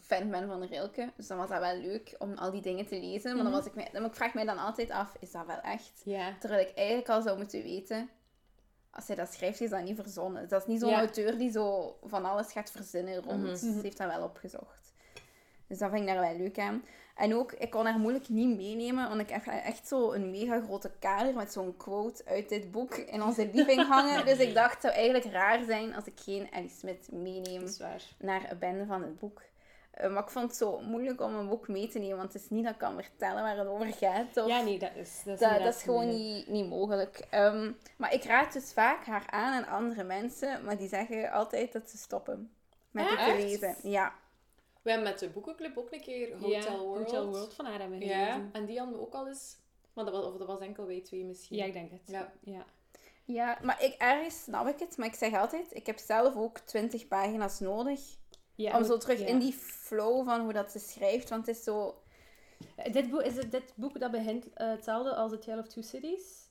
fan 0.00 0.30
ben 0.30 0.46
van 0.48 0.62
Rilke. 0.64 1.12
Dus 1.16 1.26
dan 1.26 1.38
was 1.38 1.48
dat 1.48 1.60
wel 1.60 1.76
leuk 1.76 2.14
om 2.18 2.34
al 2.34 2.50
die 2.50 2.62
dingen 2.62 2.86
te 2.86 3.00
lezen. 3.00 3.34
Maar 3.34 3.42
dan 3.44 3.52
was 3.52 3.66
ik, 3.66 3.74
mij, 3.74 3.88
dan, 3.92 4.04
ik 4.04 4.14
vraag 4.14 4.34
mij 4.34 4.44
dan 4.44 4.58
altijd 4.58 4.90
af, 4.90 5.16
is 5.20 5.30
dat 5.30 5.46
wel 5.46 5.60
echt? 5.60 6.02
Ja. 6.04 6.36
Terwijl 6.40 6.68
ik 6.68 6.74
eigenlijk 6.76 7.08
al 7.08 7.22
zou 7.22 7.36
moeten 7.36 7.62
weten, 7.62 8.10
als 8.90 9.06
hij 9.06 9.16
dat 9.16 9.32
schrijft, 9.32 9.60
is 9.60 9.70
dat 9.70 9.82
niet 9.82 9.96
verzonnen. 10.00 10.48
Dat 10.48 10.60
is 10.60 10.66
niet 10.66 10.80
zo'n 10.80 10.90
Ja. 10.90 10.98
auteur 10.98 11.38
die 11.38 11.50
zo 11.50 11.96
van 12.02 12.24
alles 12.24 12.52
gaat 12.52 12.70
verzinnen 12.70 13.22
rond. 13.22 13.42
Mhm. 13.42 13.56
Ze 13.56 13.78
heeft 13.82 13.96
dat 13.98 14.08
wel 14.14 14.22
opgezocht. 14.24 14.92
Dus 15.66 15.78
dat 15.78 15.90
vind 15.90 16.00
ik 16.00 16.14
daar 16.14 16.20
wel 16.20 16.36
leuk 16.36 16.58
aan. 16.58 16.84
En 17.16 17.34
ook, 17.34 17.52
ik 17.52 17.70
kon 17.70 17.86
haar 17.86 17.98
moeilijk 17.98 18.28
niet 18.28 18.56
meenemen, 18.56 19.08
want 19.08 19.20
ik 19.20 19.30
heb 19.30 19.46
echt 19.46 19.88
zo 19.88 20.12
een 20.12 20.30
mega 20.30 20.60
grote 20.60 20.90
kader 20.98 21.34
met 21.34 21.52
zo'n 21.52 21.76
quote 21.76 22.24
uit 22.24 22.48
dit 22.48 22.70
boek 22.70 22.94
in 22.94 23.22
onze 23.22 23.50
living 23.52 23.86
hangen. 23.86 24.24
Dus 24.30 24.38
ik 24.38 24.54
dacht, 24.54 24.72
het 24.72 24.82
zou 24.82 24.94
eigenlijk 24.94 25.24
raar 25.24 25.64
zijn 25.64 25.94
als 25.94 26.04
ik 26.04 26.20
geen 26.20 26.50
Ellie 26.50 26.74
Smith 26.78 27.12
meeneem 27.12 27.64
naar 28.18 28.50
een 28.50 28.58
bende 28.58 28.86
van 28.86 29.02
het 29.02 29.18
boek. 29.18 29.42
Eh, 29.90 30.12
maar 30.12 30.22
ik 30.22 30.30
vond 30.30 30.46
het 30.46 30.56
zo 30.56 30.80
moeilijk 30.80 31.20
om 31.20 31.34
een 31.34 31.48
boek 31.48 31.68
mee 31.68 31.88
te 31.88 31.98
nemen, 31.98 32.16
want 32.16 32.32
het 32.32 32.42
is 32.42 32.50
niet 32.50 32.64
dat 32.64 32.72
ik 32.72 32.78
kan 32.78 32.94
vertellen 32.94 33.42
waar 33.42 33.56
het 33.56 33.66
over 33.66 33.92
gaat. 33.92 34.36
Of... 34.36 34.46
Ja, 34.46 34.60
nee, 34.62 34.78
dat 34.78 34.90
is... 34.94 35.22
Dat 35.24 35.40
is, 35.40 35.48
Dat, 35.48 35.74
is 35.74 35.82
gewoon 35.82 36.08
niet, 36.08 36.48
niet 36.48 36.68
mogelijk. 36.68 37.26
Ehm, 37.30 37.72
maar 37.96 38.14
ik 38.14 38.24
raad 38.24 38.52
dus 38.52 38.72
vaak 38.72 39.06
haar 39.06 39.24
aan 39.30 39.52
aan 39.52 39.68
andere 39.68 40.04
mensen, 40.04 40.64
maar 40.64 40.76
die 40.76 40.88
zeggen 40.88 41.30
altijd 41.30 41.72
dat 41.72 41.90
ze 41.90 41.96
stoppen 41.96 42.50
met 42.90 43.08
het 43.08 43.18
te 43.18 43.34
lezen. 43.34 43.76
Ja. 43.82 44.12
We 44.82 44.90
hebben 44.90 45.08
met 45.08 45.18
de 45.18 45.28
boekenclub 45.28 45.76
ook 45.78 45.92
een 45.92 46.00
keer 46.00 46.32
Hotel 46.32 46.50
ja, 46.50 46.78
World. 46.78 47.04
Hotel 47.04 47.28
World 47.28 47.54
van 47.54 47.64
haar 47.64 47.80
hebben 47.80 47.98
we 47.98 48.04
Ja, 48.04 48.24
gelezen. 48.24 48.50
en 48.52 48.64
die 48.66 48.78
hadden 48.78 48.96
we 48.96 49.02
ook 49.02 49.14
al 49.14 49.28
eens... 49.28 49.58
Maar 49.92 50.04
dat 50.04 50.14
was, 50.14 50.24
of 50.24 50.36
dat 50.36 50.46
was 50.46 50.60
enkel 50.60 50.86
wij 50.86 51.00
twee 51.00 51.24
misschien. 51.24 51.56
Ja, 51.56 51.64
ik 51.64 51.72
denk 51.72 51.90
het. 51.90 52.00
Ja. 52.04 52.32
ja. 52.40 52.64
ja, 53.24 53.58
maar 53.62 53.82
ik, 53.82 53.94
ergens 53.98 54.42
snap 54.42 54.66
ik 54.66 54.78
het, 54.78 54.96
maar 54.96 55.06
ik 55.06 55.14
zeg 55.14 55.34
altijd, 55.34 55.74
ik 55.74 55.86
heb 55.86 55.98
zelf 55.98 56.36
ook 56.36 56.58
20 56.58 57.08
pagina's 57.08 57.58
nodig 57.60 58.00
Ja, 58.54 58.78
om 58.78 58.84
zo 58.84 58.96
terug 58.96 59.20
ja. 59.20 59.26
in 59.26 59.38
die 59.38 59.52
flow 59.52 60.24
van 60.28 60.40
hoe 60.40 60.52
dat 60.52 60.70
ze 60.70 60.78
schrijft, 60.78 61.28
want 61.28 61.46
het 61.46 61.56
is 61.56 61.64
zo... 61.64 62.02
Eh, 62.76 62.92
Dit 62.92 63.10
boek, 63.10 63.22
is 63.22 63.36
het 63.36 63.50
dit 63.50 63.72
boek 63.74 64.00
dat 64.00 64.10
begint 64.10 64.52
eh, 64.52 64.68
hetzelfde 64.68 65.14
als 65.14 65.32
The 65.32 65.38
Tale 65.38 65.60
of 65.60 65.68
Two 65.68 65.82
Cities? 65.82 66.48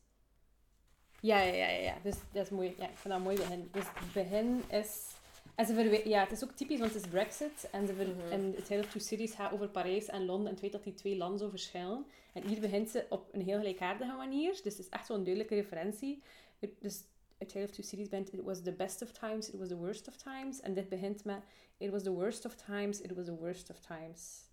Ja, 1.21 1.39
ja, 1.41 1.53
ja, 1.53 1.67
ja. 1.67 1.81
ja. 1.81 1.95
Dus 2.03 2.15
dat 2.31 2.43
is 2.43 2.49
mooi. 2.49 2.75
Ja, 2.77 2.83
ik 2.83 2.97
vind 2.97 3.03
dat 3.03 3.13
een 3.13 3.21
mooi 3.21 3.35
begin. 3.35 3.69
Dus 3.71 3.85
het 3.93 4.13
begin 4.13 4.63
is... 4.69 5.17
En 5.59 5.65
ze 5.65 5.73
verwe- 5.73 6.09
ja, 6.09 6.19
het 6.23 6.31
is 6.31 6.43
ook 6.43 6.51
typisch, 6.51 6.79
want 6.79 6.93
het 6.93 7.03
is 7.03 7.09
Brexit. 7.09 7.69
En, 7.71 7.87
ze 7.87 7.93
ver- 7.93 8.07
Mhm. 8.15 8.31
en 8.31 8.55
The 8.55 8.61
Tale 8.61 8.81
of 8.81 8.89
Two 8.89 8.99
Cities 8.99 9.33
gaat 9.33 9.51
over 9.51 9.69
Parijs 9.69 10.05
en 10.05 10.25
Londen. 10.25 10.45
En 10.47 10.51
het 10.51 10.61
weet 10.61 10.71
dat 10.71 10.83
die 10.83 10.93
twee 10.93 11.17
landen 11.17 11.39
zo 11.39 11.49
verschillen. 11.49 12.05
En 12.33 12.47
hier 12.47 12.59
begint 12.59 12.89
ze 12.89 13.05
op 13.09 13.29
een 13.33 13.41
heel 13.41 13.57
gelijkaardige 13.57 14.11
manier. 14.15 14.49
Dus 14.63 14.77
het 14.77 14.79
is 14.79 14.89
echt 14.89 15.05
zo'n 15.05 15.23
duidelijke 15.23 15.55
referentie. 15.55 16.21
Het- 16.59 16.81
Dus 16.81 17.03
A 17.43 17.45
Tale 17.45 17.65
of 17.65 17.71
Two 17.71 17.83
Cities 17.83 18.09
bent 18.09 18.33
It 18.33 18.41
was 18.41 18.61
the 18.61 18.71
best 18.71 19.01
of 19.01 19.11
times, 19.11 19.49
it 19.49 19.59
was 19.59 19.67
the 19.67 19.77
worst 19.77 20.07
of 20.07 20.15
times. 20.15 20.59
En 20.61 20.73
dit 20.73 20.89
begint 20.89 21.23
met 21.23 21.39
It 21.77 21.89
was 21.89 22.03
the 22.03 22.11
worst 22.11 22.45
of 22.45 22.55
times, 22.55 23.01
it 23.01 23.11
was 23.15 23.25
the 23.25 23.35
worst 23.35 23.69
of 23.69 23.79
times. 23.79 24.47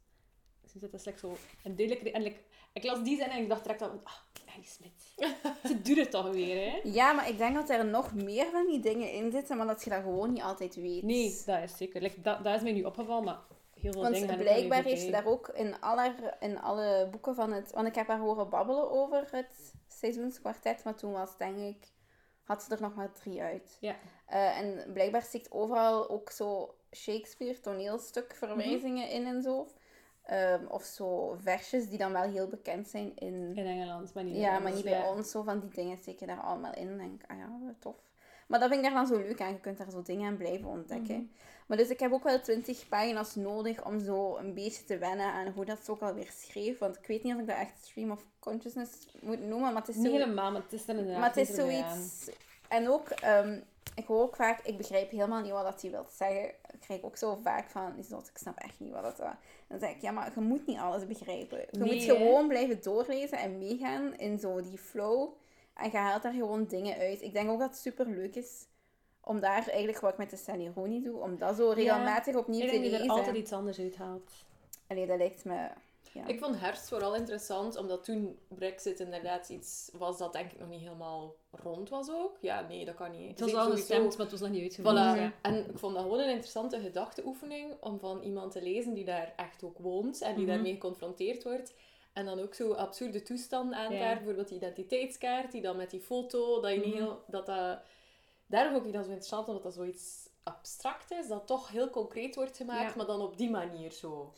Dus 0.63 0.73
dat 0.73 0.93
is 0.95 1.05
like 1.05 1.19
zo 1.19 1.37
een 1.65 1.77
duidelijke... 1.77 2.11
En 2.11 2.23
like, 2.23 2.41
ik 2.77 2.85
las 2.85 3.03
die 3.03 3.17
zin 3.17 3.29
en 3.29 3.43
ik 3.43 3.49
dacht 3.49 3.63
direct 3.63 3.83
al, 3.83 4.01
ah, 4.05 4.13
Ellie 4.55 4.67
Smith. 4.67 5.15
Ze 5.69 5.83
doet 5.83 5.97
het 5.97 6.11
toch 6.11 6.31
weer, 6.31 6.71
hè? 6.71 6.81
Ja, 6.85 7.13
maar 7.13 7.29
ik 7.29 7.39
denk 7.39 7.55
dat 7.55 7.71
er 7.71 7.87
nog 7.87 8.15
meer 8.15 8.47
van 8.51 8.67
die 8.67 8.81
dingen 8.81 9.13
in 9.13 9.31
zitten, 9.31 9.57
maar 9.57 9.67
dat 9.67 9.85
je 9.85 9.91
dat 9.91 10.03
gewoon 10.03 10.33
niet 10.33 10.43
altijd 10.43 10.75
weet. 10.75 11.03
Nee, 11.03 11.43
dat 11.47 11.63
is 11.63 11.77
zeker. 11.77 12.01
Like, 12.01 12.21
dat, 12.21 12.45
dat 12.45 12.55
is 12.55 12.63
mij 12.63 12.73
nu 12.73 12.83
opgevallen, 12.83 13.25
maar 13.25 13.39
heel 13.75 13.93
veel 13.93 14.03
Want 14.03 14.15
dingen 14.15 14.31
ook 14.31 14.41
blijkbaar 14.41 14.83
heeft 14.83 15.03
ze 15.03 15.11
daar 15.11 15.27
ook 15.27 15.49
in 15.49 15.81
alle, 15.81 16.35
in 16.41 16.61
alle 16.61 17.09
boeken 17.11 17.35
van 17.35 17.53
het... 17.53 17.73
Want 17.73 17.87
ik 17.87 17.95
heb 17.95 18.07
haar 18.07 18.19
horen 18.19 18.49
babbelen 18.49 18.91
over 18.91 19.29
het 19.31 19.75
seizoenskwartet, 19.89 20.85
maar 20.85 20.95
toen 20.95 21.13
was 21.13 21.37
denk 21.37 21.59
ik... 21.59 21.95
Had 22.43 22.63
ze 22.63 22.75
er 22.75 22.81
nog 22.81 22.95
maar 22.95 23.13
drie 23.13 23.43
uit. 23.43 23.77
Ja. 23.81 23.97
Eh, 24.27 24.59
en 24.59 24.93
blijkbaar 24.93 25.23
stikt 25.23 25.51
overal 25.51 26.09
ook 26.09 26.31
zo 26.31 26.75
Shakespeare 26.95 27.61
toneelstuk 27.61 28.35
verwijzingen 28.35 29.11
in 29.11 29.27
en 29.27 29.43
zo. 29.43 29.69
Ehm, 30.27 30.67
of 30.69 30.83
zo 30.85 31.37
versjes 31.43 31.89
die 31.89 31.99
dan 31.99 32.13
wel 32.13 32.23
heel 32.23 32.47
bekend 32.49 32.89
zijn 32.89 33.13
in... 33.17 33.53
In 33.57 33.67
Engeland, 33.67 34.15
maar 34.15 34.25
niet 34.25 34.33
bij 34.33 34.43
Ja, 34.43 34.55
ons. 34.55 34.63
maar 34.63 34.73
niet 34.73 34.85
bij 34.85 34.93
Ja. 34.93 35.11
ons. 35.13 35.31
Zo 35.31 35.43
van 35.43 35.61
die 35.61 35.71
dingen 35.71 35.99
steken 35.99 36.27
daar 36.27 36.41
allemaal 36.41 36.75
in. 36.75 36.89
En 36.89 36.99
denk 36.99 37.23
ik, 37.23 37.31
ah 37.31 37.39
ja, 37.39 37.49
tof. 37.79 37.97
Maar 38.47 38.61
dat 38.61 38.69
vind 38.71 38.85
ik 38.85 38.91
daar 38.93 39.07
dan 39.07 39.17
zo 39.17 39.23
leuk 39.23 39.41
aan. 39.41 39.53
Je 39.53 39.61
kunt 39.61 39.79
daar 39.79 39.91
zo 39.91 40.03
dingen 40.03 40.27
aan 40.29 40.37
blijven 40.37 40.69
ontdekken. 40.69 41.15
Mhm. 41.15 41.25
Maar 41.67 41.77
dus 41.77 41.89
ik 41.89 42.01
heb 42.01 42.13
ook 42.13 42.23
wel 42.23 42.41
twintig 42.41 42.89
pagina's 42.89 43.35
nodig 43.35 43.85
om 43.85 44.01
zo 44.01 44.37
een 44.37 44.55
beetje 44.55 44.85
te 44.85 44.99
wennen 44.99 45.33
aan 45.33 45.49
hoe 45.49 45.65
dat 45.65 45.85
ze 45.85 45.91
ook 45.91 46.01
alweer 46.01 46.31
schreef. 46.33 46.79
Want 46.79 46.97
ik 46.97 47.07
weet 47.07 47.23
niet 47.23 47.35
of 47.35 47.41
ik 47.41 47.47
dat 47.47 47.57
echt 47.57 47.85
stream 47.85 48.11
of 48.11 48.25
consciousness 48.39 48.91
moet 49.21 49.41
noemen, 49.41 49.73
maar 49.73 49.83
het 49.83 49.89
is 49.89 49.95
zo... 49.95 50.03
Niet 50.03 50.11
helemaal, 50.13 50.53
maar 50.53 50.63
het 50.63 50.73
is 50.73 50.85
dan 50.85 50.97
inderdaad 50.97 51.21
Maar 51.21 51.35
het 51.35 51.49
is 51.49 51.55
zoiets... 51.55 52.29
En 52.69 52.89
ook, 52.89 53.09
ehm, 53.09 53.61
ik 53.95 54.07
hoor 54.07 54.23
ook 54.23 54.37
vaak, 54.37 54.61
ik 54.61 54.77
begrijp 54.77 55.11
helemaal 55.11 55.41
niet 55.43 55.53
wat 55.53 55.65
dat 55.65 55.83
hij 55.83 55.91
wil 55.91 56.07
zeggen. 56.11 56.45
Ik 56.49 56.81
krijg 56.81 57.03
ook 57.03 57.17
zo 57.17 57.39
vaak 57.43 57.71
van, 57.71 57.97
is 57.99 58.09
dat, 58.09 58.29
ik 58.29 58.39
snap 58.39 58.59
echt 58.59 58.81
niet 58.81 58.93
wat 58.93 59.03
dat 59.03 59.19
was. 59.19 59.35
Dan 59.67 59.79
zeg 59.79 59.91
ik, 59.91 60.01
ja, 60.03 60.11
maar 60.11 60.33
je 60.35 60.41
moet 60.41 60.67
niet 60.67 60.79
alles 60.79 61.07
begrijpen. 61.07 61.59
Je 61.59 61.79
Nee, 61.79 61.95
moet 61.95 62.07
hè? 62.07 62.17
gewoon 62.17 62.49
blijven 62.49 62.83
doorlezen 62.83 63.39
en 63.39 63.59
meegaan 63.59 64.17
in 64.17 64.39
zo 64.39 64.61
die 64.63 64.79
flow. 64.79 65.29
En 65.75 65.91
je 65.91 65.97
haalt 65.97 66.23
daar 66.23 66.33
gewoon 66.33 66.65
dingen 66.67 66.97
uit. 66.99 67.23
Ik 67.23 67.33
denk 67.33 67.51
ook 67.51 67.59
dat 67.59 67.69
het 67.71 67.79
super 67.79 68.07
leuk 68.09 68.35
is 68.35 68.67
om 69.21 69.41
daar 69.41 69.69
eigenlijk 69.69 70.01
wat 70.01 70.13
ik 70.13 70.19
met 70.19 70.31
de 70.31 70.37
Sally 70.37 70.73
Rooney 70.75 71.03
doe, 71.03 71.21
om 71.21 71.39
dat 71.39 71.57
zo 71.57 71.71
regelmatig 71.71 72.35
opnieuw 72.37 72.61
Ik 72.63 72.67
te 72.67 72.71
denk 72.73 72.83
dat 72.83 72.93
je 72.93 72.99
lezen. 72.99 73.11
er 73.15 73.19
altijd 73.19 73.37
iets 73.37 73.53
anders 73.53 73.79
uithaalt. 73.79 74.33
Allee, 74.87 75.07
dat 75.07 75.19
lijkt 75.19 75.45
me... 75.45 75.69
Ja. 76.13 76.27
Ik 76.27 76.39
vond 76.39 76.61
herfst 76.61 76.89
vooral 76.89 77.15
interessant, 77.15 77.77
omdat 77.77 78.05
toen 78.05 78.39
Brexit 78.49 79.01
inderdaad 79.01 79.49
iets 79.49 79.91
was 79.93 80.19
dat 80.19 80.33
denk 80.33 80.53
ik 80.53 80.59
nog 80.59 80.69
niet 80.69 80.81
helemaal 80.81 81.35
rond 81.51 81.89
was 81.89 82.11
ook. 82.11 82.37
Ja, 82.41 82.61
nee, 82.69 82.85
dat 82.85 82.95
kan 82.95 83.11
niet. 83.11 83.29
Het 83.31 83.41
was 83.41 83.55
al 83.55 83.71
gestemd, 83.71 84.11
maar 84.17 84.27
het 84.27 84.31
was 84.31 84.41
nog 84.41 84.51
niet 84.51 84.63
uitgevoerd. 84.63 84.95
Voilà. 84.95 85.19
Ja. 85.21 85.33
En 85.43 85.71
ik 85.71 85.79
vond 85.79 85.95
dat 85.95 86.03
gewoon 86.03 86.19
een 86.21 86.29
interessante 86.29 86.81
gedachteoefening 86.81 87.75
om 87.81 87.99
van 87.99 88.21
iemand 88.23 88.53
te 88.53 88.63
lezen 88.63 88.95
die 88.95 89.05
daar 89.05 89.33
echt 89.37 89.63
ook 89.65 89.79
woont 89.79 90.21
en 90.23 90.35
die 90.35 90.45
Mhm. 90.45 90.53
daarmee 90.53 90.73
geconfronteerd 90.73 91.43
wordt. 91.45 91.75
En 92.13 92.25
dan 92.25 92.41
ook 92.41 92.55
zo 92.55 92.73
absurde 92.73 93.23
toestanden 93.23 93.79
aankaart, 93.79 94.01
Ja. 94.01 94.15
bijvoorbeeld 94.15 94.49
die 94.49 94.57
identiteitskaart, 94.57 95.53
die 95.53 95.63
dan 95.63 95.77
met 95.77 95.91
die 95.91 96.01
foto, 96.01 96.61
dat 96.61 96.71
je 96.73 96.77
niet 96.79 96.87
Mhm. 96.87 96.97
heel... 96.97 97.23
Dat 97.27 97.47
dat, 97.47 97.79
daarom 98.47 98.73
vond 98.73 98.87
ik 98.87 98.93
dat 98.93 99.03
zo 99.05 99.09
interessant, 99.11 99.47
omdat 99.47 99.63
dat 99.63 99.75
zoiets 99.75 100.29
abstract 100.43 101.11
is, 101.11 101.29
dat 101.29 101.47
toch 101.47 101.69
heel 101.69 101.91
concreet 101.91 102.35
wordt 102.35 102.57
gemaakt, 102.57 102.91
Ja. 102.91 102.97
maar 102.97 103.07
dan 103.07 103.21
op 103.21 103.37
die 103.37 103.51
manier 103.51 103.91
zo. 103.93 104.33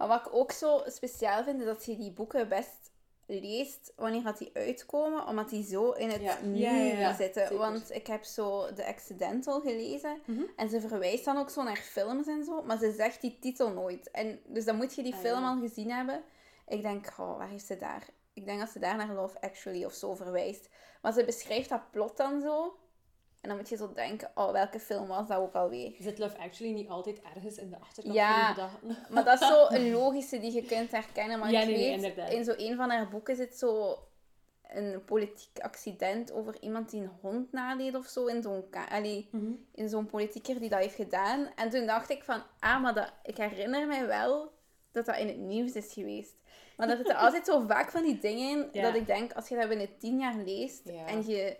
Maar 0.00 0.08
wat 0.08 0.26
ik 0.26 0.34
ook 0.34 0.52
zo 0.52 0.82
speciaal 0.86 1.44
vind, 1.44 1.60
is 1.60 1.66
dat 1.66 1.84
je 1.84 1.96
die 1.96 2.12
boeken 2.12 2.48
best 2.48 2.90
leest 3.26 3.92
wanneer 3.96 4.22
dat 4.22 4.38
die 4.38 4.50
uitkomen, 4.54 5.26
omdat 5.26 5.48
die 5.48 5.64
zo 5.64 5.90
in 5.90 6.10
het 6.10 6.20
Ja. 6.22 6.38
nu 6.42 6.58
Ja, 6.58 7.14
zitten. 7.14 7.42
Zeker. 7.42 7.58
Want 7.58 7.90
ik 7.94 8.06
heb 8.06 8.24
zo 8.24 8.72
The 8.72 8.86
Accidental 8.86 9.60
gelezen 9.60 10.20
Mhm. 10.26 10.42
en 10.56 10.68
ze 10.70 10.80
verwijst 10.80 11.24
dan 11.24 11.36
ook 11.36 11.50
zo 11.50 11.62
naar 11.62 11.76
films 11.76 12.26
en 12.26 12.44
zo, 12.44 12.62
maar 12.62 12.78
ze 12.78 12.92
zegt 12.92 13.20
die 13.20 13.38
titel 13.40 13.70
nooit. 13.72 14.10
En 14.10 14.40
dus 14.46 14.64
dan 14.64 14.76
moet 14.76 14.94
je 14.94 15.02
die 15.02 15.14
Ah, 15.14 15.20
film 15.20 15.44
al 15.44 15.58
gezien 15.60 15.90
hebben. 15.90 16.22
Ik 16.66 16.82
denk, 16.82 17.06
oh, 17.18 17.36
waar 17.38 17.48
heeft 17.48 17.66
ze 17.66 17.76
daar? 17.76 18.06
Ik 18.34 18.44
denk 18.46 18.58
dat 18.60 18.68
ze 18.70 18.78
daar 18.78 18.96
naar 18.96 19.14
Love 19.14 19.40
Actually 19.40 19.84
of 19.84 19.92
zo 19.92 20.14
verwijst. 20.14 20.68
Maar 21.02 21.12
ze 21.12 21.24
beschrijft 21.24 21.68
dat 21.68 21.90
plot 21.90 22.16
dan 22.16 22.40
zo. 22.40 22.78
En 23.40 23.48
dan 23.48 23.56
moet 23.58 23.68
je 23.68 23.76
zo 23.76 23.92
denken, 23.92 24.30
oh, 24.34 24.52
welke 24.52 24.78
film 24.80 25.06
was 25.08 25.26
dat 25.28 25.38
ook 25.38 25.54
alweer? 25.54 25.92
Zit 25.98 26.18
Love 26.18 26.38
Actually 26.38 26.72
niet 26.74 26.88
altijd 26.88 27.20
ergens 27.34 27.56
in 27.56 27.70
de 27.70 27.76
achterkant 27.80 28.14
Ja. 28.14 28.54
van 28.54 28.64
je 28.64 28.68
gedachten? 28.70 29.12
Maar 29.14 29.24
dat 29.24 29.40
is 29.40 29.48
zo 29.48 29.66
een 29.68 29.90
logische 30.00 30.38
die 30.40 30.52
je 30.52 30.62
kunt 30.64 30.90
herkennen. 30.90 31.38
Maar 31.38 31.50
Ja, 31.50 31.60
ik 31.60 31.66
nee, 31.66 32.00
weet, 32.00 32.30
in 32.30 32.44
zo 32.44 32.54
een 32.56 32.76
van 32.76 32.90
haar 32.90 33.08
boeken 33.08 33.36
zit 33.36 33.56
zo 33.58 33.98
een 34.68 35.04
politiek 35.04 35.58
accident 35.58 36.32
over 36.32 36.56
iemand 36.60 36.90
die 36.90 37.00
een 37.02 37.10
hond 37.20 37.52
nadeed 37.52 37.94
of 37.96 38.06
zo. 38.06 38.26
In 38.26 38.42
zo'n, 38.42 38.64
Mhm. 39.30 39.52
in 39.74 39.88
zo'n 39.88 40.06
politieker 40.06 40.60
die 40.60 40.68
dat 40.68 40.78
heeft 40.80 40.94
gedaan. 40.94 41.48
En 41.56 41.70
toen 41.70 41.86
dacht 41.86 42.10
ik 42.10 42.24
van, 42.24 42.42
ah, 42.58 42.82
maar 42.82 42.94
dat, 42.94 43.12
ik 43.22 43.36
herinner 43.36 43.86
mij 43.86 44.06
wel 44.06 44.52
dat 44.92 45.06
dat 45.06 45.16
in 45.16 45.26
het 45.26 45.36
nieuws 45.38 45.72
is 45.72 45.92
geweest. 45.92 46.34
Maar 46.76 46.86
dat 46.86 46.96
zitten 46.96 47.16
altijd 47.24 47.46
zo 47.46 47.64
vaak 47.66 47.90
van 47.90 48.02
die 48.02 48.18
dingen 48.18 48.48
in, 48.50 48.68
Ja. 48.72 48.82
dat 48.82 48.94
ik 48.94 49.06
denk, 49.06 49.32
als 49.32 49.48
je 49.48 49.56
dat 49.56 49.68
binnen 49.68 49.98
tien 49.98 50.18
jaar 50.18 50.36
leest 50.36 50.88
Ja. 50.88 51.06
en 51.06 51.26
je 51.26 51.56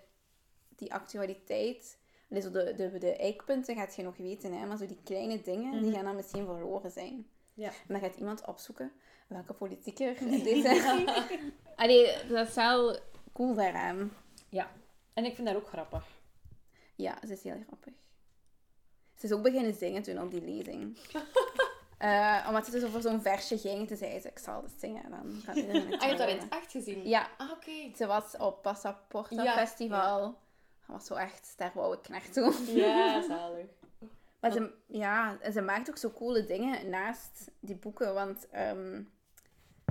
die 0.81 0.95
actualiteit, 0.95 1.99
zo 2.40 2.51
de, 2.51 2.75
de, 2.77 2.99
de 2.99 3.16
eikpunten 3.16 3.75
gaat 3.77 3.97
je 3.97 4.03
nog 4.03 4.16
weten, 4.16 4.53
hè, 4.53 4.66
maar 4.66 4.77
zo 4.77 4.87
die 4.87 5.01
kleine 5.05 5.40
dingen, 5.43 5.73
die 5.73 5.81
Mhm. 5.81 5.95
gaan 5.95 6.05
dan 6.05 6.16
misschien 6.16 6.45
verloren 6.45 6.90
zijn. 6.90 7.27
Ja. 7.55 7.69
En 7.69 7.73
dan 7.88 8.01
gaat 8.01 8.16
iemand 8.16 8.45
opzoeken 8.47 8.93
welke 9.27 9.53
politieker 9.53 10.14
deze... 10.45 11.29
Allee, 11.77 12.12
dat 12.29 12.49
is 12.49 12.55
wel 12.55 12.99
cool 13.33 13.55
daaraan. 13.55 14.12
Ja. 14.49 14.71
En 15.14 15.25
ik 15.25 15.35
vind 15.35 15.47
dat 15.47 15.57
ook 15.57 15.69
grappig. 15.69 16.07
Ja, 16.95 17.19
ze 17.27 17.33
is 17.33 17.43
heel 17.43 17.62
grappig. 17.66 17.93
Ze 19.16 19.27
is 19.27 19.33
ook 19.33 19.43
beginnen 19.43 19.75
zingen 19.75 20.03
toen 20.03 20.21
op 20.23 20.31
die 20.31 20.43
lezing. 20.45 20.97
Eh, 22.01 22.45
omdat 22.49 22.64
het 22.66 22.75
dus 22.75 22.85
over 22.85 23.01
zo'n 23.03 23.21
versje 23.23 23.59
ging. 23.59 23.88
Toen 23.88 23.97
zei 23.97 24.21
ze, 24.21 24.29
ik 24.29 24.38
zal 24.38 24.62
het 24.62 24.73
zingen. 24.79 25.11
Dan 25.11 25.43
Ah, 25.49 25.55
je 25.55 25.62
hebt 26.07 26.19
dat 26.19 26.29
in 26.29 26.38
het 26.38 26.49
echt 26.53 26.71
gezien? 26.71 27.09
Ja, 27.09 27.29
Ah, 27.38 27.51
oké. 27.51 27.97
ze 27.97 28.07
was 28.07 28.37
op 28.37 28.62
Passaporta 28.62 29.43
Ja, 29.43 29.53
Festival. 29.57 30.38
Dat 30.90 30.98
was 30.98 31.09
zo 31.09 31.14
echt, 31.14 31.53
daar 31.57 31.70
wou 31.74 31.96
ik 31.96 32.09
naartoe. 32.09 32.74
Ja, 32.74 33.22
zalig. 33.29 33.66
Maar 34.40 34.53
ze, 34.53 34.72
ja, 34.87 35.38
en 35.40 35.53
ze 35.53 35.61
maakt 35.61 35.90
ook 35.90 35.96
zo 35.96 36.11
coole 36.11 36.44
dingen 36.44 36.90
naast 36.90 37.50
die 37.61 37.76
boeken. 37.76 38.14
Want 38.14 38.48
ehm, 38.48 39.03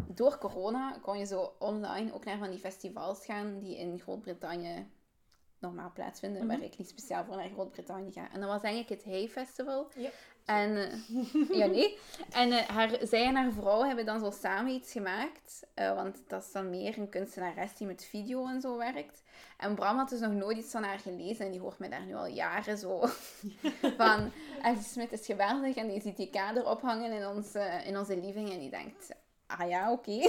door 0.08 0.38
corona 0.38 0.98
kon 1.02 1.18
je 1.18 1.26
zo 1.26 1.56
online 1.60 2.14
ook 2.14 2.26
naar 2.26 2.38
van 2.38 2.50
die 2.50 2.60
festivals 2.60 3.26
gaan 3.26 3.60
die 3.60 3.78
in 3.78 4.00
Groot-Brittannië 4.00 4.88
normaal 5.60 5.92
plaatsvinden. 5.94 6.48
Waar 6.48 6.62
ik 6.62 6.78
niet 6.78 6.90
speciaal 6.90 7.26
voor 7.26 7.36
naar 7.36 7.50
Groot-Brittannië 7.50 8.12
ga. 8.12 8.32
En 8.32 8.40
dat 8.40 8.50
was 8.50 8.62
eigenlijk 8.62 9.02
het 9.02 9.14
Hey 9.14 9.28
Festival. 9.28 9.92
En, 10.46 10.78
eh, 10.78 11.50
ja, 11.60 11.66
nee. 11.66 11.98
En 12.32 12.52
eh, 12.52 12.68
haar, 12.68 12.90
zij 13.02 13.26
en 13.26 13.36
haar 13.36 13.52
vrouw 13.52 13.84
hebben 13.84 14.06
dan 14.06 14.20
zo 14.20 14.32
samen 14.32 14.72
iets 14.72 14.92
gemaakt. 14.92 15.64
eh, 15.74 15.96
want 15.96 16.18
dat 16.28 16.44
is 16.44 16.52
dan 16.52 16.70
meer 16.70 16.98
een 16.98 17.10
kunstenares 17.10 17.76
die 17.76 17.88
met 17.88 18.06
video 18.06 18.48
en 18.48 18.62
zo 18.62 18.78
werkt. 18.78 19.24
En 19.58 19.76
Bram 19.76 19.98
had 19.98 20.10
dus 20.10 20.20
nog 20.20 20.32
nooit 20.32 20.58
iets 20.58 20.72
van 20.72 20.84
haar 20.84 21.00
gelezen. 21.00 21.46
En 21.46 21.52
die 21.52 21.62
hoort 21.62 21.80
mij 21.80 21.90
daar 21.90 22.06
nu 22.06 22.16
al 22.16 22.26
jaren 22.28 22.78
zo 22.78 23.06
van... 23.98 24.32
Elsie 24.62 24.84
Smit 24.84 25.12
is 25.12 25.26
geweldig. 25.26 25.76
En 25.76 25.88
die 25.88 26.02
ziet 26.02 26.18
die 26.18 26.30
kader 26.30 26.70
ophangen 26.70 27.12
in, 27.12 27.28
ons, 27.28 27.54
eh, 27.54 27.88
in 27.88 27.98
onze 27.98 28.18
living. 28.18 28.52
En 28.52 28.60
die 28.60 28.70
denkt... 28.70 29.10
Ah 29.48 29.70
ja, 29.70 29.92
oké. 29.92 30.12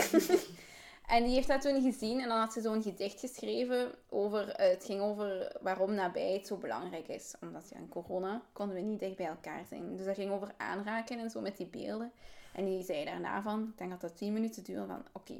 en 1.11 1.25
die 1.25 1.35
heeft 1.35 1.49
dat 1.49 1.61
toen 1.61 1.83
gezien. 1.83 2.20
En 2.20 2.29
dan 2.29 2.38
had 2.38 2.53
ze 2.53 2.61
zo'n 2.61 2.83
gedicht 2.83 3.20
geschreven 3.20 3.94
over... 4.09 4.49
eh, 4.49 4.70
het 4.70 4.85
ging 4.85 5.01
over 5.01 5.57
waarom 5.61 5.94
nabijheid 5.94 6.46
zo 6.46 6.57
belangrijk 6.57 7.09
is. 7.09 7.35
Omdat 7.40 7.68
ja, 7.70 7.77
in 7.77 7.88
corona 7.88 8.42
konden 8.53 8.77
we 8.77 8.83
niet 8.83 9.01
dicht 9.01 9.16
bij 9.16 9.27
elkaar 9.27 9.64
zijn. 9.68 9.96
Dus 9.96 10.07
dat 10.07 10.14
ging 10.14 10.31
over 10.31 10.55
aanraken 10.57 11.18
en 11.18 11.31
zo 11.31 11.40
met 11.40 11.57
die 11.57 11.66
beelden. 11.66 12.12
En 12.53 12.64
die 12.64 12.83
zei 12.83 13.05
daarna 13.05 13.42
van... 13.42 13.68
Ik 13.73 13.79
denk 13.79 13.90
dat 13.90 14.01
dat 14.01 14.16
tien 14.16 14.33
minuten 14.33 14.64
duurde 14.64 14.87
van... 14.87 15.05
Oké, 15.12 15.35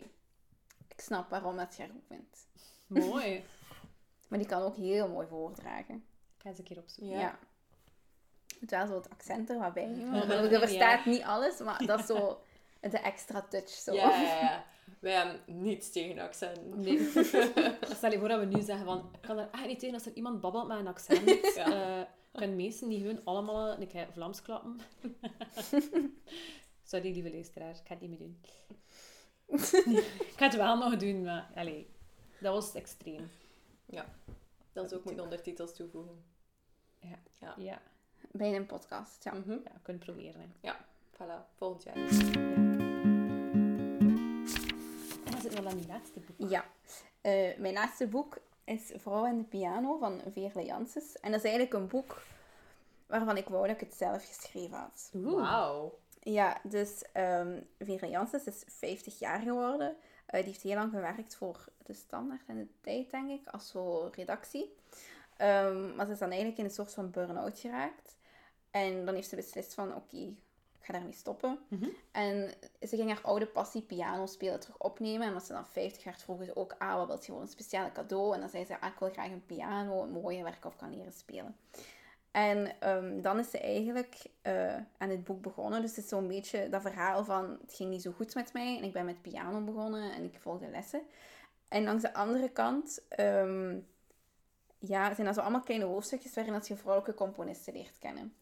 ik 0.88 1.00
snap 1.00 1.30
waarom 1.30 1.56
dat 1.56 1.76
je 1.76 1.88
goed 1.88 2.06
vindt. 2.06 2.46
Mooi. 2.87 3.44
Maar 4.28 4.38
die 4.38 4.48
kan 4.48 4.62
ook 4.62 4.76
heel 4.76 5.09
mooi 5.09 5.26
voordragen. 5.26 5.94
Ik 6.37 6.42
ga 6.42 6.48
eens 6.48 6.59
een 6.59 6.64
keer 6.64 6.78
opzoeken. 6.78 7.16
Ja. 7.16 7.20
Ja. 7.20 7.38
Het 8.61 8.70
wel 8.70 8.87
zo 8.87 8.94
het 8.94 9.11
accent 9.11 9.50
er 9.50 9.59
wat 9.59 9.72
bij. 9.72 9.88
Je 9.88 10.59
verstaat 10.59 11.04
niet 11.04 11.22
alles, 11.22 11.59
maar 11.59 11.87
dat 11.87 11.98
is 11.98 12.06
zo 12.06 12.40
de 12.80 12.98
extra 12.98 13.42
touch. 13.42 13.68
Zo. 13.68 13.92
Ja, 13.92 14.20
ja, 14.20 14.40
ja. 14.40 14.64
Wij 15.00 15.12
hebben 15.12 15.40
niets 15.46 15.90
tegen 15.90 16.18
accent. 16.18 16.76
Nee. 16.76 17.10
Stel 17.96 18.10
je 18.10 18.18
voor 18.18 18.28
dat 18.28 18.40
we 18.40 18.46
nu 18.46 18.60
zeggen 18.60 18.84
van... 18.84 19.08
Ik 19.12 19.20
kan 19.20 19.38
er 19.38 19.48
echt 19.52 19.66
niet 19.66 19.78
tegen 19.78 19.94
als 19.94 20.06
er 20.06 20.14
iemand 20.14 20.40
babbelt 20.40 20.68
met 20.68 20.78
een 20.78 20.86
accent. 20.86 21.28
Ja. 21.54 22.00
Eh, 22.00 22.06
kunnen 22.32 22.56
mensen 22.56 22.88
die 22.88 23.00
gewoon 23.00 23.24
allemaal 23.24 23.80
een 23.80 23.86
keer 23.86 24.08
Vlaams 24.12 24.42
klappen. 24.42 24.80
Sorry, 26.84 27.12
lieve 27.12 27.30
luisteraar. 27.30 27.70
Ik 27.70 27.80
ga 27.84 27.94
het 27.94 28.00
niet 28.00 28.10
meer 28.10 28.18
doen. 28.18 28.40
ik 30.26 30.34
ga 30.36 30.44
het 30.44 30.56
wel 30.56 30.76
nog 30.76 30.96
doen, 30.96 31.22
maar... 31.22 31.50
Allee, 31.54 31.90
dat 32.40 32.54
was 32.54 32.74
extreem. 32.74 33.30
Dat 34.72 34.84
is 34.84 34.92
ook 34.92 35.04
met 35.04 35.20
ondertitels 35.20 35.74
toevoegen. 35.74 36.24
Ja, 36.98 37.82
Bij 38.30 38.56
een 38.56 38.66
podcast, 38.66 39.24
ja. 39.24 39.32
Mhm. 39.32 39.50
ja 39.50 39.72
we 39.72 39.80
kunnen 39.82 40.02
proberen. 40.02 40.54
Hè. 40.60 40.72
Voilà, 41.14 41.56
volgend 41.56 41.82
jaar. 41.82 42.08
Zit 42.08 42.89
wel 45.54 45.66
aan 45.66 45.78
die 45.78 45.86
laatste 45.86 46.20
boek. 46.20 46.50
Ja. 46.50 46.64
Eh, 47.20 47.56
mijn 47.58 47.74
laatste 47.74 48.06
boek 48.06 48.38
is 48.64 48.92
Vrouw 48.94 49.26
en 49.26 49.36
de 49.36 49.44
Piano 49.44 49.98
van 49.98 50.20
Veerle 50.32 50.64
Janssens. 50.64 51.20
En 51.20 51.30
dat 51.30 51.44
is 51.44 51.50
eigenlijk 51.50 51.74
een 51.74 51.88
boek 51.88 52.22
waarvan 53.06 53.36
ik 53.36 53.48
wou 53.48 53.66
dat 53.66 53.74
ik 53.74 53.88
het 53.88 53.94
zelf 53.94 54.26
geschreven 54.26 54.78
had. 54.78 55.10
Wauw. 55.12 55.98
Ja, 56.22 56.60
dus 56.62 57.04
ehm 57.12 57.60
Veerle 57.78 58.08
Janssens 58.08 58.44
is 58.44 58.64
50 58.66 59.18
jaar 59.18 59.40
geworden. 59.40 59.96
Eh, 60.26 60.40
die 60.40 60.48
heeft 60.48 60.62
heel 60.62 60.74
lang 60.74 60.92
gewerkt 60.92 61.34
voor 61.34 61.64
de 61.82 61.92
Standaard 61.92 62.46
en 62.46 62.56
de 62.56 62.66
Tijd, 62.80 63.10
denk 63.10 63.30
ik, 63.30 63.48
als 63.48 63.68
zo 63.68 64.10
redactie. 64.14 64.74
Ehm, 65.36 65.94
maar 65.94 66.06
ze 66.06 66.12
is 66.12 66.18
dan 66.18 66.28
eigenlijk 66.28 66.58
in 66.58 66.64
een 66.64 66.70
soort 66.70 66.94
van 66.94 67.10
burn-out 67.10 67.58
geraakt. 67.58 68.16
En 68.70 69.04
dan 69.04 69.14
heeft 69.14 69.28
ze 69.28 69.36
beslist 69.36 69.74
van, 69.74 69.94
oké, 69.94 70.16
ik 70.16 70.36
ga 70.90 70.98
daarmee 70.98 71.18
stoppen. 71.18 71.59
Mhm. 71.68 71.88
En 72.12 72.50
ze 72.81 72.96
ging 72.96 73.09
haar 73.09 73.22
oude 73.22 73.46
passie 73.46 73.83
piano 73.83 74.26
spelen 74.26 74.61
terug 74.61 74.79
opnemen. 74.79 75.26
En 75.26 75.35
als 75.35 75.46
ze 75.46 75.53
dan 75.53 75.66
50 75.66 76.05
werd, 76.05 76.22
vroegen 76.22 76.46
ze 76.46 76.57
ook, 76.57 76.74
ah, 76.79 76.96
wat 76.96 77.07
wil 77.07 77.16
je 77.16 77.24
gewoon 77.24 77.40
een 77.40 77.48
speciale 77.48 77.92
cadeau? 77.92 78.35
En 78.35 78.40
dan 78.40 78.48
zei 78.48 78.64
ze, 78.64 78.81
ah, 78.81 78.92
ik 78.92 78.98
wil 78.98 79.11
graag 79.11 79.31
een 79.31 79.46
piano, 79.46 80.03
een 80.03 80.11
mooie 80.11 80.42
waar 80.42 80.57
ik 80.57 80.64
op 80.64 80.76
kan 80.76 80.96
leren 80.96 81.12
spelen. 81.12 81.57
En 82.31 82.81
ehm, 82.81 83.20
dan 83.20 83.38
is 83.38 83.50
ze 83.50 83.59
eigenlijk 83.59 84.24
eh, 84.42 84.74
aan 84.74 85.09
het 85.09 85.24
boek 85.24 85.42
begonnen. 85.42 85.81
Dus 85.81 85.96
het 85.96 86.05
is 86.05 86.11
zo'n 86.11 86.29
beetje 86.29 86.68
dat 86.68 86.83
verhaal 86.83 87.24
van, 87.24 87.59
het 87.61 87.74
ging 87.74 87.90
niet 87.90 88.03
zo 88.03 88.12
goed 88.12 88.35
met 88.35 88.53
mij. 88.53 88.76
En 88.76 88.85
ik 88.85 88.92
ben 88.92 89.05
met 89.05 89.22
piano 89.22 89.61
begonnen 89.61 90.12
en 90.12 90.24
ik 90.24 90.40
volgde 90.40 90.68
lessen. 90.68 91.03
En 91.68 91.85
langs 91.85 92.03
de 92.03 92.14
andere 92.14 92.48
kant 92.48 93.03
ehm, 93.09 93.79
ja, 94.79 95.14
zijn 95.14 95.26
dat 95.26 95.35
zo 95.35 95.40
allemaal 95.40 95.61
kleine 95.61 95.85
hoofdstukjes 95.85 96.35
waarin 96.35 96.52
dat 96.52 96.69
je 96.69 96.77
vrouwelijke 96.77 97.14
componisten 97.14 97.73
leert 97.73 97.98
kennen. 97.98 98.35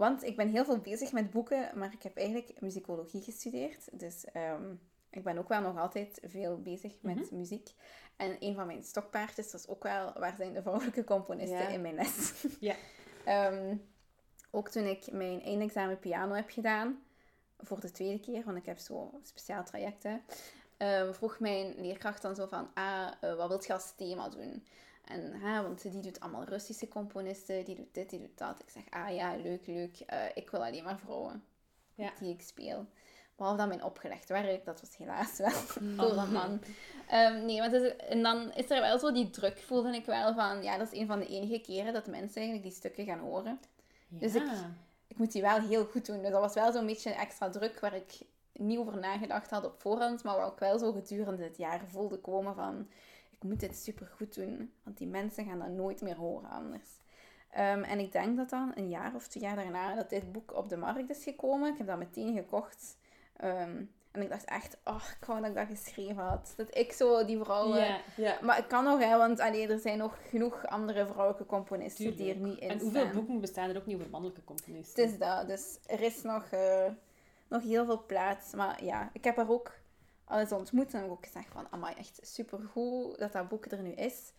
Want 0.00 0.22
ik 0.24 0.36
ben 0.36 0.48
heel 0.48 0.64
veel 0.64 0.78
bezig 0.78 1.12
met 1.12 1.30
boeken, 1.30 1.70
maar 1.78 1.92
ik 1.92 2.02
heb 2.02 2.16
eigenlijk 2.16 2.60
muzikologie 2.60 3.22
gestudeerd. 3.22 3.88
Dus 4.00 4.24
ehm, 4.24 4.74
ik 5.10 5.24
ben 5.24 5.38
ook 5.38 5.48
wel 5.48 5.60
nog 5.60 5.78
altijd 5.78 6.20
veel 6.24 6.60
bezig 6.62 7.02
met 7.02 7.30
muziek. 7.30 7.68
En 8.16 8.36
een 8.38 8.54
van 8.54 8.66
mijn 8.66 8.82
stokpaardjes 8.82 9.52
was 9.52 9.68
ook 9.68 9.82
wel, 9.82 10.12
waar 10.18 10.34
zijn 10.36 10.52
de 10.52 10.62
vrouwelijke 10.62 11.04
componisten 11.04 11.58
Ja. 11.58 11.68
in 11.68 11.80
mijn 11.80 11.94
les? 11.94 12.32
Ja. 12.60 12.74
Ehm, 13.24 13.76
ook 14.50 14.68
toen 14.68 14.84
ik 14.84 15.12
mijn 15.12 15.42
eindexamen 15.42 15.98
piano 15.98 16.34
heb 16.34 16.50
gedaan, 16.50 17.02
voor 17.58 17.80
de 17.80 17.90
tweede 17.90 18.20
keer, 18.20 18.44
want 18.44 18.56
ik 18.56 18.66
heb 18.66 18.78
zo 18.78 19.20
speciaal 19.22 19.64
trajecten, 19.64 20.22
ehm, 20.76 21.12
vroeg 21.12 21.40
mijn 21.40 21.74
leerkracht 21.76 22.22
dan 22.22 22.34
zo 22.34 22.46
van, 22.46 22.70
ah, 22.74 23.12
eh, 23.20 23.36
wat 23.36 23.48
wilt 23.48 23.66
je 23.66 23.72
als 23.72 23.94
thema 23.96 24.28
doen? 24.28 24.64
En, 25.10 25.32
hè, 25.40 25.62
want 25.62 25.82
die 25.82 26.00
doet 26.00 26.20
allemaal 26.20 26.44
Russische 26.44 26.88
componisten, 26.88 27.64
die 27.64 27.74
doet 27.76 27.94
dit, 27.94 28.10
die 28.10 28.18
doet 28.18 28.38
dat. 28.38 28.60
Ik 28.62 28.70
zeg, 28.70 28.82
ah 28.90 29.14
ja, 29.14 29.36
leuk, 29.36 29.66
leuk. 29.66 30.00
Eh, 30.06 30.18
ik 30.34 30.50
wil 30.50 30.64
alleen 30.64 30.84
maar 30.84 30.98
vrouwen 30.98 31.44
Ja. 31.94 32.10
die 32.20 32.32
ik 32.34 32.42
speel. 32.42 32.86
Behalve 33.36 33.58
dan 33.58 33.68
mijn 33.68 33.84
opgelegd 33.84 34.28
werk, 34.28 34.64
dat 34.64 34.80
was 34.80 34.96
helaas 34.96 35.36
wel 35.38 35.50
door 36.08 36.16
een 36.18 36.32
man. 36.32 36.60
Ehm, 37.08 37.44
nee, 37.44 37.58
maar 37.58 37.72
is- 37.74 37.96
en 37.96 38.22
dan 38.22 38.52
is 38.52 38.70
er 38.70 38.80
wel 38.80 38.98
zo 38.98 39.12
die 39.12 39.30
druk, 39.30 39.58
voelde 39.58 39.94
ik 39.94 40.04
wel 40.04 40.34
van, 40.34 40.62
ja, 40.62 40.78
dat 40.78 40.92
is 40.92 40.98
een 41.00 41.06
van 41.06 41.18
de 41.18 41.26
enige 41.26 41.60
keren 41.60 41.92
dat 41.92 42.06
mensen 42.06 42.36
eigenlijk 42.36 42.62
die 42.62 42.72
stukken 42.76 43.04
gaan 43.04 43.18
horen. 43.18 43.60
Dus 44.08 44.34
ik-. 44.34 44.50
Ik 45.06 45.16
moet 45.18 45.32
die 45.32 45.42
wel 45.42 45.60
heel 45.60 45.84
goed 45.84 46.06
doen. 46.06 46.22
Dus 46.22 46.30
dat 46.30 46.40
was 46.40 46.54
wel 46.54 46.72
zo'n 46.72 46.86
beetje 46.86 47.10
extra 47.10 47.50
druk 47.50 47.80
waar 47.80 47.94
ik 47.94 48.18
niet 48.52 48.78
over 48.78 48.98
nagedacht 48.98 49.50
had 49.50 49.64
op 49.64 49.80
voorhand, 49.80 50.22
maar 50.22 50.36
wat 50.36 50.52
ik 50.52 50.58
wel 50.58 50.78
zo 50.78 50.92
gedurende 50.92 51.42
het 51.44 51.56
jaar 51.56 51.80
voelde 51.88 52.18
komen 52.18 52.54
van, 52.54 52.88
ik 53.40 53.48
moet 53.48 53.60
dit 53.60 53.76
super 53.76 54.06
goed 54.06 54.34
doen, 54.34 54.72
want 54.82 54.98
die 54.98 55.06
mensen 55.06 55.44
gaan 55.44 55.58
dat 55.58 55.68
nooit 55.68 56.00
meer 56.00 56.16
horen 56.16 56.50
anders. 56.50 56.88
Ehm, 57.50 57.82
en 57.82 57.98
ik 57.98 58.12
denk 58.12 58.36
dat 58.36 58.50
dan 58.50 58.72
een 58.74 58.88
jaar 58.88 59.14
of 59.14 59.28
twee 59.28 59.42
jaar 59.42 59.56
daarna 59.56 59.94
dat 59.94 60.10
dit 60.10 60.32
boek 60.32 60.56
op 60.56 60.68
de 60.68 60.76
markt 60.76 61.10
is 61.10 61.22
gekomen. 61.22 61.72
Ik 61.72 61.78
heb 61.78 61.86
dat 61.86 61.98
meteen 61.98 62.34
gekocht. 62.36 62.98
Ehm, 63.36 63.82
en 64.10 64.22
ik 64.22 64.28
dacht 64.28 64.44
echt, 64.44 64.76
oh, 64.84 65.04
ik 65.20 65.26
wou 65.26 65.40
dat 65.40 65.50
ik 65.50 65.56
dat 65.56 65.66
geschreven 65.66 66.22
had. 66.22 66.52
Dat 66.56 66.76
ik 66.76 66.92
zo 66.92 67.24
die 67.24 67.38
vrouwen... 67.38 67.78
Ja. 67.78 68.00
Ja. 68.16 68.38
Maar 68.42 68.58
ik 68.58 68.68
kan 68.68 68.84
nog, 68.84 69.00
hè, 69.00 69.16
want 69.16 69.40
allee, 69.40 69.68
er 69.68 69.78
zijn 69.78 69.98
nog 69.98 70.18
genoeg 70.28 70.66
andere 70.66 71.06
vrouwelijke 71.06 71.46
componisten 71.46 72.16
die 72.16 72.32
er 72.32 72.40
niet 72.40 72.58
in 72.58 72.68
En 72.68 72.78
hoeveel 72.78 73.00
staan. 73.00 73.14
boeken 73.14 73.40
bestaan 73.40 73.70
er 73.70 73.76
ook 73.76 73.86
niet 73.86 73.96
over 73.96 74.10
mannelijke 74.10 74.44
componisten? 74.44 75.02
Het 75.02 75.12
is 75.12 75.18
dat. 75.18 75.46
Dus 75.46 75.78
er 75.86 76.00
is 76.00 76.22
nog, 76.22 76.44
eh, 76.50 76.90
nog 77.48 77.62
heel 77.62 77.84
veel 77.84 78.04
plaats. 78.06 78.52
Maar 78.52 78.84
ja, 78.84 79.10
ik 79.12 79.24
heb 79.24 79.36
haar 79.36 79.50
ook 79.50 79.72
al 80.30 80.38
eens 80.38 80.52
ontmoet. 80.52 80.92
En 80.92 80.96
heb 80.96 81.06
ik 81.06 81.12
ook 81.12 81.24
gezegd 81.26 81.48
van, 81.52 81.66
amai, 81.70 81.94
echt 81.98 82.18
supergoed 82.22 83.18
dat 83.18 83.32
dat 83.32 83.48
boek 83.48 83.64
er 83.66 83.82
nu 83.82 83.90
is. 83.92 84.32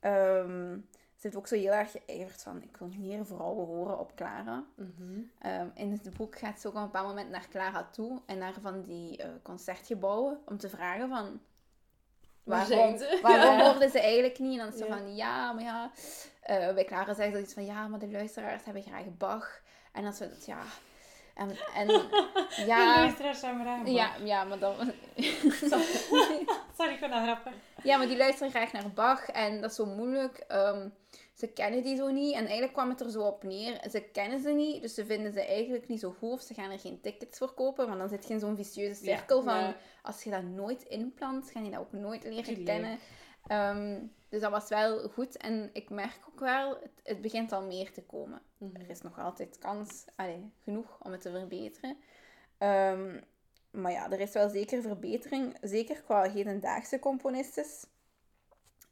Ehm, 0.00 0.76
ze 1.14 1.24
heeft 1.26 1.36
ook 1.36 1.46
zo 1.46 1.54
heel 1.56 1.72
erg 1.72 1.90
geijverd 1.90 2.42
van, 2.42 2.62
ik 2.62 2.76
wil 2.76 2.88
meer 2.98 3.26
vrouwen 3.26 3.66
horen 3.66 3.98
op 3.98 4.14
Clara. 4.16 4.64
Mhm. 4.74 5.20
Ehm, 5.38 5.66
in 5.74 5.92
het 5.92 6.16
boek 6.16 6.38
gaat 6.38 6.60
ze 6.60 6.66
ook 6.68 6.74
op 6.74 6.78
een 6.80 6.84
bepaald 6.86 7.06
moment 7.08 7.30
naar 7.30 7.48
Clara 7.50 7.88
toe. 7.92 8.20
En 8.26 8.38
naar 8.38 8.54
van 8.62 8.82
die 8.82 9.16
eh, 9.16 9.28
concertgebouwen. 9.42 10.38
Om 10.44 10.58
te 10.58 10.68
vragen 10.68 11.08
van... 11.08 11.40
Waar 12.42 12.68
Waarom, 12.68 12.98
ze? 12.98 13.18
waarom 13.22 13.58
Ja. 13.58 13.70
worden 13.70 13.90
ze 13.90 14.00
eigenlijk 14.00 14.38
niet? 14.38 14.52
En 14.52 14.64
dan 14.64 14.68
is 14.74 14.78
ze 14.78 14.84
Ja. 14.86 14.96
van, 14.98 15.16
ja, 15.16 15.52
maar 15.52 15.62
ja... 15.64 15.90
eh, 16.40 16.74
bij 16.74 16.84
Clara 16.84 17.14
zegt 17.14 17.34
ze 17.34 17.40
iets 17.40 17.52
van, 17.54 17.64
ja, 17.64 17.88
maar 17.88 17.98
de 17.98 18.10
luisteraars 18.10 18.64
hebben 18.64 18.82
graag 18.82 19.16
Bach. 19.16 19.60
En 19.92 20.02
dan 20.02 20.12
ze 20.12 20.28
dat, 20.28 20.44
ja... 20.46 20.62
En, 21.38 21.50
en 21.74 21.86
De 21.86 22.64
ja... 22.66 22.96
luisteraars 22.96 23.40
zijn 23.40 23.56
maar 23.56 23.88
Ja, 23.88 24.16
ja, 24.24 24.44
maar 24.44 24.58
dan... 24.58 24.74
Sorry, 26.76 26.92
ik 26.92 26.98
vind 26.98 27.12
dat 27.12 27.22
grappig. 27.22 27.52
Ja, 27.82 27.96
maar 27.96 28.06
die 28.06 28.16
luisteren 28.16 28.50
graag 28.50 28.72
naar 28.72 28.90
Bach 28.94 29.28
en 29.28 29.60
dat 29.60 29.70
is 29.70 29.76
zo 29.76 29.86
moeilijk. 29.86 30.44
Ehm, 30.48 30.88
ze 31.34 31.46
kennen 31.46 31.82
die 31.82 31.96
zo 31.96 32.10
niet 32.10 32.34
en 32.34 32.42
eigenlijk 32.44 32.72
kwam 32.72 32.88
het 32.88 33.00
er 33.00 33.10
zo 33.10 33.22
op 33.22 33.42
neer. 33.42 33.80
Ze 33.90 34.00
kennen 34.00 34.40
ze 34.40 34.50
niet, 34.50 34.82
dus 34.82 34.94
ze 34.94 35.04
vinden 35.06 35.32
ze 35.32 35.40
eigenlijk 35.40 35.88
niet 35.88 36.00
zo 36.00 36.14
goed 36.18 36.32
of 36.32 36.40
ze 36.40 36.54
gaan 36.54 36.70
er 36.70 36.78
geen 36.78 37.00
tickets 37.00 37.38
voor 37.38 37.52
kopen. 37.54 37.86
Want 37.86 37.98
dan 37.98 38.08
zit 38.08 38.26
je 38.26 38.34
in 38.34 38.40
zo'n 38.40 38.56
vicieuze 38.56 39.04
Ja, 39.04 39.16
cirkel 39.16 39.42
van 39.42 39.58
ja. 39.58 39.76
als 40.02 40.22
je 40.22 40.30
dat 40.30 40.42
nooit 40.42 40.82
inplant, 40.82 41.50
ga 41.50 41.60
je 41.60 41.70
dat 41.70 41.80
ook 41.80 41.92
nooit 41.92 42.24
leren 42.24 42.44
Tuurlijk. 42.44 42.66
kennen. 42.66 42.98
Ehm, 43.46 43.98
dus 44.28 44.40
dat 44.40 44.50
was 44.50 44.68
wel 44.68 45.08
goed 45.08 45.36
en 45.36 45.70
ik 45.72 45.90
merk 45.90 46.20
ook 46.28 46.40
wel, 46.40 46.78
het, 46.80 47.00
het 47.02 47.20
begint 47.20 47.52
al 47.52 47.62
meer 47.62 47.92
te 47.92 48.02
komen. 48.02 48.42
Mhm. 48.58 48.76
Er 48.76 48.90
is 48.90 49.02
nog 49.02 49.18
altijd 49.18 49.58
kans, 49.58 50.04
allee, 50.16 50.52
genoeg 50.62 50.98
om 51.02 51.12
het 51.12 51.20
te 51.20 51.30
verbeteren. 51.30 51.96
Ehm, 52.58 53.20
maar 53.70 53.92
ja, 53.92 54.10
er 54.10 54.20
is 54.20 54.32
wel 54.32 54.48
zeker 54.48 54.82
verbetering. 54.82 55.56
Zeker 55.60 56.02
qua 56.02 56.30
hedendaagse 56.30 56.98
componistes. 56.98 57.86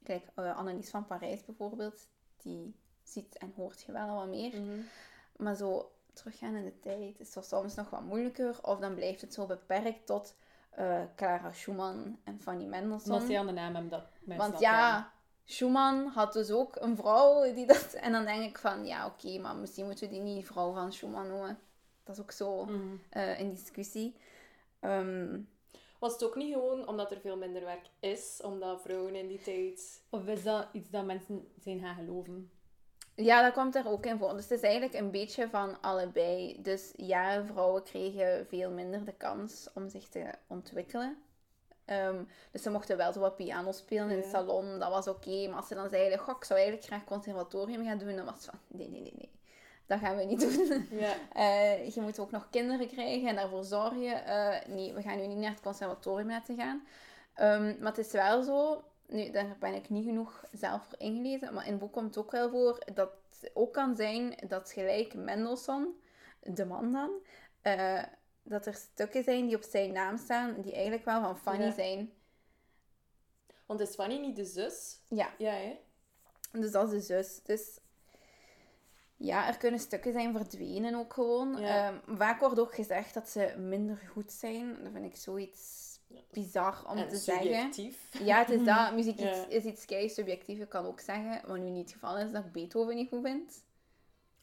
Kijk, 0.02 0.26
eh, 0.34 0.56
Annelies 0.56 0.90
van 0.90 1.06
Parijs 1.06 1.44
bijvoorbeeld. 1.44 2.08
Die 2.36 2.74
ziet 3.02 3.38
en 3.38 3.52
hoort 3.56 3.82
je 3.82 3.92
wel 3.92 4.14
wat 4.14 4.28
meer. 4.28 4.60
Mhm. 4.60 4.80
Maar 5.36 5.54
zo 5.54 5.92
teruggaan 6.12 6.54
in 6.54 6.64
de 6.64 6.78
tijd 6.78 7.20
is 7.20 7.32
zo 7.32 7.40
soms 7.40 7.74
nog 7.74 7.90
wat 7.90 8.02
moeilijker. 8.02 8.58
Of 8.62 8.78
dan 8.78 8.94
blijft 8.94 9.20
het 9.20 9.34
zo 9.34 9.46
beperkt 9.46 10.06
tot 10.06 10.36
eh, 10.70 11.02
Clara 11.16 11.52
Schumann 11.52 12.20
en 12.24 12.40
Fanny 12.40 12.64
Mendelssohn. 12.64 13.12
Omdat 13.12 13.28
ze 13.28 13.38
aan 13.38 13.46
de 13.46 13.52
naam 13.52 13.74
hebben 13.74 13.90
dat 13.90 14.08
mensen 14.20 14.36
Want 14.38 14.52
dat 14.52 14.60
ja, 14.60 15.12
Schumann 15.46 16.06
had 16.06 16.32
dus 16.32 16.50
ook 16.50 16.76
een 16.80 16.96
vrouw 16.96 17.54
die 17.54 17.66
dat... 17.66 17.92
En 17.92 18.12
dan 18.12 18.24
denk 18.24 18.42
ik 18.42 18.58
van, 18.58 18.86
ja 18.86 19.06
oké, 19.06 19.38
maar 19.38 19.56
misschien 19.56 19.84
moeten 19.84 20.08
we 20.08 20.14
die 20.14 20.22
niet 20.22 20.46
vrouw 20.46 20.72
van 20.72 20.92
Schumann 20.92 21.28
noemen. 21.28 21.58
Dat 22.04 22.16
is 22.16 22.22
ook 22.22 22.30
zo 22.30 22.68
eh, 23.10 23.40
in 23.40 23.50
discussie. 23.50 24.16
Ehm, 24.80 25.40
Was 25.98 26.12
het 26.12 26.24
ook 26.24 26.36
niet 26.36 26.52
gewoon 26.52 26.88
omdat 26.88 27.10
er 27.10 27.20
veel 27.20 27.36
minder 27.36 27.64
werk 27.64 27.86
is, 28.00 28.40
omdat 28.44 28.82
vrouwen 28.82 29.14
in 29.14 29.28
die 29.28 29.40
tijd... 29.40 30.02
Of 30.10 30.26
is 30.26 30.42
dat 30.42 30.68
iets 30.72 30.90
dat 30.90 31.04
mensen 31.04 31.48
zijn 31.60 31.80
gaan 31.80 31.94
geloven? 31.94 32.50
ja, 33.16 33.42
dat 33.42 33.52
komt 33.52 33.74
er 33.74 33.88
ook 33.88 34.06
in 34.06 34.18
voor. 34.18 34.32
Dus 34.32 34.48
het 34.48 34.58
is 34.58 34.60
eigenlijk 34.60 34.94
een 34.94 35.10
beetje 35.10 35.48
van 35.48 35.80
allebei. 35.80 36.62
Dus 36.62 36.92
ja, 36.96 37.44
vrouwen 37.44 37.82
kregen 37.82 38.46
veel 38.46 38.70
minder 38.70 39.04
de 39.04 39.12
kans 39.12 39.68
om 39.74 39.88
zich 39.88 40.08
te 40.08 40.30
ontwikkelen. 40.46 41.16
Ehm, 41.86 42.24
dus 42.50 42.62
ze 42.62 42.70
mochten 42.70 42.96
wel 42.96 43.12
zo 43.12 43.20
wat 43.20 43.36
piano 43.36 43.72
spelen 43.72 44.10
in 44.10 44.16
het 44.16 44.26
salon, 44.26 44.78
dat 44.78 44.90
was 44.90 45.08
oké. 45.08 45.46
Maar 45.48 45.56
als 45.56 45.68
ze 45.68 45.74
dan 45.74 45.88
zeiden, 45.88 46.18
goh, 46.18 46.36
ik 46.36 46.44
zou 46.44 46.58
eigenlijk 46.58 46.88
graag 46.88 47.04
conservatorium 47.04 47.84
gaan 47.84 47.98
doen, 47.98 48.16
dan 48.16 48.24
was 48.24 48.34
het 48.34 48.44
van, 48.44 48.58
nee, 48.66 48.88
nee, 48.88 49.00
nee, 49.00 49.14
nee. 49.16 49.30
Dat 49.86 49.98
gaan 49.98 50.16
we 50.16 50.24
niet 50.24 50.40
doen. 50.40 50.88
Ja. 51.00 51.14
Eh, 51.32 51.88
je 51.94 52.00
moet 52.00 52.18
ook 52.18 52.30
nog 52.30 52.50
kinderen 52.50 52.88
krijgen 52.88 53.28
en 53.28 53.36
daarvoor 53.36 53.64
zorgen. 53.64 54.24
Eh, 54.24 54.66
nee, 54.68 54.92
we 54.92 55.02
gaan 55.02 55.18
nu 55.18 55.26
niet 55.26 55.38
naar 55.38 55.50
het 55.50 55.60
conservatorium 55.60 56.28
laten 56.28 56.56
gaan. 56.56 56.86
Ehm, 57.34 57.74
maar 57.78 57.94
het 57.94 58.06
is 58.06 58.12
wel 58.12 58.42
zo, 58.42 58.84
nu, 59.06 59.30
daar 59.30 59.56
ben 59.60 59.74
ik 59.74 59.88
niet 59.88 60.04
genoeg 60.04 60.44
zelf 60.52 60.84
voor 60.84 60.98
ingelezen, 60.98 61.54
maar 61.54 61.64
in 61.64 61.70
het 61.70 61.80
boek 61.80 61.92
komt 61.92 62.14
het 62.14 62.24
ook 62.24 62.30
wel 62.30 62.50
voor 62.50 62.82
dat 62.94 63.10
het 63.40 63.50
ook 63.54 63.72
kan 63.72 63.96
zijn 63.96 64.34
dat 64.48 64.72
gelijk 64.72 65.14
Mendelssohn, 65.14 66.00
de 66.40 66.64
man 66.64 66.92
dan, 66.92 67.10
eh, 67.62 68.02
dat 68.48 68.66
er 68.66 68.74
stukken 68.74 69.24
zijn 69.24 69.46
die 69.46 69.56
op 69.56 69.62
zijn 69.62 69.92
naam 69.92 70.16
staan, 70.18 70.60
die 70.60 70.72
eigenlijk 70.72 71.04
wel 71.04 71.20
van 71.22 71.38
Fanny 71.38 71.64
Ja. 71.64 71.72
zijn. 71.72 72.12
Want 73.66 73.80
is 73.80 73.94
Fanny 73.94 74.18
niet 74.18 74.36
de 74.36 74.44
zus? 74.44 74.98
Ja, 75.08 75.28
Ja, 75.38 75.50
hè? 75.52 75.78
dus 76.52 76.70
dat 76.70 76.92
is 76.92 77.06
de 77.06 77.14
zus. 77.14 77.40
Dus 77.42 77.78
ja, 79.16 79.48
er 79.48 79.56
kunnen 79.56 79.80
stukken 79.80 80.12
zijn 80.12 80.32
verdwenen 80.32 80.94
ook 80.94 81.12
gewoon. 81.12 81.56
Ja. 81.60 81.88
Ehm, 81.88 82.16
vaak 82.16 82.40
wordt 82.40 82.58
ook 82.60 82.74
gezegd 82.74 83.14
dat 83.14 83.28
ze 83.28 83.54
minder 83.58 83.96
goed 84.12 84.32
zijn. 84.32 84.82
Dat 84.82 84.92
vind 84.92 85.04
ik 85.04 85.16
zoiets 85.16 85.84
bizar 86.30 86.84
om 86.90 86.96
en 86.96 87.08
te 87.08 87.16
zeggen. 87.16 87.44
subjectief. 87.44 88.08
Ja, 88.24 88.38
het 88.38 88.50
is 88.50 88.64
dat. 88.64 88.92
Muziek 88.94 89.18
Ja. 89.20 89.30
is, 89.30 89.46
is 89.48 89.64
iets 89.64 89.84
kei 89.84 90.08
subjectief. 90.08 90.58
Ik 90.58 90.68
kan 90.68 90.84
ook 90.86 91.00
zeggen, 91.00 91.40
wat 91.48 91.58
nu 91.58 91.70
niet 91.70 91.82
het 91.84 91.92
geval 91.92 92.18
is, 92.18 92.32
dat 92.32 92.44
ik 92.44 92.52
Beethoven 92.52 92.94
niet 92.94 93.08
goed 93.08 93.22
vind. 93.22 93.64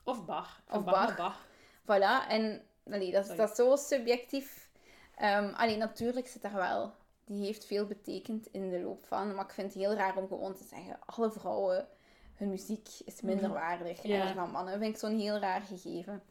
Of 0.04 0.26
Bach. 0.26 0.62
Of 0.70 0.78
Of 0.78 0.84
Bach. 0.84 1.16
Bach. 1.18 1.45
Voilà. 1.84 2.28
En 2.30 2.62
allee, 2.90 3.12
dat, 3.12 3.30
is, 3.30 3.36
dat 3.38 3.50
is 3.50 3.56
zo 3.56 3.76
subjectief. 3.76 4.70
Ehm 5.16 5.54
alleen 5.56 5.78
natuurlijk 5.80 6.28
zit 6.28 6.42
daar 6.42 6.54
wel... 6.54 6.94
Die 7.26 7.46
heeft 7.46 7.66
veel 7.66 7.86
betekend 7.86 8.48
in 8.52 8.70
de 8.70 8.80
loop 8.80 9.06
van. 9.06 9.36
Maar 9.36 9.46
ik 9.46 9.52
vind 9.52 9.74
het 9.74 9.82
heel 9.82 9.94
raar 9.94 10.18
om 10.18 10.28
gewoon 10.28 10.54
te 10.56 10.64
zeggen... 10.64 11.00
Alle 11.06 11.32
vrouwen, 11.32 11.88
hun 12.36 12.50
muziek 12.50 12.88
is 13.06 13.22
minder 13.22 13.50
Mhm. 13.50 13.54
waardig. 13.60 14.02
Ja. 14.02 14.20
En 14.20 14.26
die 14.26 14.36
van 14.36 14.52
mannen 14.52 14.80
vind 14.80 14.94
ik 14.94 15.00
zo'n 15.00 15.20
heel 15.20 15.38
raar 15.40 15.62
gegeven. 15.62 16.24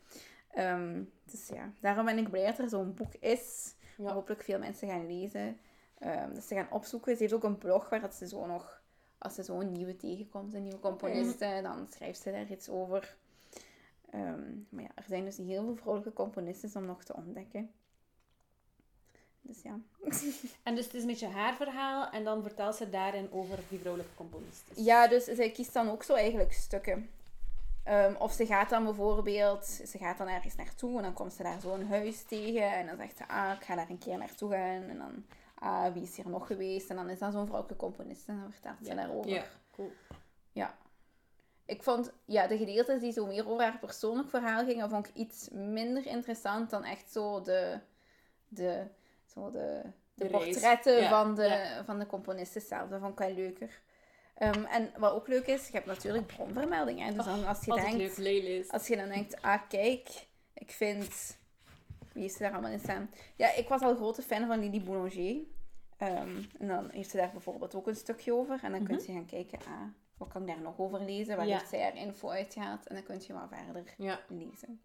Ehm, 0.50 1.02
dus 1.24 1.48
ja, 1.48 1.72
daarom 1.80 2.04
ben 2.04 2.18
ik 2.18 2.30
blij 2.30 2.46
dat 2.46 2.58
er 2.58 2.68
zo'n 2.68 2.94
boek 2.94 3.14
is. 3.20 3.74
Ja. 3.96 4.04
Waar 4.04 4.12
hopelijk 4.14 4.42
veel 4.42 4.58
mensen 4.58 4.88
gaan 4.88 5.06
lezen. 5.06 5.58
Ehm, 5.98 6.34
dat 6.34 6.44
ze 6.44 6.54
gaan 6.54 6.70
opzoeken. 6.70 7.12
Ze 7.16 7.22
heeft 7.22 7.34
ook 7.34 7.44
een 7.44 7.58
blog 7.58 7.88
waar 7.88 8.00
dat 8.00 8.14
ze 8.14 8.28
zo 8.28 8.46
nog... 8.46 8.80
Als 9.18 9.34
ze 9.34 9.44
zo 9.44 9.60
een 9.60 9.72
nieuwe 9.72 9.96
tegenkomt, 9.96 10.54
een 10.54 10.62
nieuwe 10.62 10.78
componiste, 10.78 11.60
dan 11.62 11.86
schrijft 11.90 12.22
ze 12.22 12.30
daar 12.30 12.50
iets 12.50 12.68
over. 12.68 13.16
Ehm, 14.12 14.42
maar 14.68 14.82
ja, 14.82 14.90
er 14.94 15.04
zijn 15.08 15.24
dus 15.24 15.36
heel 15.36 15.64
veel 15.64 15.76
vrouwelijke 15.76 16.12
componisten 16.12 16.70
om 16.80 16.86
nog 16.86 17.04
te 17.04 17.14
ontdekken. 17.16 17.70
Dus 19.40 19.62
ja. 19.62 19.78
En 20.62 20.74
dus 20.74 20.84
het 20.84 20.94
is 20.94 21.00
een 21.00 21.06
beetje 21.08 21.26
haar 21.28 21.54
verhaal 21.54 22.10
en 22.10 22.24
dan 22.24 22.42
vertelt 22.42 22.74
ze 22.76 22.90
daarin 22.90 23.32
over 23.32 23.58
die 23.68 23.78
vrouwelijke 23.78 24.14
componisten. 24.14 24.82
Ja, 24.84 25.08
dus 25.08 25.24
zij 25.24 25.50
kiest 25.50 25.72
dan 25.72 25.88
ook 25.88 26.02
zo 26.02 26.14
eigenlijk 26.14 26.52
stukken. 26.52 27.10
Ehm, 27.84 28.14
of 28.18 28.32
ze 28.32 28.46
gaat 28.46 28.70
dan 28.70 28.84
bijvoorbeeld, 28.84 29.64
ze 29.66 29.98
gaat 29.98 30.18
dan 30.18 30.28
ergens 30.28 30.54
naartoe 30.56 30.96
en 30.96 31.02
dan 31.02 31.12
komt 31.12 31.32
ze 31.32 31.42
daar 31.42 31.60
zo'n 31.60 31.86
huis 31.86 32.22
tegen 32.22 32.72
en 32.72 32.86
dan 32.86 32.96
zegt 32.96 33.16
ze, 33.16 33.28
ah, 33.28 33.52
ik 33.56 33.64
ga 33.64 33.74
daar 33.74 33.90
een 33.90 33.98
keer 33.98 34.18
naartoe 34.18 34.50
gaan. 34.50 34.82
En 34.82 34.98
dan, 34.98 35.24
ah, 35.54 35.92
wie 35.92 36.02
is 36.02 36.16
hier 36.16 36.28
nog 36.28 36.46
geweest? 36.46 36.90
En 36.90 36.96
dan 36.96 37.10
is 37.10 37.18
dat 37.18 37.32
zo'n 37.32 37.46
vrouwelijke 37.46 37.84
componist 37.84 38.28
en 38.28 38.40
dan 38.40 38.52
vertelt 38.52 38.78
ze 38.82 38.84
Ja. 38.84 38.94
daarover. 38.94 39.30
Ja, 39.30 39.44
cool. 39.70 39.92
Ik 41.66 41.82
vond, 41.82 42.12
ja, 42.24 42.46
de 42.46 42.56
gedeeltes 42.56 43.00
die 43.00 43.12
zo 43.12 43.26
meer 43.26 43.48
over 43.48 43.62
haar 43.62 43.78
persoonlijk 43.78 44.28
verhaal 44.28 44.64
gingen, 44.64 44.90
vond 44.90 45.08
ik 45.08 45.14
iets 45.14 45.48
minder 45.52 46.06
interessant 46.06 46.70
dan 46.70 46.84
echt 46.84 47.12
zo 47.12 47.40
de, 47.42 47.78
de, 48.48 48.84
zo 49.26 49.50
de, 49.50 49.82
de, 50.14 50.26
portretten 50.26 51.00
Ja, 51.00 51.08
van, 51.08 51.34
de, 51.34 51.42
ja. 51.42 51.84
van 51.84 51.98
de 51.98 52.06
componisten 52.06 52.60
zelf. 52.60 52.88
Dat 52.88 53.00
vond 53.00 53.12
ik 53.12 53.18
wel 53.18 53.34
leuker. 53.34 53.80
Ehm, 54.34 54.64
en 54.64 54.92
wat 54.96 55.12
ook 55.12 55.28
leuk 55.28 55.46
is, 55.46 55.66
je 55.66 55.72
hebt 55.72 55.86
natuurlijk 55.86 56.26
bronvermeldingen. 56.26 57.14
Dus 57.14 57.24
dan 57.24 57.46
als 57.46 57.64
je 57.64 57.72
denkt, 57.74 58.18
leuk, 58.18 58.70
als 58.70 58.86
je 58.86 58.96
dan 58.96 59.08
denkt, 59.08 59.42
ah 59.42 59.60
kijk, 59.68 60.26
ik 60.54 60.70
vind... 60.70 61.40
Wie 62.12 62.24
is 62.24 62.40
er 62.40 62.52
allemaal 62.52 62.70
in 62.70 62.78
staan? 62.78 63.10
Ja, 63.36 63.54
ik 63.54 63.68
was 63.68 63.80
al 63.80 63.96
grote 63.96 64.22
fan 64.22 64.46
van 64.46 64.58
Lily 64.58 64.82
Boulanger. 64.82 65.36
Ehm, 65.96 66.42
en 66.58 66.68
dan 66.68 66.90
heeft 66.90 67.10
ze 67.10 67.16
daar 67.16 67.30
bijvoorbeeld 67.32 67.74
ook 67.74 67.86
een 67.86 67.96
stukje 67.96 68.32
over. 68.34 68.58
En 68.62 68.72
dan 68.72 68.84
kun 68.84 68.96
je 68.96 69.12
gaan 69.12 69.26
kijken, 69.26 69.58
ah, 69.58 69.88
wat 70.24 70.32
kan 70.32 70.40
ik 70.42 70.46
daar 70.48 70.60
nog 70.60 70.78
over 70.78 71.00
lezen? 71.04 71.36
Waar 71.36 71.46
Ja. 71.46 71.56
heeft 71.58 71.68
zij 71.68 71.82
haar 71.82 71.96
info 71.96 72.28
uitgehaald? 72.28 72.86
En 72.86 72.94
dan 72.94 73.04
kun 73.04 73.20
je 73.26 73.32
wat 73.32 73.48
verder 73.48 73.94
Ja. 73.96 74.20
lezen. 74.28 74.80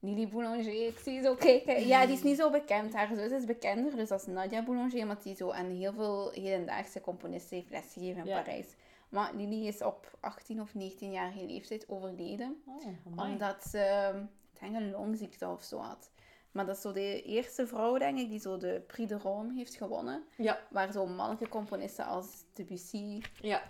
Lily 0.00 0.28
Boulanger, 0.28 0.86
ik 0.86 0.98
zie 0.98 1.22
zo 1.22 1.34
kijken. 1.34 1.86
Ja, 1.86 2.06
die 2.06 2.14
is 2.14 2.22
niet 2.22 2.36
zo 2.36 2.50
bekend. 2.50 2.94
Haar 2.94 3.08
zus 3.14 3.30
is 3.30 3.44
bekender, 3.44 3.96
dus 3.96 4.08
dat 4.08 4.20
is 4.20 4.26
Nadia 4.26 4.62
Boulanger, 4.64 5.02
omdat 5.02 5.22
die 5.22 5.34
zo 5.36 5.50
aan 5.50 5.66
heel 5.66 5.92
veel 5.92 6.30
hedendaagse 6.30 7.00
componisten 7.00 7.56
heeft 7.56 7.70
lesgegeven 7.70 8.20
in 8.22 8.26
Ja. 8.26 8.42
Parijs. 8.42 8.74
Maar 9.08 9.34
Lily 9.34 9.66
is 9.66 9.82
op 9.82 10.16
18 10.20 10.60
of 10.60 10.74
19-jarige 10.74 11.46
leeftijd 11.46 11.88
overleden 11.88 12.62
Oh, 12.66 13.18
omdat 13.28 13.62
ze, 13.64 14.12
ik 14.54 14.60
denk 14.60 14.74
een 14.74 14.90
longziekte 14.90 15.48
of 15.48 15.62
zo 15.62 15.78
had. 15.78 16.10
Maar 16.52 16.66
dat 16.66 16.76
is 16.76 16.82
zo 16.82 16.92
de 16.92 17.22
eerste 17.22 17.66
vrouw, 17.66 17.98
denk 17.98 18.18
ik, 18.18 18.28
die 18.28 18.40
zo 18.40 18.56
de 18.56 18.82
Prix 18.86 19.08
de 19.08 19.18
Rome 19.18 19.54
heeft 19.54 19.74
gewonnen. 19.74 20.24
Ja. 20.36 20.58
Waar 20.70 20.92
zo 20.92 21.06
mannelijke 21.06 21.48
componisten 21.48 22.04
als 22.06 22.44
Debussy, 22.52 23.20
Ja. 23.40 23.62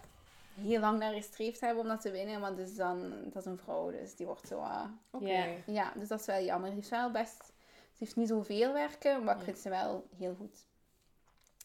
Heel 0.59 0.81
lang 0.81 0.99
naar 0.99 1.13
gestreefd 1.13 1.61
hebben 1.61 1.83
om 1.83 1.89
dat 1.89 2.01
te 2.01 2.11
winnen. 2.11 2.41
Maar 2.41 2.55
dus 2.57 2.75
dan, 2.75 3.13
dat 3.25 3.37
is 3.37 3.45
een 3.45 3.59
vrouw, 3.59 3.91
dus 3.91 4.15
die 4.15 4.27
wordt 4.27 4.47
zo... 4.49 4.59
ah, 4.59 4.85
Oké. 5.11 5.27
Ja. 5.33 5.47
ja, 5.67 5.93
dus 5.97 6.09
dat 6.09 6.21
is 6.21 6.27
wel 6.27 6.43
jammer. 6.45 6.69
Ze 6.69 6.75
heeft 6.75 6.89
wel 6.89 7.11
best... 7.11 7.45
Ze 7.93 8.05
heeft 8.05 8.17
niet 8.17 8.29
zoveel 8.29 8.73
werken, 8.73 9.25
maar 9.25 9.37
ik 9.37 9.43
vind 9.43 9.59
ze 9.59 9.69
wel 9.69 10.07
heel 10.17 10.35
goed. 10.35 10.67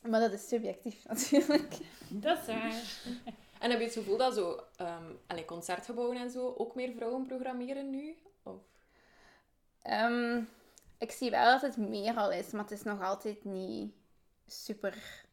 Maar 0.09 0.19
dat 0.19 0.31
is 0.31 0.47
subjectief 0.47 1.05
natuurlijk. 1.07 1.77
Dat 2.09 2.37
is 2.39 2.45
waar. 2.45 2.73
En 3.59 3.69
heb 3.69 3.79
je 3.79 3.85
het 3.85 3.93
gevoel 3.93 4.17
dat 4.17 4.33
zo, 4.33 4.59
ehm 4.75 5.03
allee, 5.27 5.45
concertgebouwen 5.45 6.17
en 6.17 6.29
zo 6.29 6.53
ook 6.57 6.75
meer 6.75 6.93
vrouwen 6.95 7.27
programmeren 7.27 7.89
nu? 7.89 8.17
Of? 8.43 8.61
Ehm, 9.81 10.41
ik 10.97 11.11
zie 11.11 11.29
wel 11.31 11.51
dat 11.51 11.61
het 11.61 11.77
meer 11.77 12.15
al 12.15 12.31
is, 12.31 12.51
maar 12.51 12.61
het 12.61 12.71
is 12.71 12.83
nog 12.83 13.01
altijd 13.01 13.43
niet 13.45 13.93
super... 14.47 15.25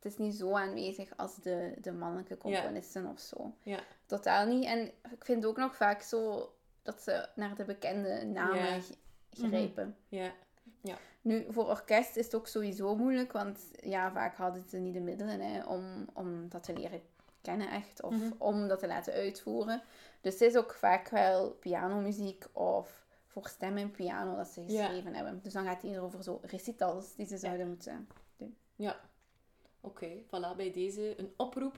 Het 0.00 0.12
is 0.12 0.18
niet 0.18 0.34
zo 0.34 0.52
aanwezig 0.56 1.16
als 1.16 1.36
de, 1.36 1.74
de 1.80 1.92
mannelijke 1.92 2.36
componisten 2.38 3.06
of 3.06 3.20
zo. 3.20 3.54
Ja. 3.62 3.78
Totaal 4.06 4.46
niet. 4.46 4.64
En 4.64 4.80
ik 5.10 5.24
vind 5.24 5.44
ook 5.46 5.56
nog 5.56 5.76
vaak 5.76 6.02
zo 6.02 6.52
dat 6.82 7.00
ze 7.02 7.28
naar 7.34 7.54
de 7.54 7.64
bekende 7.64 8.24
namen 8.24 8.56
Ja. 8.64 8.80
g- 8.80 8.90
grijpen. 9.30 9.96
Ja. 10.08 10.32
Nu, 11.22 11.46
voor 11.48 11.66
orkest 11.68 12.16
is 12.16 12.24
het 12.24 12.34
ook 12.34 12.46
sowieso 12.46 12.96
moeilijk, 12.96 13.32
want 13.32 13.60
ja, 13.80 14.12
vaak 14.12 14.36
hadden 14.36 14.64
ze 14.68 14.76
niet 14.78 14.94
de 14.94 15.00
middelen 15.00 15.40
hè, 15.40 15.64
om, 15.64 16.06
om 16.14 16.48
dat 16.48 16.62
te 16.62 16.72
leren 16.72 17.00
kennen 17.40 17.70
echt, 17.70 18.02
of 18.02 18.14
Mhm. 18.14 18.30
om 18.38 18.68
dat 18.68 18.78
te 18.78 18.86
laten 18.86 19.12
uitvoeren. 19.12 19.82
Dus 20.20 20.32
het 20.32 20.42
is 20.42 20.56
ook 20.56 20.74
vaak 20.74 21.08
wel 21.08 21.50
pianomuziek 21.50 22.44
of 22.52 23.06
voor 23.26 23.48
stem 23.48 23.76
en 23.76 23.90
piano 23.90 24.36
dat 24.36 24.48
ze 24.48 24.64
Ja. 24.66 24.84
geschreven 24.86 25.14
hebben. 25.14 25.40
Dus 25.42 25.52
dan 25.52 25.64
gaat 25.64 25.82
het 25.82 25.90
hier 25.90 26.02
over 26.02 26.22
zo 26.22 26.38
recitals 26.42 27.14
die 27.14 27.26
ze 27.26 27.36
zouden 27.38 27.68
moeten... 27.68 28.08
Oké, 29.80 30.08
voilà, 30.26 30.56
bij 30.56 30.72
deze 30.72 31.14
een 31.18 31.32
oproep 31.36 31.76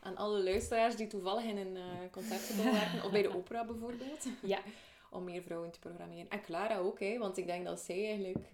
aan 0.00 0.16
alle 0.16 0.42
luisteraars 0.42 0.96
die 0.96 1.06
toevallig 1.06 1.44
in 1.44 1.56
een 1.56 1.76
eh 1.76 2.10
concertgebouw 2.10 2.72
werken, 2.80 3.04
of 3.04 3.10
bij 3.10 3.22
de 3.22 3.36
opera 3.36 3.64
bijvoorbeeld, 3.64 4.26
Ja. 4.42 4.58
om 5.10 5.24
meer 5.24 5.42
vrouwen 5.42 5.70
te 5.70 5.78
programmeren. 5.78 6.30
En 6.30 6.42
Clara 6.42 6.78
ook, 6.78 7.00
hè, 7.00 7.18
want 7.18 7.36
ik 7.36 7.46
denk 7.46 7.64
dat 7.64 7.80
zij 7.80 8.06
eigenlijk... 8.06 8.46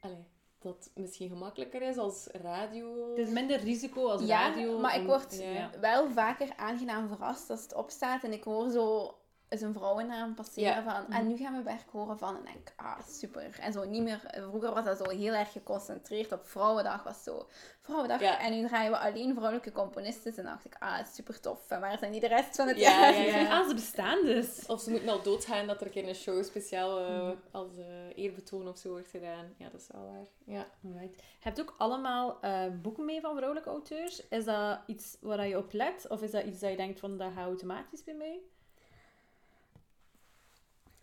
Allee, 0.00 0.24
dat 0.58 0.90
misschien 0.94 1.28
gemakkelijker 1.28 1.82
is 1.82 1.96
als 1.96 2.28
radio... 2.32 3.08
Het 3.08 3.26
is 3.26 3.32
minder 3.32 3.60
risico 3.60 4.08
als 4.08 4.22
Ja, 4.22 4.48
radio. 4.48 4.78
maar 4.78 5.00
ik 5.00 5.06
word 5.06 5.38
ja. 5.38 5.70
wel 5.80 6.10
vaker 6.10 6.56
aangenaam 6.56 7.08
verrast 7.08 7.50
als 7.50 7.62
het 7.62 7.74
opstaat 7.74 8.24
en 8.24 8.32
ik 8.32 8.44
hoor 8.44 8.70
zo 8.70 9.14
een 9.50 9.72
vrouwennaam 9.74 10.34
passeren 10.34 10.74
Ja. 10.74 10.82
van 10.82 11.14
en 11.14 11.26
nu 11.26 11.36
gaan 11.36 11.56
we 11.56 11.62
werk 11.62 11.84
horen 11.90 12.18
van 12.18 12.36
en 12.36 12.42
denk 12.44 12.72
ah 12.76 13.00
super 13.08 13.58
en 13.60 13.72
zo 13.72 13.84
niet 13.84 14.02
meer 14.02 14.20
vroeger 14.48 14.74
was 14.74 14.84
dat 14.84 14.98
zo 14.98 15.10
heel 15.10 15.32
erg 15.34 15.52
geconcentreerd 15.52 16.32
op 16.32 16.46
vrouwendag 16.46 17.02
was 17.02 17.22
zo 17.22 17.46
vrouwendag 17.80 18.20
Ja. 18.20 18.40
en 18.40 18.52
nu 18.60 18.66
draaien 18.68 18.90
we 18.90 18.98
alleen 18.98 19.32
vrouwelijke 19.34 19.72
componisten 19.72 20.36
en 20.36 20.44
dacht 20.44 20.64
ik 20.64 20.76
ah 20.78 21.04
super 21.12 21.40
tof 21.40 21.70
en 21.70 21.80
waar 21.80 21.98
zijn 21.98 22.12
die 22.12 22.20
de 22.20 22.26
rest 22.28 22.56
van 22.56 22.68
het 22.68 22.78
Ja, 22.78 22.90
jaar 22.90 23.26
ja, 23.26 23.36
ja. 23.40 23.48
Ah, 23.60 23.68
ze 23.68 23.74
bestaan 23.74 24.24
dus. 24.24 24.66
Of 24.66 24.80
ze 24.80 24.90
moeten 24.90 25.08
al 25.08 25.22
doodgaan 25.22 25.66
dat 25.66 25.80
er 25.80 25.86
een 25.86 25.92
keer 25.92 26.08
een 26.08 26.14
show 26.14 26.44
speciaal 26.44 26.98
eh, 27.00 27.30
als 27.50 27.76
eh, 27.78 27.86
eerbetoon 28.24 28.68
of 28.68 28.78
zo 28.78 28.88
wordt 28.90 29.10
gedaan. 29.10 29.54
Ja, 29.58 29.68
dat 29.68 29.80
is 29.80 29.86
wel 29.92 30.04
waar. 30.06 30.26
Ja. 30.56 30.66
Alright. 30.84 31.16
Je 31.16 31.22
hebt 31.48 31.60
ook 31.60 31.74
allemaal 31.78 32.38
eh, 32.40 32.62
boeken 32.82 33.04
mee 33.04 33.20
van 33.20 33.34
vrouwelijke 33.34 33.70
auteurs. 33.70 34.28
Is 34.28 34.44
dat 34.44 34.78
iets 34.86 35.16
waar 35.20 35.46
je 35.46 35.58
op 35.58 35.72
let? 35.72 36.06
Of 36.08 36.22
is 36.22 36.30
dat 36.30 36.44
iets 36.44 36.60
dat 36.60 36.70
je 36.70 36.76
denkt 36.76 37.00
van, 37.00 37.16
dat 37.18 37.32
gaat 37.34 37.44
automatisch 37.46 38.04
bij 38.04 38.14
mij? 38.14 38.40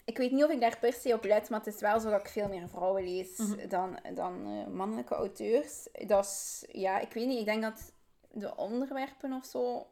Ik 0.08 0.18
weet 0.18 0.32
niet 0.32 0.44
of 0.44 0.52
ik 0.52 0.60
daar 0.60 0.78
per 0.80 0.94
se 0.94 1.14
op 1.14 1.24
let, 1.24 1.50
maar 1.50 1.60
het 1.64 1.74
is 1.76 1.82
wel 1.82 2.00
zo 2.00 2.10
dat 2.10 2.20
ik 2.20 2.28
veel 2.28 2.48
meer 2.48 2.70
vrouwen 2.70 3.04
lees 3.04 3.38
Mhm. 3.38 3.68
dan, 3.68 4.00
dan 4.14 4.46
eh, 4.46 4.74
mannelijke 4.74 5.16
auteurs. 5.16 5.88
Dat 6.08 6.26
is, 6.26 6.66
ja, 6.72 7.00
ik 7.00 7.14
weet 7.14 7.28
niet, 7.28 7.40
ik 7.40 7.46
denk 7.46 7.62
dat 7.62 7.92
de 8.32 8.56
onderwerpen 8.56 9.34
of 9.34 9.46
zo 9.46 9.88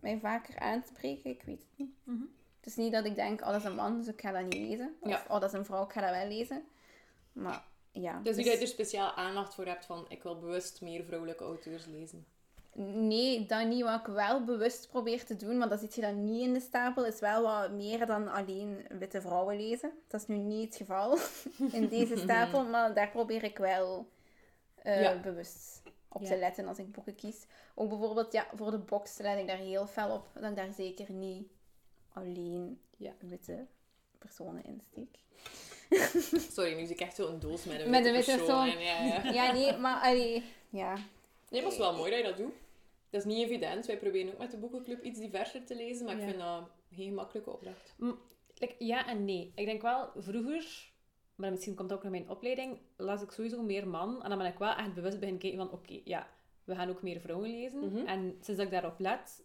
mij 0.00 0.18
vaker 0.18 0.58
aanspreken. 0.58 1.30
Ik 1.30 1.42
weet 1.42 1.58
het 1.60 1.68
niet. 1.78 1.90
Mhm. 2.04 2.22
Het 2.56 2.66
is 2.68 2.76
niet 2.76 2.92
dat 2.92 3.04
ik 3.04 3.14
denk, 3.14 3.40
oh, 3.40 3.46
dat 3.46 3.56
is 3.56 3.64
een 3.64 3.74
man, 3.74 3.96
dus 3.96 4.06
ik 4.06 4.20
ga 4.20 4.32
dat 4.32 4.42
niet 4.42 4.54
lezen. 4.54 4.96
Of, 5.00 5.08
Ja. 5.10 5.24
oh, 5.28 5.40
dat 5.40 5.52
is 5.52 5.58
een 5.58 5.64
vrouw, 5.64 5.84
ik 5.84 5.92
ga 5.92 6.00
dat 6.00 6.10
wel 6.10 6.26
lezen. 6.28 6.64
Maar, 7.32 7.64
ja. 7.92 8.20
Dus 8.22 8.36
niet 8.36 8.46
dat 8.46 8.54
je 8.54 8.60
er 8.60 8.66
speciaal 8.66 9.12
aandacht 9.12 9.54
voor 9.54 9.66
hebt 9.66 9.84
van 9.86 10.04
ik 10.08 10.22
wil 10.22 10.38
bewust 10.38 10.80
meer 10.80 11.04
vrouwelijke 11.04 11.44
auteurs 11.44 11.86
lezen. 11.86 12.26
Nee, 12.82 13.46
dat 13.46 13.66
niet. 13.66 13.82
Wat 13.84 14.00
ik 14.00 14.06
wel 14.06 14.44
bewust 14.44 14.88
probeer 14.88 15.24
te 15.24 15.36
doen, 15.36 15.58
maar 15.58 15.68
dat 15.68 15.80
zit 15.80 15.94
je 15.94 16.00
dan 16.00 16.24
niet 16.24 16.42
in 16.46 16.52
de 16.52 16.60
stapel, 16.60 17.04
is 17.06 17.20
wel 17.20 17.42
wat 17.42 17.70
meer 17.70 18.06
dan 18.06 18.28
alleen 18.28 18.86
witte 18.98 19.20
vrouwen 19.20 19.56
lezen. 19.56 19.90
Dat 20.08 20.20
is 20.20 20.26
nu 20.26 20.36
niet 20.36 20.64
het 20.68 20.76
geval 20.76 21.18
in 21.80 21.88
deze 21.88 22.16
stapel, 22.24 22.64
maar 22.64 22.94
daar 22.94 23.10
probeer 23.10 23.42
ik 23.44 23.58
wel 23.58 24.08
eh, 24.82 25.02
Ja. 25.02 25.20
bewust 25.20 25.82
op 26.08 26.22
Ja. 26.22 26.28
te 26.28 26.36
letten 26.36 26.68
als 26.68 26.78
ik 26.78 26.92
boeken 26.92 27.14
kies. 27.14 27.46
Ook 27.74 27.88
bijvoorbeeld, 27.88 28.32
ja, 28.32 28.46
voor 28.54 28.70
de 28.70 28.78
box 28.78 29.18
let 29.18 29.38
ik 29.38 29.46
daar 29.46 29.56
heel 29.56 29.86
fel 29.86 30.10
op, 30.14 30.28
dat 30.34 30.50
ik 30.50 30.56
daar 30.56 30.72
zeker 30.76 31.12
niet 31.12 31.48
alleen 32.12 32.80
Ja. 32.96 33.12
witte 33.18 33.66
personen 34.18 34.64
in 34.64 34.82
steek. 34.90 35.18
Sorry, 36.52 36.74
nu 36.74 36.84
zie 36.86 36.94
ik 36.94 37.00
echt 37.00 37.14
zo 37.16 37.28
een 37.28 37.40
doos 37.40 37.64
met 37.64 37.80
een 37.80 37.90
Met 37.90 38.02
witte 38.02 38.08
een 38.08 38.14
witte 38.14 38.36
persoon. 38.36 38.64
persoon. 38.64 38.80
En 38.82 38.84
ja, 38.84 39.22
ja. 39.22 39.30
Ja, 39.32 39.52
nee, 39.52 39.76
maar 39.76 40.00
allee, 40.00 40.44
ja. 40.70 40.94
Nee, 40.94 41.62
maar 41.62 41.70
het 41.70 41.72
is 41.72 41.86
wel 41.86 41.96
mooi 41.96 42.10
dat 42.10 42.18
je 42.20 42.24
dat 42.26 42.36
doet. 42.36 42.52
Dat 43.10 43.20
is 43.20 43.26
niet 43.26 43.46
evident. 43.46 43.86
Wij 43.86 43.98
proberen 43.98 44.32
ook 44.32 44.38
met 44.38 44.50
de 44.50 44.56
boekenclub 44.58 45.02
iets 45.04 45.20
diverser 45.20 45.64
te 45.64 45.76
lezen, 45.76 46.04
maar 46.06 46.14
Ja. 46.16 46.20
ik 46.22 46.28
vind 46.28 46.40
dat 46.42 46.70
geen 46.94 47.06
gemakkelijke 47.08 47.50
opdracht. 47.52 47.94
Like, 48.54 48.74
ja 48.78 49.06
en 49.06 49.24
nee. 49.24 49.52
Ik 49.54 49.64
denk 49.66 49.82
wel, 49.82 50.10
vroeger, 50.16 50.90
maar 51.34 51.50
misschien 51.50 51.74
komt 51.74 51.88
dat 51.88 51.96
ook 51.98 52.02
naar 52.04 52.12
mijn 52.12 52.30
opleiding, 52.30 52.78
las 52.96 53.22
ik 53.22 53.30
sowieso 53.30 53.62
meer 53.62 53.88
man. 53.88 54.22
En 54.22 54.28
dan 54.28 54.38
ben 54.38 54.46
ik 54.46 54.58
wel 54.58 54.74
echt 54.74 54.94
bewust 54.94 55.14
beginnen 55.18 55.40
kijken 55.40 55.58
van, 55.58 55.70
oké, 55.72 56.00
ja, 56.04 56.28
we 56.64 56.74
gaan 56.74 56.88
ook 56.88 57.02
meer 57.02 57.20
vrouwen 57.20 57.50
lezen. 57.50 57.78
Mhm. 57.92 58.06
En 58.06 58.20
sinds 58.40 58.46
dat 58.46 58.60
ik 58.60 58.70
daarop 58.70 58.98
let, 58.98 59.42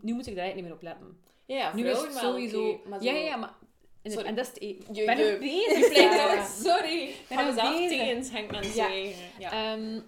nu 0.00 0.12
moet 0.12 0.26
ik 0.26 0.34
daar 0.34 0.44
eigenlijk 0.44 0.54
niet 0.54 0.64
meer 0.64 0.72
op 0.74 0.82
letten. 0.82 1.20
Ja, 1.46 1.74
nu 1.74 1.88
is 1.88 2.00
het 2.00 2.12
sowieso... 2.12 2.80
maar 2.88 3.02
zo- 3.02 3.06
Ja, 3.06 3.12
ja, 3.14 3.36
maar... 3.36 3.54
En, 4.02 4.34
dat 4.34 4.46
is 4.46 4.48
het... 4.52 4.62
e- 4.62 4.66
Je- 4.92 5.00
Ik 5.00 5.06
ben 5.06 5.18
je- 5.26 5.38
bezig. 5.38 5.94
Je 5.94 6.62
Sorry. 6.62 7.02
Ik 7.08 7.24
ga 7.28 7.44
mezelf 7.46 7.68
hangt 8.30 8.74
Ja. 8.74 8.88
Ja. 9.38 9.72
Ehm, 9.76 10.00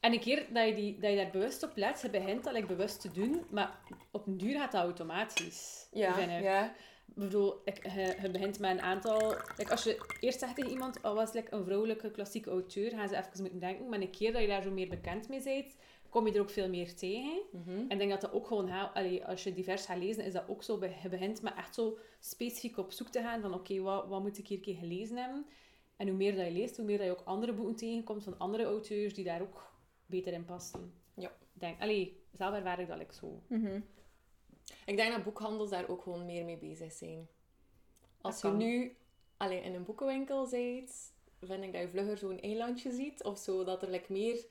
en 0.00 0.12
een 0.12 0.20
keer 0.20 0.46
dat 0.52 0.68
je, 0.68 0.74
die, 0.74 0.98
dat 0.98 1.10
je 1.10 1.16
daar 1.16 1.30
bewust 1.30 1.62
op 1.62 1.72
let, 1.74 2.00
je 2.00 2.10
begint 2.10 2.44
dat 2.44 2.52
like, 2.52 2.66
bewust 2.66 3.00
te 3.00 3.12
doen, 3.12 3.44
maar 3.50 3.78
op 4.10 4.26
een 4.26 4.38
duur 4.38 4.58
gaat 4.58 4.72
dat 4.72 4.82
automatisch. 4.82 5.88
ja, 5.92 6.14
vind 6.14 6.30
ik. 6.30 6.42
ja. 6.42 6.74
Ik 7.08 7.24
bedoel, 7.24 7.60
ik, 7.64 7.84
je, 7.84 8.16
je 8.22 8.30
begint 8.30 8.58
met 8.58 8.70
een 8.70 8.80
aantal... 8.80 9.34
Like, 9.56 9.70
als 9.70 9.82
je 9.82 10.16
eerst 10.20 10.38
zegt 10.38 10.54
tegen 10.54 10.70
iemand, 10.70 11.00
oh, 11.02 11.14
was 11.14 11.32
like, 11.32 11.54
een 11.54 11.64
vrouwelijke 11.64 12.10
klassieke 12.10 12.50
auteur, 12.50 12.90
gaan 12.90 13.08
ze 13.08 13.16
even 13.16 13.40
moeten 13.40 13.60
denken. 13.60 13.88
Maar 13.88 14.00
een 14.00 14.10
keer 14.10 14.32
dat 14.32 14.40
je 14.40 14.48
daar 14.48 14.62
zo 14.62 14.70
meer 14.70 14.88
bekend 14.88 15.28
mee 15.28 15.42
bent, 15.42 15.76
kom 16.08 16.26
je 16.26 16.32
er 16.32 16.40
ook 16.40 16.50
veel 16.50 16.68
meer 16.68 16.94
tegen. 16.94 17.40
Mhm. 17.52 17.70
En 17.70 17.90
ik 17.90 17.98
denk 17.98 18.10
dat 18.10 18.20
dat 18.20 18.32
ook 18.32 18.46
gewoon... 18.46 18.92
allee, 18.94 19.24
als 19.24 19.42
je 19.42 19.54
divers 19.54 19.86
gaat 19.86 19.98
lezen, 19.98 20.24
is 20.24 20.32
dat 20.32 20.48
ook 20.48 20.62
zo. 20.62 20.78
Je 21.02 21.08
begint 21.08 21.42
met 21.42 21.54
echt 21.56 21.74
zo 21.74 21.98
specifiek 22.20 22.78
op 22.78 22.92
zoek 22.92 23.08
te 23.08 23.20
gaan 23.20 23.40
van, 23.40 23.54
oké, 23.54 23.80
wat, 23.80 24.08
wat 24.08 24.22
moet 24.22 24.38
ik 24.38 24.46
hier 24.46 24.56
een 24.56 24.64
keer 24.64 24.76
gelezen 24.76 25.16
hebben? 25.16 25.46
En 25.96 26.08
hoe 26.08 26.16
meer 26.16 26.36
dat 26.36 26.46
je 26.46 26.52
leest, 26.52 26.76
hoe 26.76 26.86
meer 26.86 26.98
dat 26.98 27.06
je 27.06 27.12
ook 27.12 27.24
andere 27.24 27.52
boeken 27.52 27.76
tegenkomt 27.76 28.24
van 28.24 28.38
andere 28.38 28.64
auteurs 28.64 29.14
die 29.14 29.24
daar 29.24 29.40
ook 29.40 29.76
beter 30.08 30.32
in 30.32 30.44
passen. 30.44 30.92
Ja. 31.14 31.32
Denk, 31.52 31.80
allee, 31.80 32.22
zelf 32.36 32.54
ervaar 32.54 32.80
ik 32.80 32.88
dat 32.88 33.00
ik 33.00 33.12
zo. 33.12 33.42
Mhm. 33.46 33.80
Ik 34.86 34.96
denk 34.96 35.12
dat 35.12 35.24
boekhandels 35.24 35.70
daar 35.70 35.88
ook 35.88 36.02
gewoon 36.02 36.24
meer 36.26 36.44
mee 36.44 36.58
bezig 36.58 36.92
zijn. 36.92 37.28
Als 38.20 38.40
je 38.40 38.48
nu 38.48 38.96
alleen 39.36 39.62
in 39.62 39.74
een 39.74 39.84
boekenwinkel 39.84 40.48
bent, 40.48 41.12
vind 41.40 41.64
ik 41.64 41.72
dat 41.72 41.80
je 41.80 41.88
vlugger 41.88 42.18
zo'n 42.18 42.40
eilandje 42.40 42.90
ziet. 42.90 43.24
Of 43.24 43.38
zo, 43.38 43.64
dat 43.64 43.82
er 43.82 43.90
like 43.90 44.12
meer... 44.12 44.46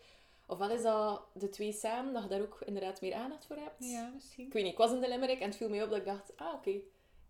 Of 0.50 0.58
wat 0.58 0.72
is 0.72 0.82
dat, 0.82 1.22
de 1.34 1.50
twee 1.50 1.72
samen, 1.72 2.14
dat 2.14 2.24
je 2.24 2.30
daar 2.30 2.42
ook 2.42 2.62
inderdaad 2.66 3.02
meer 3.02 3.14
aandacht 3.14 3.46
voor 3.46 3.56
hebt? 3.56 3.80
misschien. 4.14 4.46
Ik 4.46 4.54
weet 4.54 4.64
niet, 4.64 4.72
ik 4.72 4.78
was 4.78 4.92
in 4.92 5.00
de 5.00 5.08
Limerick 5.08 5.40
en 5.40 5.48
het 5.48 5.56
viel 5.56 5.70
mij 5.70 5.84
op 5.84 5.90
dat 5.90 6.00
ik 6.00 6.06
dacht, 6.06 6.38
ah 6.38 6.54
oké, 6.54 6.80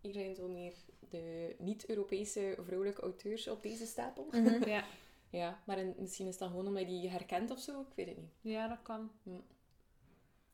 hier 0.00 0.12
zijn 0.12 0.34
zo 0.34 0.48
meer 0.48 0.72
de 1.08 1.54
niet-Europese 1.58 2.56
vrouwelijke 2.64 3.02
auteurs 3.02 3.48
op 3.48 3.62
deze 3.62 3.86
stapel. 3.86 4.26
Mhm. 4.30 4.68
Ja. 4.68 4.84
Ja, 5.30 5.58
maar 5.66 5.78
in- 5.78 5.94
misschien 5.98 6.26
is 6.26 6.38
dat 6.38 6.48
gewoon 6.50 6.66
omdat 6.66 6.82
je 6.82 6.88
die 6.88 7.08
herkent 7.10 7.50
of 7.50 7.58
zo, 7.60 7.80
ik 7.80 7.86
weet 7.94 8.06
het 8.08 8.16
niet. 8.16 8.32
ja, 8.40 8.68
dat 8.68 8.78
kan. 8.82 9.10
Ja, 9.22 9.40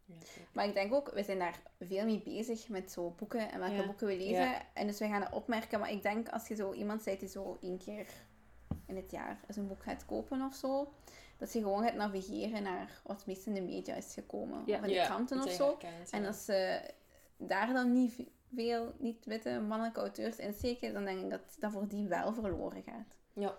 oké. 0.08 0.22
Maar 0.52 0.66
ik 0.66 0.74
denk 0.74 0.92
ook, 0.94 1.10
we 1.10 1.22
zijn 1.22 1.38
daar 1.38 1.60
veel 1.80 2.04
mee 2.04 2.22
bezig 2.24 2.68
met 2.68 2.90
zo 2.92 3.10
boeken 3.10 3.50
en 3.52 3.58
welke 3.58 3.74
Ja. 3.74 3.86
boeken 3.86 4.06
we 4.06 4.16
lezen. 4.16 4.32
Ja. 4.44 4.62
En 4.74 4.86
dus 4.86 4.98
we 4.98 5.06
gaan 5.08 5.20
dat 5.20 5.32
opmerken. 5.32 5.80
Maar 5.80 5.90
ik 5.90 6.02
denk 6.02 6.28
als 6.28 6.48
je 6.48 6.54
zo 6.54 6.72
iemand 6.72 7.04
bent 7.04 7.20
die 7.20 7.28
zo 7.28 7.58
één 7.60 7.78
keer 7.78 8.06
in 8.86 8.96
het 8.96 9.10
jaar 9.10 9.40
eens 9.46 9.56
een 9.56 9.66
boek 9.68 9.82
gaat 9.82 10.04
kopen 10.06 10.42
of 10.42 10.54
zo, 10.54 10.92
dat 11.38 11.52
je 11.52 11.60
gewoon 11.60 11.82
gaat 11.84 11.94
navigeren 11.94 12.62
naar 12.62 13.00
wat 13.04 13.16
het 13.16 13.26
meest 13.26 13.46
in 13.46 13.54
de 13.54 13.62
media 13.62 13.94
is 13.94 14.14
gekomen. 14.14 14.60
Of 14.60 14.66
in 14.68 14.82
de 14.82 14.88
Ja, 14.90 15.04
kranten 15.06 15.42
of 15.42 15.50
zo. 15.50 15.78
En 16.10 16.24
als 16.26 16.44
ze 16.44 16.90
daar 17.36 17.72
dan 17.72 17.92
niet 17.92 18.28
veel 18.54 18.92
niet-witte 18.98 19.60
mannelijke 19.60 20.00
auteurs 20.00 20.36
in 20.36 20.52
steken, 20.54 20.92
dan 20.92 21.04
denk 21.04 21.20
ik 21.20 21.30
dat 21.30 21.56
dat 21.58 21.72
voor 21.72 21.88
die 21.88 22.08
wel 22.08 22.32
verloren 22.34 22.82
gaat. 22.82 23.16
Ja. 23.32 23.56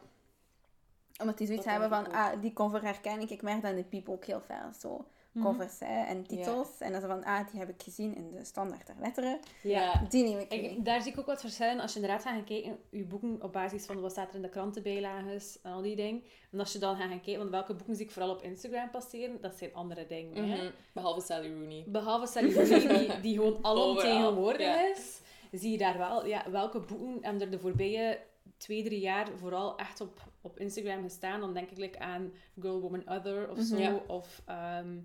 Omdat 1.17 1.37
die 1.37 1.47
zoiets 1.47 1.65
Dat 1.65 1.73
hebben 1.73 1.89
van, 1.89 2.11
ah, 2.13 2.41
die 2.41 2.53
cover 2.53 2.81
herken 2.81 3.19
ik. 3.19 3.29
Ik 3.29 3.41
merk 3.41 3.61
dat 3.61 3.71
in 3.71 3.77
de 3.77 3.83
piep 3.83 4.09
ook 4.09 4.25
heel 4.25 4.41
veel. 4.41 4.73
Zo 4.79 5.05
covers 5.41 5.79
hè, 5.79 6.05
en 6.05 6.23
titels. 6.23 6.67
En 6.79 6.91
dan 6.91 7.01
zo 7.01 7.07
van, 7.07 7.23
ah, 7.23 7.47
die 7.51 7.59
heb 7.59 7.69
ik 7.69 7.83
gezien 7.83 8.15
in 8.15 8.31
de 8.31 8.45
standaard 8.45 8.87
der 8.87 8.95
letteren. 8.99 9.39
Ja. 9.63 10.05
Die 10.09 10.23
neem 10.23 10.39
ik. 10.39 10.53
Ik, 10.53 10.85
daar 10.85 11.01
zie 11.01 11.11
ik 11.11 11.19
ook 11.19 11.25
wat 11.25 11.41
verschillen 11.41 11.79
als 11.79 11.93
je 11.93 11.99
inderdaad 11.99 12.23
gaat 12.23 12.33
gaan 12.33 12.43
kijken, 12.43 12.77
je 12.89 13.03
boeken 13.03 13.37
op 13.41 13.53
basis 13.53 13.85
van 13.85 14.01
wat 14.01 14.11
staat 14.11 14.29
er 14.29 14.35
in 14.35 14.41
de 14.41 14.49
krantenbijlages 14.49 15.59
en 15.61 15.71
al 15.71 15.81
die 15.81 15.95
dingen. 15.95 16.23
En 16.51 16.59
als 16.59 16.73
je 16.73 16.79
dan 16.79 16.95
gaat 16.95 17.09
gaan 17.09 17.21
kijken, 17.21 17.37
want 17.37 17.49
welke 17.49 17.73
boeken 17.73 17.95
zie 17.95 18.05
ik 18.05 18.11
vooral 18.11 18.31
op 18.31 18.41
Instagram 18.41 18.89
passeren, 18.89 19.41
dat 19.41 19.55
zijn 19.55 19.73
andere 19.73 20.07
dingen. 20.07 20.49
hè. 20.49 20.55
Mhm. 20.55 20.71
Behalve 20.93 21.21
Sally 21.21 21.53
Rooney. 21.53 21.83
Behalve 21.87 22.27
Sally 22.27 22.53
Rooney, 22.53 23.07
die, 23.07 23.19
die 23.21 23.35
gewoon 23.35 23.57
alomtegenwoordig 23.69 24.67
ja. 24.67 24.87
is, 24.91 25.21
zie 25.51 25.71
je 25.71 25.77
daar 25.77 25.97
wel 25.97 26.25
ja, 26.25 26.51
welke 26.51 26.79
boeken 26.79 27.17
hebben 27.21 27.41
er 27.41 27.51
de 27.51 27.59
voorbije 27.59 28.19
twee, 28.57 28.83
drie 28.83 28.99
jaar 28.99 29.27
vooral 29.37 29.77
echt 29.77 30.01
op, 30.01 30.21
op 30.41 30.59
Instagram 30.59 31.03
gestaan. 31.03 31.39
Dan 31.39 31.53
denk 31.53 31.69
ik 31.69 31.77
like, 31.77 31.99
aan 31.99 32.31
Girl, 32.59 32.79
Woman, 32.81 33.09
Other 33.09 33.49
of 33.49 33.59
zo. 33.59 33.77
Ja. 33.77 34.01
Of 34.07 34.41
ehm, 34.45 34.97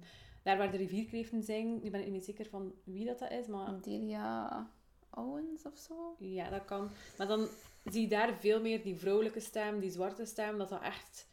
daar 0.43 0.59
waar 0.59 0.71
de 0.71 0.77
rivierkreeften 0.77 1.43
zijn. 1.43 1.81
Nu 1.83 1.91
ben 1.91 2.01
ik 2.01 2.07
niet 2.07 2.15
meer 2.15 2.23
zeker 2.25 2.47
van 2.47 2.75
wie 2.85 3.07
dat, 3.07 3.19
dat 3.19 3.31
is, 3.31 3.47
maar 3.47 3.81
Delia 3.83 4.71
Owens 5.15 5.63
of 5.65 5.77
zo. 5.79 6.17
ja, 6.19 6.51
dat 6.51 6.65
kan. 6.65 6.91
Maar 7.19 7.27
dan 7.27 7.49
zie 7.85 8.01
je 8.03 8.09
daar 8.09 8.35
veel 8.35 8.61
meer 8.61 8.83
die 8.83 8.97
vrouwelijke 8.97 9.41
stem, 9.41 9.81
die 9.81 9.91
zwarte 9.91 10.25
stem, 10.25 10.59
dat 10.59 10.69
dat 10.69 10.83
echt 10.83 11.29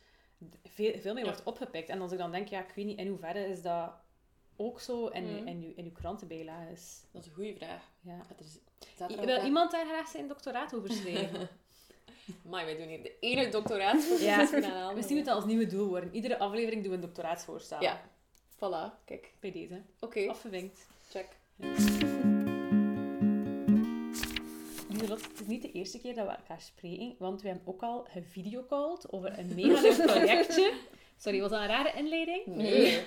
veel, 0.64 1.00
veel 1.00 1.14
meer 1.14 1.24
Ja. 1.26 1.30
wordt 1.30 1.46
opgepikt. 1.46 1.90
En 1.90 2.02
als 2.02 2.12
ik 2.12 2.18
dan 2.18 2.32
denk, 2.32 2.48
ja, 2.48 2.60
ik 2.64 2.74
weet 2.76 2.86
niet 2.86 3.00
in 3.00 3.08
hoeverre 3.08 3.48
is 3.48 3.62
dat 3.62 3.92
ook 4.56 4.80
zo 4.80 5.08
in, 5.08 5.24
Mhm. 5.36 5.48
in, 5.48 5.62
uw, 5.64 5.72
in 5.76 5.86
uw 5.86 5.92
krantenbijlages. 5.92 7.04
Dat 7.12 7.22
is 7.22 7.28
een 7.28 7.34
goede 7.34 7.56
vraag. 7.56 7.90
Ja. 8.02 8.22
Is- 8.40 8.60
I- 9.12 9.26
Wil 9.26 9.44
iemand 9.46 9.72
daar 9.72 9.86
graag 9.86 10.08
zijn 10.08 10.28
doctoraat 10.28 10.76
over 10.76 10.92
schrijven? 10.92 11.48
Amai, 12.46 12.66
wij 12.66 12.78
doen 12.78 12.88
hier 12.88 13.04
de 13.04 13.14
ene 13.20 13.50
doctoraatsvoorstel 13.50 14.28
Ja. 14.28 14.68
na 14.68 14.80
andere. 14.80 14.96
Misschien 14.96 15.16
moet 15.18 15.26
dat 15.26 15.36
als 15.36 15.46
nieuwe 15.46 15.66
doel 15.68 15.88
worden. 15.88 16.14
Iedere 16.14 16.38
aflevering 16.40 16.82
doen 16.82 16.92
we 16.92 16.98
een 16.98 17.04
doctoraatsvoorstel. 17.04 17.82
Ja. 17.82 18.02
Voilà, 18.56 19.04
kijk. 19.06 19.34
Bij 19.40 19.52
deze. 19.52 19.82
Oké, 20.00 20.28
Afgevinkt. 20.30 20.88
check. 21.10 21.28
Lieselot, 24.90 25.22
het 25.22 25.40
is 25.42 25.48
niet 25.48 25.62
de 25.62 25.72
eerste 25.72 26.00
keer 26.00 26.16
dat 26.16 26.26
we 26.26 26.32
elkaar 26.32 26.62
spreken, 26.62 27.16
want 27.20 27.42
we 27.42 27.48
hebben 27.48 27.68
ook 27.68 27.82
al 27.82 28.06
gevideocalled 28.10 29.12
over 29.12 29.40
een 29.40 29.52
mega 29.56 29.82
leuk 29.82 30.06
projectje. 30.06 30.74
Sorry, 31.24 31.40
was 31.42 31.50
dat 31.50 31.60
een 31.60 31.68
rare 31.68 31.92
inleiding? 31.98 32.46
Nee. 32.46 33.02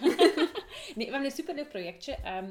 Nee, 0.94 1.06
we 1.06 1.12
hebben 1.12 1.30
een 1.30 1.36
superleuk 1.36 1.68
projectje. 1.68 2.16
Ehm 2.24 2.50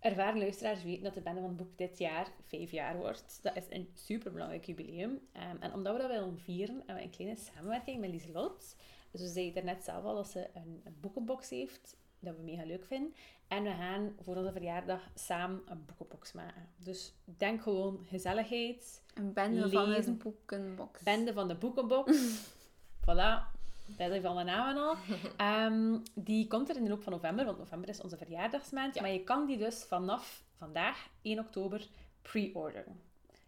ervaren 0.00 0.38
luisteraars 0.38 0.82
weten 0.82 1.02
dat 1.02 1.14
de 1.14 1.20
Bende 1.20 1.40
van 1.40 1.48
het 1.48 1.58
Boek 1.58 1.78
dit 1.78 1.98
jaar 1.98 2.30
vijf 2.46 2.70
jaar 2.70 2.96
wordt. 2.96 3.38
Dat 3.42 3.56
is 3.56 3.64
een 3.68 3.90
superbelangrijk 3.94 4.64
jubileum. 4.64 5.20
Ehm, 5.32 5.56
en 5.60 5.72
omdat 5.72 5.92
we 5.92 6.00
dat 6.00 6.10
willen 6.10 6.38
vieren, 6.38 6.76
hebben 6.76 6.94
we 6.94 7.02
een 7.02 7.10
kleine 7.10 7.36
samenwerking 7.36 8.00
met 8.00 8.10
Lieselot. 8.10 8.76
Dus 9.10 9.20
ze 9.20 9.28
zei 9.28 9.52
daarnet 9.52 9.84
zelf 9.84 10.04
al 10.04 10.14
dat 10.14 10.28
ze 10.28 10.48
een, 10.54 10.80
een 10.84 10.96
boekenbox 11.00 11.50
heeft, 11.50 11.96
dat 12.18 12.36
we 12.36 12.42
mega 12.42 12.64
leuk 12.64 12.84
vinden. 12.86 13.14
En 13.48 13.62
we 13.62 13.70
gaan 13.70 14.14
voor 14.20 14.36
onze 14.36 14.52
verjaardag 14.52 15.10
samen 15.14 15.62
een 15.66 15.84
boekenbox 15.86 16.32
maken. 16.32 16.68
Dus 16.76 17.14
denk 17.24 17.62
gewoon 17.62 18.04
gezelligheid, 18.08 19.02
Een 19.14 19.32
bende 19.32 19.70
van 19.70 19.92
een 19.92 20.18
boekenbox. 20.18 21.02
Bende 21.02 21.32
van 21.32 21.48
de 21.48 21.54
Boekenbox. 21.54 22.12
voilà. 23.06 23.58
Dat 23.96 24.10
is 24.10 24.22
van 24.22 24.36
de 24.36 24.42
namen 24.42 24.82
al. 24.82 24.96
Ehm, 25.36 25.98
die 26.14 26.46
komt 26.46 26.68
er 26.68 26.76
in 26.76 26.84
de 26.84 26.90
loop 26.90 27.02
van 27.02 27.12
november, 27.12 27.44
want 27.44 27.58
november 27.58 27.88
is 27.88 28.00
onze 28.00 28.16
verjaardagsmaand. 28.16 28.94
Ja. 28.94 29.02
Maar 29.02 29.10
je 29.10 29.24
kan 29.24 29.46
die 29.46 29.58
dus 29.58 29.84
vanaf 29.84 30.42
vandaag, 30.56 31.08
1 31.22 31.38
oktober, 31.38 31.88
pre-orderen. 32.22 33.00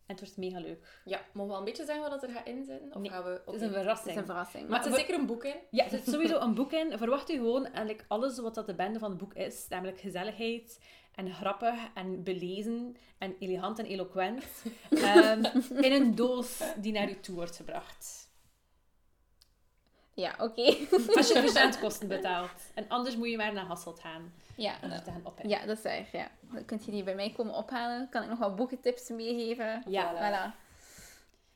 En 0.06 0.14
het 0.14 0.20
wordt 0.20 0.36
mega 0.36 0.58
leuk. 0.60 1.00
Ja, 1.04 1.20
mogen 1.32 1.46
we 1.48 1.52
al 1.52 1.58
een 1.58 1.64
beetje 1.64 1.84
zeggen 1.84 2.10
wat 2.10 2.22
er 2.22 2.28
gaat 2.30 2.46
in 2.46 2.64
zitten? 2.64 2.94
Of 2.94 3.00
Nee, 3.02 3.10
gaan 3.10 3.24
we... 3.24 3.30
Het 3.46 3.54
is 3.54 3.60
een 3.60 3.66
Het 3.66 3.76
verrassing. 3.76 4.10
is 4.10 4.16
een 4.16 4.26
verrassing. 4.26 4.68
Maar 4.68 4.78
er 4.78 4.84
zit 4.84 4.92
we- 4.92 4.98
zeker 4.98 5.14
een 5.14 5.26
boek 5.26 5.44
in. 5.44 5.54
Ja, 5.70 5.84
er 5.84 5.90
zit 5.90 6.08
sowieso 6.08 6.38
een 6.40 6.54
boek 6.54 6.72
in. 6.72 6.98
Verwacht 6.98 7.30
u 7.30 7.34
gewoon 7.34 7.64
eigenlijk 7.64 8.04
alles 8.08 8.38
wat 8.38 8.54
dat 8.54 8.66
de 8.66 8.74
bende 8.74 8.98
van 8.98 9.10
het 9.10 9.18
boek 9.18 9.34
is. 9.34 9.66
Namelijk 9.68 10.00
gezelligheid 10.00 10.80
en 11.14 11.32
grappig 11.34 11.74
en 11.94 12.22
belezen 12.22 12.96
en 13.18 13.36
elegant 13.38 13.78
en 13.78 13.84
eloquent. 13.86 14.44
ehm, 14.90 15.44
in 15.80 15.92
een 15.92 16.14
doos 16.14 16.62
die 16.76 16.92
naar 16.92 17.10
u 17.10 17.20
toe 17.20 17.34
wordt 17.34 17.56
gebracht. 17.56 18.27
Ja, 20.20 20.34
oké. 20.38 20.62
Als 21.16 21.28
je 21.28 21.40
verzendkosten 21.48 22.08
betaalt. 22.08 22.50
En 22.74 22.88
anders 22.88 23.16
moet 23.16 23.30
je 23.30 23.36
maar 23.36 23.52
naar 23.52 23.64
Hasselt 23.64 24.00
gaan 24.00 24.32
ja, 24.56 24.74
om 24.82 24.88
te 24.90 25.10
gaan 25.10 25.20
oppikken. 25.24 25.48
ja, 25.48 25.66
dat 25.66 25.76
is 25.76 25.82
waar. 25.82 26.08
Ja. 26.12 26.30
Dan 26.52 26.64
kun 26.64 26.80
je 26.84 26.90
die 26.90 27.02
bij 27.02 27.14
mij 27.14 27.30
komen 27.36 27.54
ophalen. 27.54 28.08
Kan 28.08 28.22
ik 28.22 28.28
nog 28.28 28.38
wat 28.38 28.56
boekentips 28.56 29.08
meegeven. 29.08 29.82
Ja. 29.86 30.14
Voilà. 30.14 30.66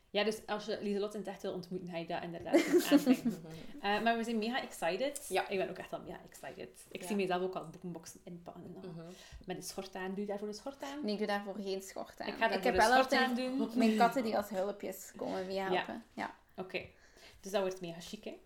Ja, 0.09 0.23
dus 0.23 0.45
als 0.47 0.65
je 0.65 0.77
Lieselot 0.81 1.13
in 1.13 1.19
het 1.19 1.29
echt 1.29 1.41
wil 1.41 1.53
ontmoeten, 1.53 1.89
ga 1.89 1.97
je 1.97 2.05
dat 2.05 2.23
inderdaad 2.23 2.65
aandenken. 2.91 3.43
Eh, 3.81 4.01
maar 4.01 4.17
we 4.17 4.23
zijn 4.23 4.37
mega 4.37 4.61
excited. 4.61 5.25
Ja. 5.29 5.47
Ik 5.49 5.57
ben 5.57 5.69
ook 5.69 5.77
echt 5.77 5.93
al 5.93 5.99
mega 6.05 6.19
excited. 6.29 6.85
Ik 6.91 7.01
Ja. 7.01 7.07
zie 7.07 7.15
mezelf 7.15 7.41
ook 7.41 7.55
al 7.55 7.67
boekenboxen 7.69 8.19
inpakken. 8.23 8.63
en 8.63 8.75
al. 8.75 8.89
Mhm. 8.89 9.11
Met 9.45 9.57
een 9.57 9.63
schort 9.63 9.95
aan. 9.95 10.07
Doe 10.09 10.19
je 10.19 10.25
daarvoor 10.25 10.47
een 10.47 10.53
schort 10.53 10.83
aan? 10.83 10.99
Nee, 11.03 11.11
ik 11.11 11.17
doe 11.17 11.27
daarvoor 11.27 11.55
geen 11.61 11.81
schort 11.81 12.19
aan. 12.21 12.27
Ik 12.27 12.33
ga 12.33 12.39
daarvoor 12.39 12.61
heb 12.63 12.73
een 12.73 12.79
wel 12.79 12.93
altijd 12.93 13.21
aan 13.21 13.35
doen. 13.35 13.71
mijn 13.75 13.97
katten 13.97 14.23
die 14.23 14.37
als 14.37 14.49
hulpjes 14.49 15.11
komen 15.15 15.45
meehelpen. 15.47 16.03
Ja. 16.13 16.35
Oké, 16.57 16.85
dus 17.41 17.51
dat 17.51 17.61
wordt 17.61 17.81
mega 17.81 17.99
chic, 17.99 18.23
hè? 18.23 18.39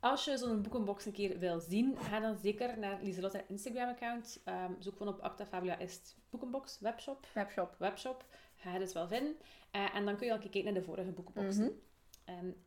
Als 0.00 0.24
je 0.24 0.38
zo'n 0.38 0.62
boekenbox 0.62 1.06
een 1.06 1.12
keer 1.12 1.38
wil 1.38 1.60
zien, 1.60 1.96
ga 1.96 2.20
dan 2.20 2.36
zeker 2.42 2.78
naar 2.78 2.98
Lieselot 3.02 3.32
haar 3.32 3.44
Instagram-account. 3.48 4.40
Ehm, 4.44 4.72
zoek 4.78 4.96
gewoon 4.96 5.14
op 5.14 5.20
Acta 5.20 5.46
Fabula 5.46 5.78
is 5.78 5.94
het 5.94 6.16
boekenbox, 6.30 6.78
webshop, 6.80 7.26
Webshop. 7.34 7.74
webshop. 7.78 8.24
Ga 8.56 8.72
je 8.72 8.78
dus 8.78 8.92
wel 8.92 9.08
vinden. 9.08 9.36
Eh, 9.70 9.94
en 9.94 10.04
dan 10.04 10.16
kun 10.16 10.26
je 10.26 10.32
al 10.32 10.38
kijken 10.38 10.64
naar 10.64 10.74
de 10.74 10.82
vorige 10.82 11.10
boekenboxen. 11.10 11.64
Mhm. 11.64 11.72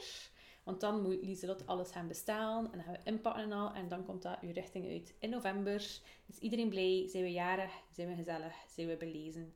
Want 0.62 0.80
dan 0.80 1.02
moet 1.02 1.22
Lieselot 1.22 1.66
alles 1.66 1.90
gaan 1.90 2.08
bestellen. 2.08 2.64
En 2.64 2.70
dan 2.72 2.82
gaan 2.82 2.92
we 2.92 3.10
inpakken 3.10 3.42
en 3.42 3.52
al. 3.52 3.72
En 3.72 3.88
dan 3.88 4.04
komt 4.04 4.22
dat 4.22 4.38
uw 4.40 4.52
richting 4.52 4.88
uit 4.88 5.14
in 5.18 5.30
november. 5.30 6.00
Is 6.26 6.38
iedereen 6.38 6.68
blij? 6.68 7.08
Zijn 7.08 7.22
we 7.22 7.32
jarig? 7.32 7.72
Zijn 7.90 8.08
we 8.08 8.14
gezellig? 8.14 8.54
Zijn 8.68 8.86
we 8.86 8.96
belezen? 8.96 9.54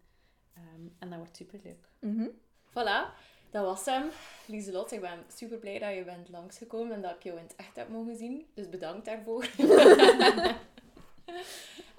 Ehm, 0.55 0.87
en 0.99 1.09
dat 1.09 1.19
wordt 1.19 1.37
super 1.37 1.61
leuk. 1.63 1.89
Mhm. 1.99 2.29
Voilà, 2.71 3.15
dat 3.51 3.65
was 3.65 3.85
hem. 3.85 4.11
Lieselot, 4.47 4.93
ik 4.93 5.01
ben 5.01 5.25
super 5.29 5.59
blij 5.59 5.79
dat 5.79 5.95
je 5.95 6.05
bent 6.05 6.29
langsgekomen 6.29 6.95
en 6.95 7.03
dat 7.03 7.15
ik 7.15 7.23
jou 7.23 7.39
in 7.39 7.45
het 7.45 7.57
echt 7.57 7.77
heb 7.77 7.89
mogen 7.89 8.17
zien. 8.17 8.47
Dus 8.55 8.69
bedankt 8.69 9.05
daarvoor. 9.05 9.49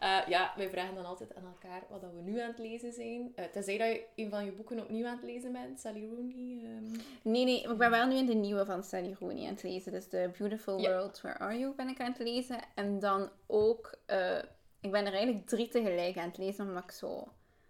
Eh, 0.05 0.27
ja, 0.27 0.53
wij 0.57 0.69
vragen 0.69 0.95
dan 0.95 1.05
altijd 1.05 1.35
aan 1.35 1.45
elkaar 1.45 1.83
wat 1.89 2.01
dat 2.01 2.11
we 2.13 2.21
nu 2.21 2.39
aan 2.39 2.47
het 2.49 2.57
lezen 2.59 2.93
zijn. 2.93 3.31
Eh 3.35 3.45
tenzij 3.45 3.77
dat 3.77 3.87
je 3.87 4.05
een 4.15 4.29
van 4.29 4.45
je 4.45 4.51
boeken 4.51 4.79
opnieuw 4.79 5.05
aan 5.05 5.15
het 5.15 5.23
lezen 5.25 5.51
bent, 5.51 5.79
Sally 5.79 6.05
Rooney. 6.09 6.59
ehm. 6.63 6.99
Nee, 7.21 7.43
nee, 7.45 7.61
ik 7.61 7.77
ben 7.77 7.89
wel 7.89 8.07
nu 8.07 8.15
in 8.15 8.25
de 8.25 8.33
nieuwe 8.33 8.65
van 8.65 8.83
Sally 8.83 9.15
Rooney 9.19 9.43
aan 9.43 9.53
het 9.53 9.63
lezen. 9.63 9.91
Dus 9.91 10.07
The 10.07 10.29
Beautiful 10.37 10.79
Ja. 10.79 10.89
World, 10.89 11.21
Where 11.21 11.37
Are 11.39 11.57
You 11.59 11.73
ben 11.75 11.87
ik 11.87 11.99
aan 11.99 12.11
het 12.11 12.19
lezen. 12.19 12.59
En 12.75 12.99
dan 12.99 13.29
ook, 13.47 13.95
eh, 14.05 14.37
ik 14.81 14.91
ben 14.91 15.05
er 15.05 15.13
eigenlijk 15.13 15.47
drie 15.47 15.67
tegelijk 15.67 16.17
aan 16.17 16.27
het 16.27 16.37
lezen, 16.37 16.67
omdat 16.67 16.83
ik 16.83 16.91
zo 16.91 17.27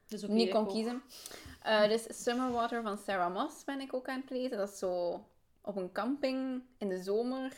Dus 0.07 0.23
ook 0.23 0.29
niet 0.29 0.49
kon 0.49 0.61
ook- 0.61 0.69
kiezen. 0.69 1.01
Dus 1.87 2.23
Summer 2.23 2.51
Water 2.51 2.81
van 2.81 2.97
Sarah 2.97 3.33
Moss 3.33 3.63
ben 3.63 3.79
ik 3.81 3.93
ook 3.93 4.07
aan 4.07 4.21
het 4.21 4.29
lezen. 4.29 4.57
Dat 4.57 4.69
is 4.71 4.77
zo 4.79 5.23
op 5.61 5.75
een 5.75 5.91
camping 5.91 6.61
in 6.77 6.89
de 6.89 7.03
zomer 7.03 7.53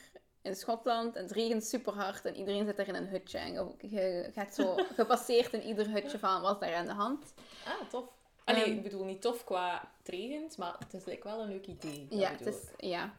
in 0.48 0.56
Schotland. 0.56 1.16
En 1.16 1.22
het 1.24 1.32
regent 1.32 1.66
super 1.66 1.94
hard 1.94 2.26
en 2.26 2.36
iedereen 2.36 2.66
zit 2.66 2.80
er 2.80 2.88
in 2.88 2.96
een 2.96 3.08
hutje. 3.08 3.38
En 3.38 3.76
je, 3.82 4.30
gaat 4.34 4.54
zo 4.56 4.76
gepasseerd 4.96 5.54
in 5.54 5.64
ieder 5.64 5.90
hutje 5.90 6.20
van 6.20 6.42
wat 6.42 6.60
daar 6.60 6.76
aan 6.76 6.86
de 6.86 6.92
hand. 6.94 7.34
Ah, 7.66 7.90
tof. 7.90 8.06
Allee, 8.44 8.64
Ehm. 8.64 8.72
ik 8.72 8.84
bedoel 8.84 9.04
niet 9.04 9.22
tof 9.22 9.44
qua 9.44 9.92
regent, 10.04 10.58
maar 10.58 10.76
het 10.80 10.94
is 10.94 11.06
like 11.06 11.28
wel 11.28 11.42
een 11.42 11.48
leuk 11.48 11.68
idee. 11.68 12.08
Ja, 12.10 12.30
het 12.32 12.46
is, 12.46 12.56
ja, 12.78 13.14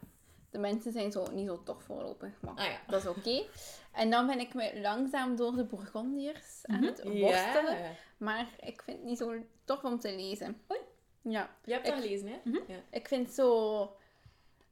de 0.51 0.59
mensen 0.59 0.93
zijn 0.93 1.13
zo 1.13 1.27
niet 1.33 1.47
zo 1.47 1.63
tof 1.63 1.83
voorlopig, 1.83 2.41
maar 2.41 2.55
Ah 2.55 2.65
ja. 2.65 2.79
dat 2.87 3.01
is 3.03 3.09
oké. 3.09 3.43
En 3.93 4.11
dan 4.11 4.27
ben 4.27 4.39
ik 4.41 4.55
me 4.55 4.81
langzaam 4.81 5.37
door 5.37 5.55
de 5.55 5.65
Bourgondiërs 5.65 6.61
aan 6.63 6.83
het 6.83 7.01
Ja. 7.05 7.11
worstelen. 7.11 7.97
Maar 8.17 8.47
ik 8.61 8.83
vind 8.83 8.97
het 8.99 9.07
niet 9.07 9.19
zo 9.19 9.35
tof 9.65 9.85
om 9.85 9.99
te 10.01 10.15
lezen. 10.15 10.61
Oei. 10.71 10.81
Ja, 11.23 11.51
Je 11.65 11.73
hebt 11.73 11.87
Ik- 11.87 11.93
dat 11.93 12.03
gelezen, 12.03 12.29
hè? 12.29 12.37
Mhm. 12.45 12.57
Ja. 12.67 12.77
ik 12.91 13.09
vind 13.09 13.31
zo... 13.33 13.97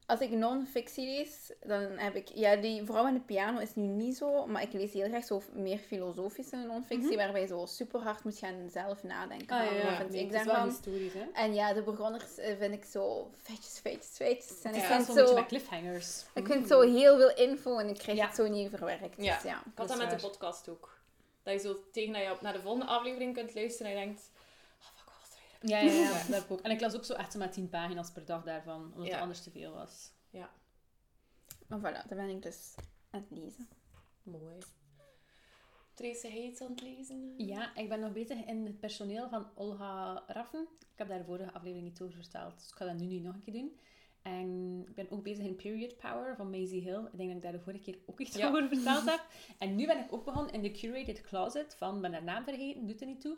Als 0.07 0.21
ik 0.21 0.31
non-fictie 0.31 1.07
lees, 1.07 1.53
dan 1.65 1.83
heb 1.83 2.15
ik... 2.15 2.29
Ja, 2.35 2.57
die 2.57 2.85
vrouw 2.85 3.07
in 3.07 3.15
de 3.15 3.21
piano 3.21 3.59
is 3.59 3.75
nu 3.75 3.83
niet 3.87 4.17
zo, 4.17 4.47
maar 4.47 4.63
ik 4.63 4.73
lees 4.73 4.93
heel 4.93 5.09
graag 5.09 5.25
zo 5.25 5.43
meer 5.53 5.79
filosofische 5.79 6.57
non-fictie, 6.57 7.17
waarbij 7.17 7.41
je 7.41 7.47
zo 7.47 7.67
super 7.67 8.01
hard 8.01 8.25
moet 8.25 8.39
gaan 8.39 8.69
zelf 8.71 9.03
nadenken. 9.03 9.57
Ah, 9.57 9.65
ja, 9.67 9.73
ja. 9.73 9.97
vind 9.97 10.11
Nee, 10.11 10.21
ik 10.25 10.31
het 10.33 10.41
is 10.41 10.47
wel 10.53 10.65
historisch, 10.65 11.13
hè? 11.13 11.25
En 11.33 11.55
ja, 11.55 11.73
de 11.73 11.83
begonners 11.83 12.39
eh, 12.39 12.57
vind 12.59 12.75
ik 12.75 12.85
zo 12.85 13.31
feitjes, 13.43 13.79
feitjes, 13.79 14.11
feitjes. 14.17 14.63
En 14.63 14.75
Het 14.75 14.77
ik 14.77 14.83
is 14.83 14.89
vind 14.89 15.07
wel 15.07 15.07
zo'n 15.07 15.15
beetje 15.15 15.29
zo... 15.35 15.35
met 15.41 15.47
cliffhangers. 15.47 16.25
Ik 16.35 16.47
vind 16.47 16.67
zo 16.69 16.81
heel 16.81 17.17
veel 17.17 17.35
info 17.35 17.79
en 17.79 17.89
ik 17.89 17.99
krijg 17.99 18.19
Ja. 18.19 18.27
het 18.27 18.35
zo 18.35 18.47
niet 18.49 18.71
verwerkt. 18.71 19.23
Ja. 19.25 19.35
Dus 19.35 19.43
ja. 19.43 19.57
Ik 19.59 19.73
had 19.75 19.89
Dat 19.89 19.97
met 19.99 20.11
de 20.11 20.17
podcast 20.29 20.69
ook. 20.69 20.99
Dat 21.43 21.55
je 21.55 21.61
zo 21.69 21.77
tegen 21.93 22.13
dat 22.13 22.23
je 22.23 22.31
op- 22.31 22.41
naar 22.41 22.53
de 22.53 22.61
volgende 22.61 22.87
aflevering 22.87 23.35
kunt 23.35 23.55
luisteren 23.55 23.93
en 23.93 23.99
je 23.99 24.05
denkt... 24.05 24.31
Oh, 24.81 24.87
fuck, 24.97 25.05
wat 25.07 25.15
was 25.21 25.31
er 25.31 25.39
weer? 25.46 25.46
Ja, 25.61 25.79
ja, 25.79 25.93
ja, 25.93 26.13
dat 26.27 26.27
heb 26.27 26.43
ik 26.45 26.51
ook. 26.51 26.61
En 26.61 26.71
ik 26.71 26.81
las 26.81 26.95
ook 26.95 27.05
zo 27.05 27.13
echt 27.13 27.35
maar 27.35 27.51
tien 27.51 27.69
pagina's 27.69 28.11
per 28.13 28.25
dag 28.25 28.45
daarvan, 28.45 28.85
omdat 28.93 29.07
Ja. 29.07 29.13
het 29.13 29.21
anders 29.23 29.43
te 29.43 29.51
veel 29.51 29.73
was. 29.73 30.15
Maar 31.69 31.79
voilà, 31.81 32.09
dan 32.09 32.17
ben 32.19 32.29
ik 32.29 32.43
dus 32.43 32.75
aan 33.11 33.27
het 33.29 33.39
lezen. 33.39 33.69
Mooi. 34.23 34.57
Trace, 35.95 36.43
iets 36.45 36.61
aan 36.61 36.71
het 36.71 36.81
lezen? 36.83 37.35
Ja, 37.37 37.77
ik 37.77 37.89
ben 37.89 38.01
nog 38.01 38.13
bezig 38.13 38.45
in 38.45 38.65
het 38.67 38.81
personeel 38.81 39.29
van 39.29 39.47
Olga 39.55 40.23
Raffen. 40.27 40.67
Ik 40.81 40.99
heb 40.99 41.09
daar 41.09 41.19
de 41.19 41.25
vorige 41.25 41.53
aflevering 41.53 41.89
niet 41.89 42.01
over 42.01 42.15
verteld, 42.15 42.55
dus 42.59 42.69
ik 42.69 42.75
ga 42.75 42.85
dat 42.85 42.95
nu, 42.95 43.07
nu 43.07 43.19
nog 43.19 43.35
een 43.35 43.41
keer 43.43 43.53
doen. 43.53 43.79
En 44.23 44.81
ik 44.89 44.95
ben 44.95 45.11
ook 45.11 45.23
bezig 45.23 45.45
in 45.45 45.57
Period 45.57 45.97
Power 45.97 46.37
van 46.37 46.51
Maisie 46.51 46.83
Hill. 46.83 47.05
Ik 47.13 47.17
denk 47.17 47.29
dat 47.29 47.37
ik 47.37 47.43
daar 47.43 47.53
de 47.53 47.61
vorige 47.61 47.83
keer 47.83 47.99
ook 48.07 48.21
iets 48.21 48.37
Ja. 48.37 48.49
over 48.49 48.69
verteld 48.69 49.05
heb. 49.11 49.27
En 49.59 49.77
nu 49.77 49.87
ben 49.87 49.99
ik 49.99 50.13
ook 50.13 50.25
begonnen 50.25 50.53
in 50.53 50.63
The 50.63 50.71
Curated 50.71 51.21
Closet 51.21 51.75
van, 51.75 51.95
ik 51.97 52.01
ben 52.03 52.13
haar 52.13 52.25
naam 52.25 52.45
vergeten, 52.45 52.87
doet 52.87 53.01
er 53.01 53.07
niet 53.07 53.21
toe. 53.21 53.37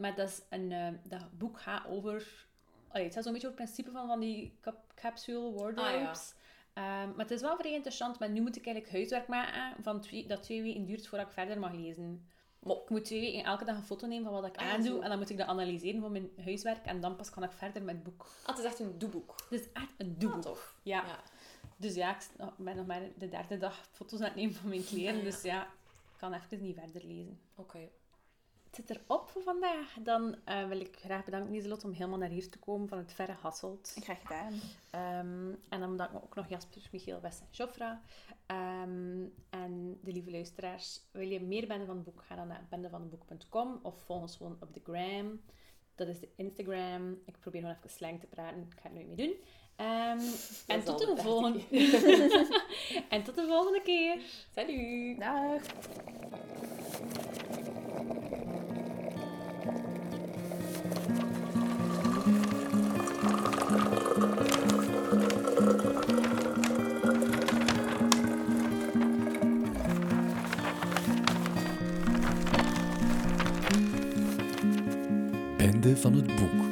Maar 0.00 0.14
dat 0.14 0.28
is 0.28 0.42
een, 0.48 0.72
eh, 0.72 0.88
dat 1.02 1.38
boek 1.38 1.60
gaat 1.60 1.86
over, 1.86 2.46
allee, 2.88 3.04
het 3.04 3.14
gaat 3.14 3.24
zo'n 3.24 3.32
beetje 3.32 3.48
over 3.48 3.60
het 3.60 3.70
principe 3.70 3.98
van, 3.98 4.06
van 4.06 4.20
die 4.20 4.58
cap 4.60 4.76
capsule 4.94 5.52
wardrobes. 5.52 6.34
Ehm, 6.72 6.84
maar 7.08 7.18
het 7.18 7.30
is 7.30 7.40
wel 7.40 7.56
vrij 7.56 7.72
interessant, 7.72 8.18
maar 8.18 8.30
nu 8.30 8.40
moet 8.40 8.56
ik 8.56 8.64
eigenlijk 8.66 8.94
huiswerk 8.94 9.26
maken 9.28 9.82
van 9.82 10.00
twee, 10.00 10.26
dat 10.26 10.42
twee 10.42 10.62
weken 10.62 10.84
duurt 10.84 11.06
voordat 11.08 11.26
ik 11.26 11.32
verder 11.32 11.58
mag 11.58 11.72
lezen. 11.72 12.28
Ik 12.66 12.88
moet 12.90 13.04
twee 13.04 13.20
weken 13.20 13.44
elke 13.44 13.64
dag 13.64 13.76
een 13.76 13.82
foto 13.82 14.06
nemen 14.06 14.24
van 14.24 14.40
wat 14.40 14.46
ik 14.50 14.56
Ah, 14.56 14.68
aandoe 14.72 14.88
zo. 14.96 15.00
en 15.00 15.08
dan 15.08 15.18
moet 15.18 15.30
ik 15.30 15.36
dat 15.38 15.46
analyseren 15.46 16.00
van 16.00 16.12
mijn 16.12 16.30
huiswerk 16.44 16.84
en 16.86 17.00
dan 17.00 17.16
pas 17.16 17.30
kan 17.30 17.42
ik 17.42 17.52
verder 17.52 17.82
met 17.82 17.94
het 17.94 18.04
boek. 18.04 18.26
Ah, 18.42 18.48
het 18.48 18.58
is 18.58 18.64
echt 18.64 18.78
een 18.78 18.98
doeboek. 18.98 19.34
Het 19.50 19.60
is 19.60 19.72
echt 19.72 19.92
een 19.96 20.12
Ah, 20.14 20.20
doeboek. 20.20 20.42
tof. 20.42 20.74
Ja. 20.82 21.06
Ja. 21.06 21.18
Dus 21.76 21.94
ja, 21.94 22.16
ik 22.16 22.26
ben 22.56 22.76
nog 22.76 22.86
maar 22.86 23.00
de 23.18 23.28
derde 23.28 23.58
dag 23.58 23.88
foto's 23.92 24.18
aan 24.20 24.24
het 24.26 24.34
nemen 24.34 24.54
van 24.54 24.68
mijn 24.68 24.84
kleren, 24.84 25.12
Ah, 25.14 25.18
ja. 25.18 25.24
dus 25.30 25.42
ja, 25.42 25.62
ik 25.62 26.16
kan 26.18 26.32
even 26.32 26.62
niet 26.62 26.76
verder 26.78 27.04
lezen. 27.06 27.40
Oké. 27.54 27.88
Zit 28.70 28.90
erop 28.90 29.28
voor 29.28 29.42
vandaag. 29.42 29.96
Dan 30.00 30.36
eh, 30.44 30.66
wil 30.66 30.80
ik 30.80 30.96
graag 30.96 31.24
bedanken, 31.24 31.52
Lieselot, 31.52 31.84
om 31.84 31.92
helemaal 31.92 32.18
naar 32.18 32.28
hier 32.28 32.50
te 32.50 32.58
komen 32.58 32.88
van 32.88 32.98
het 32.98 33.12
verre 33.12 33.32
Hasselt. 33.40 33.96
Graag 34.00 34.20
gedaan. 34.20 34.52
Ehm, 34.90 35.54
en 35.68 35.80
dan 35.80 35.90
bedank 35.90 36.10
ik 36.10 36.16
ook 36.16 36.34
nog 36.34 36.48
Jasper, 36.48 36.82
Michiel, 36.92 37.20
Wes 37.20 37.40
en 37.40 37.46
Jofra. 37.50 38.02
Ehm, 38.46 39.24
en 39.50 39.98
de 40.02 40.12
lieve 40.12 40.30
luisteraars, 40.30 41.00
wil 41.10 41.28
je 41.28 41.40
meer 41.40 41.66
Bende 41.66 41.86
van 41.86 41.94
het 41.94 42.04
Boek, 42.04 42.22
ga 42.22 42.34
dan 42.34 42.46
naar 42.46 42.66
bendevanhetboek.com 42.70 43.78
of 43.82 44.02
volg 44.02 44.20
ons 44.20 44.36
gewoon 44.36 44.56
op 44.60 44.74
de 44.74 44.80
gram. 44.84 45.40
Dat 45.94 46.08
is 46.08 46.20
de 46.20 46.28
Instagram. 46.36 47.18
Ik 47.24 47.38
probeer 47.38 47.60
gewoon 47.60 47.76
even 47.76 47.90
slang 47.90 48.20
te 48.20 48.26
praten. 48.26 48.60
Ik 48.60 48.80
ga 48.80 48.88
het 48.88 48.92
nooit 48.92 49.06
meer 49.06 49.16
doen. 49.16 49.34
Ehm, 49.76 50.20
en, 50.66 50.84
tot 50.84 50.98
de 50.98 51.14
de 51.14 51.22
volgende... 51.22 51.60
en 53.08 53.22
tot 53.22 53.34
de 53.34 53.46
volgende 53.46 53.82
keer. 53.82 54.20
Salut! 54.54 55.18
Dag. 55.18 55.62
Van 76.00 76.14
het 76.14 76.26
boek. 76.26 76.69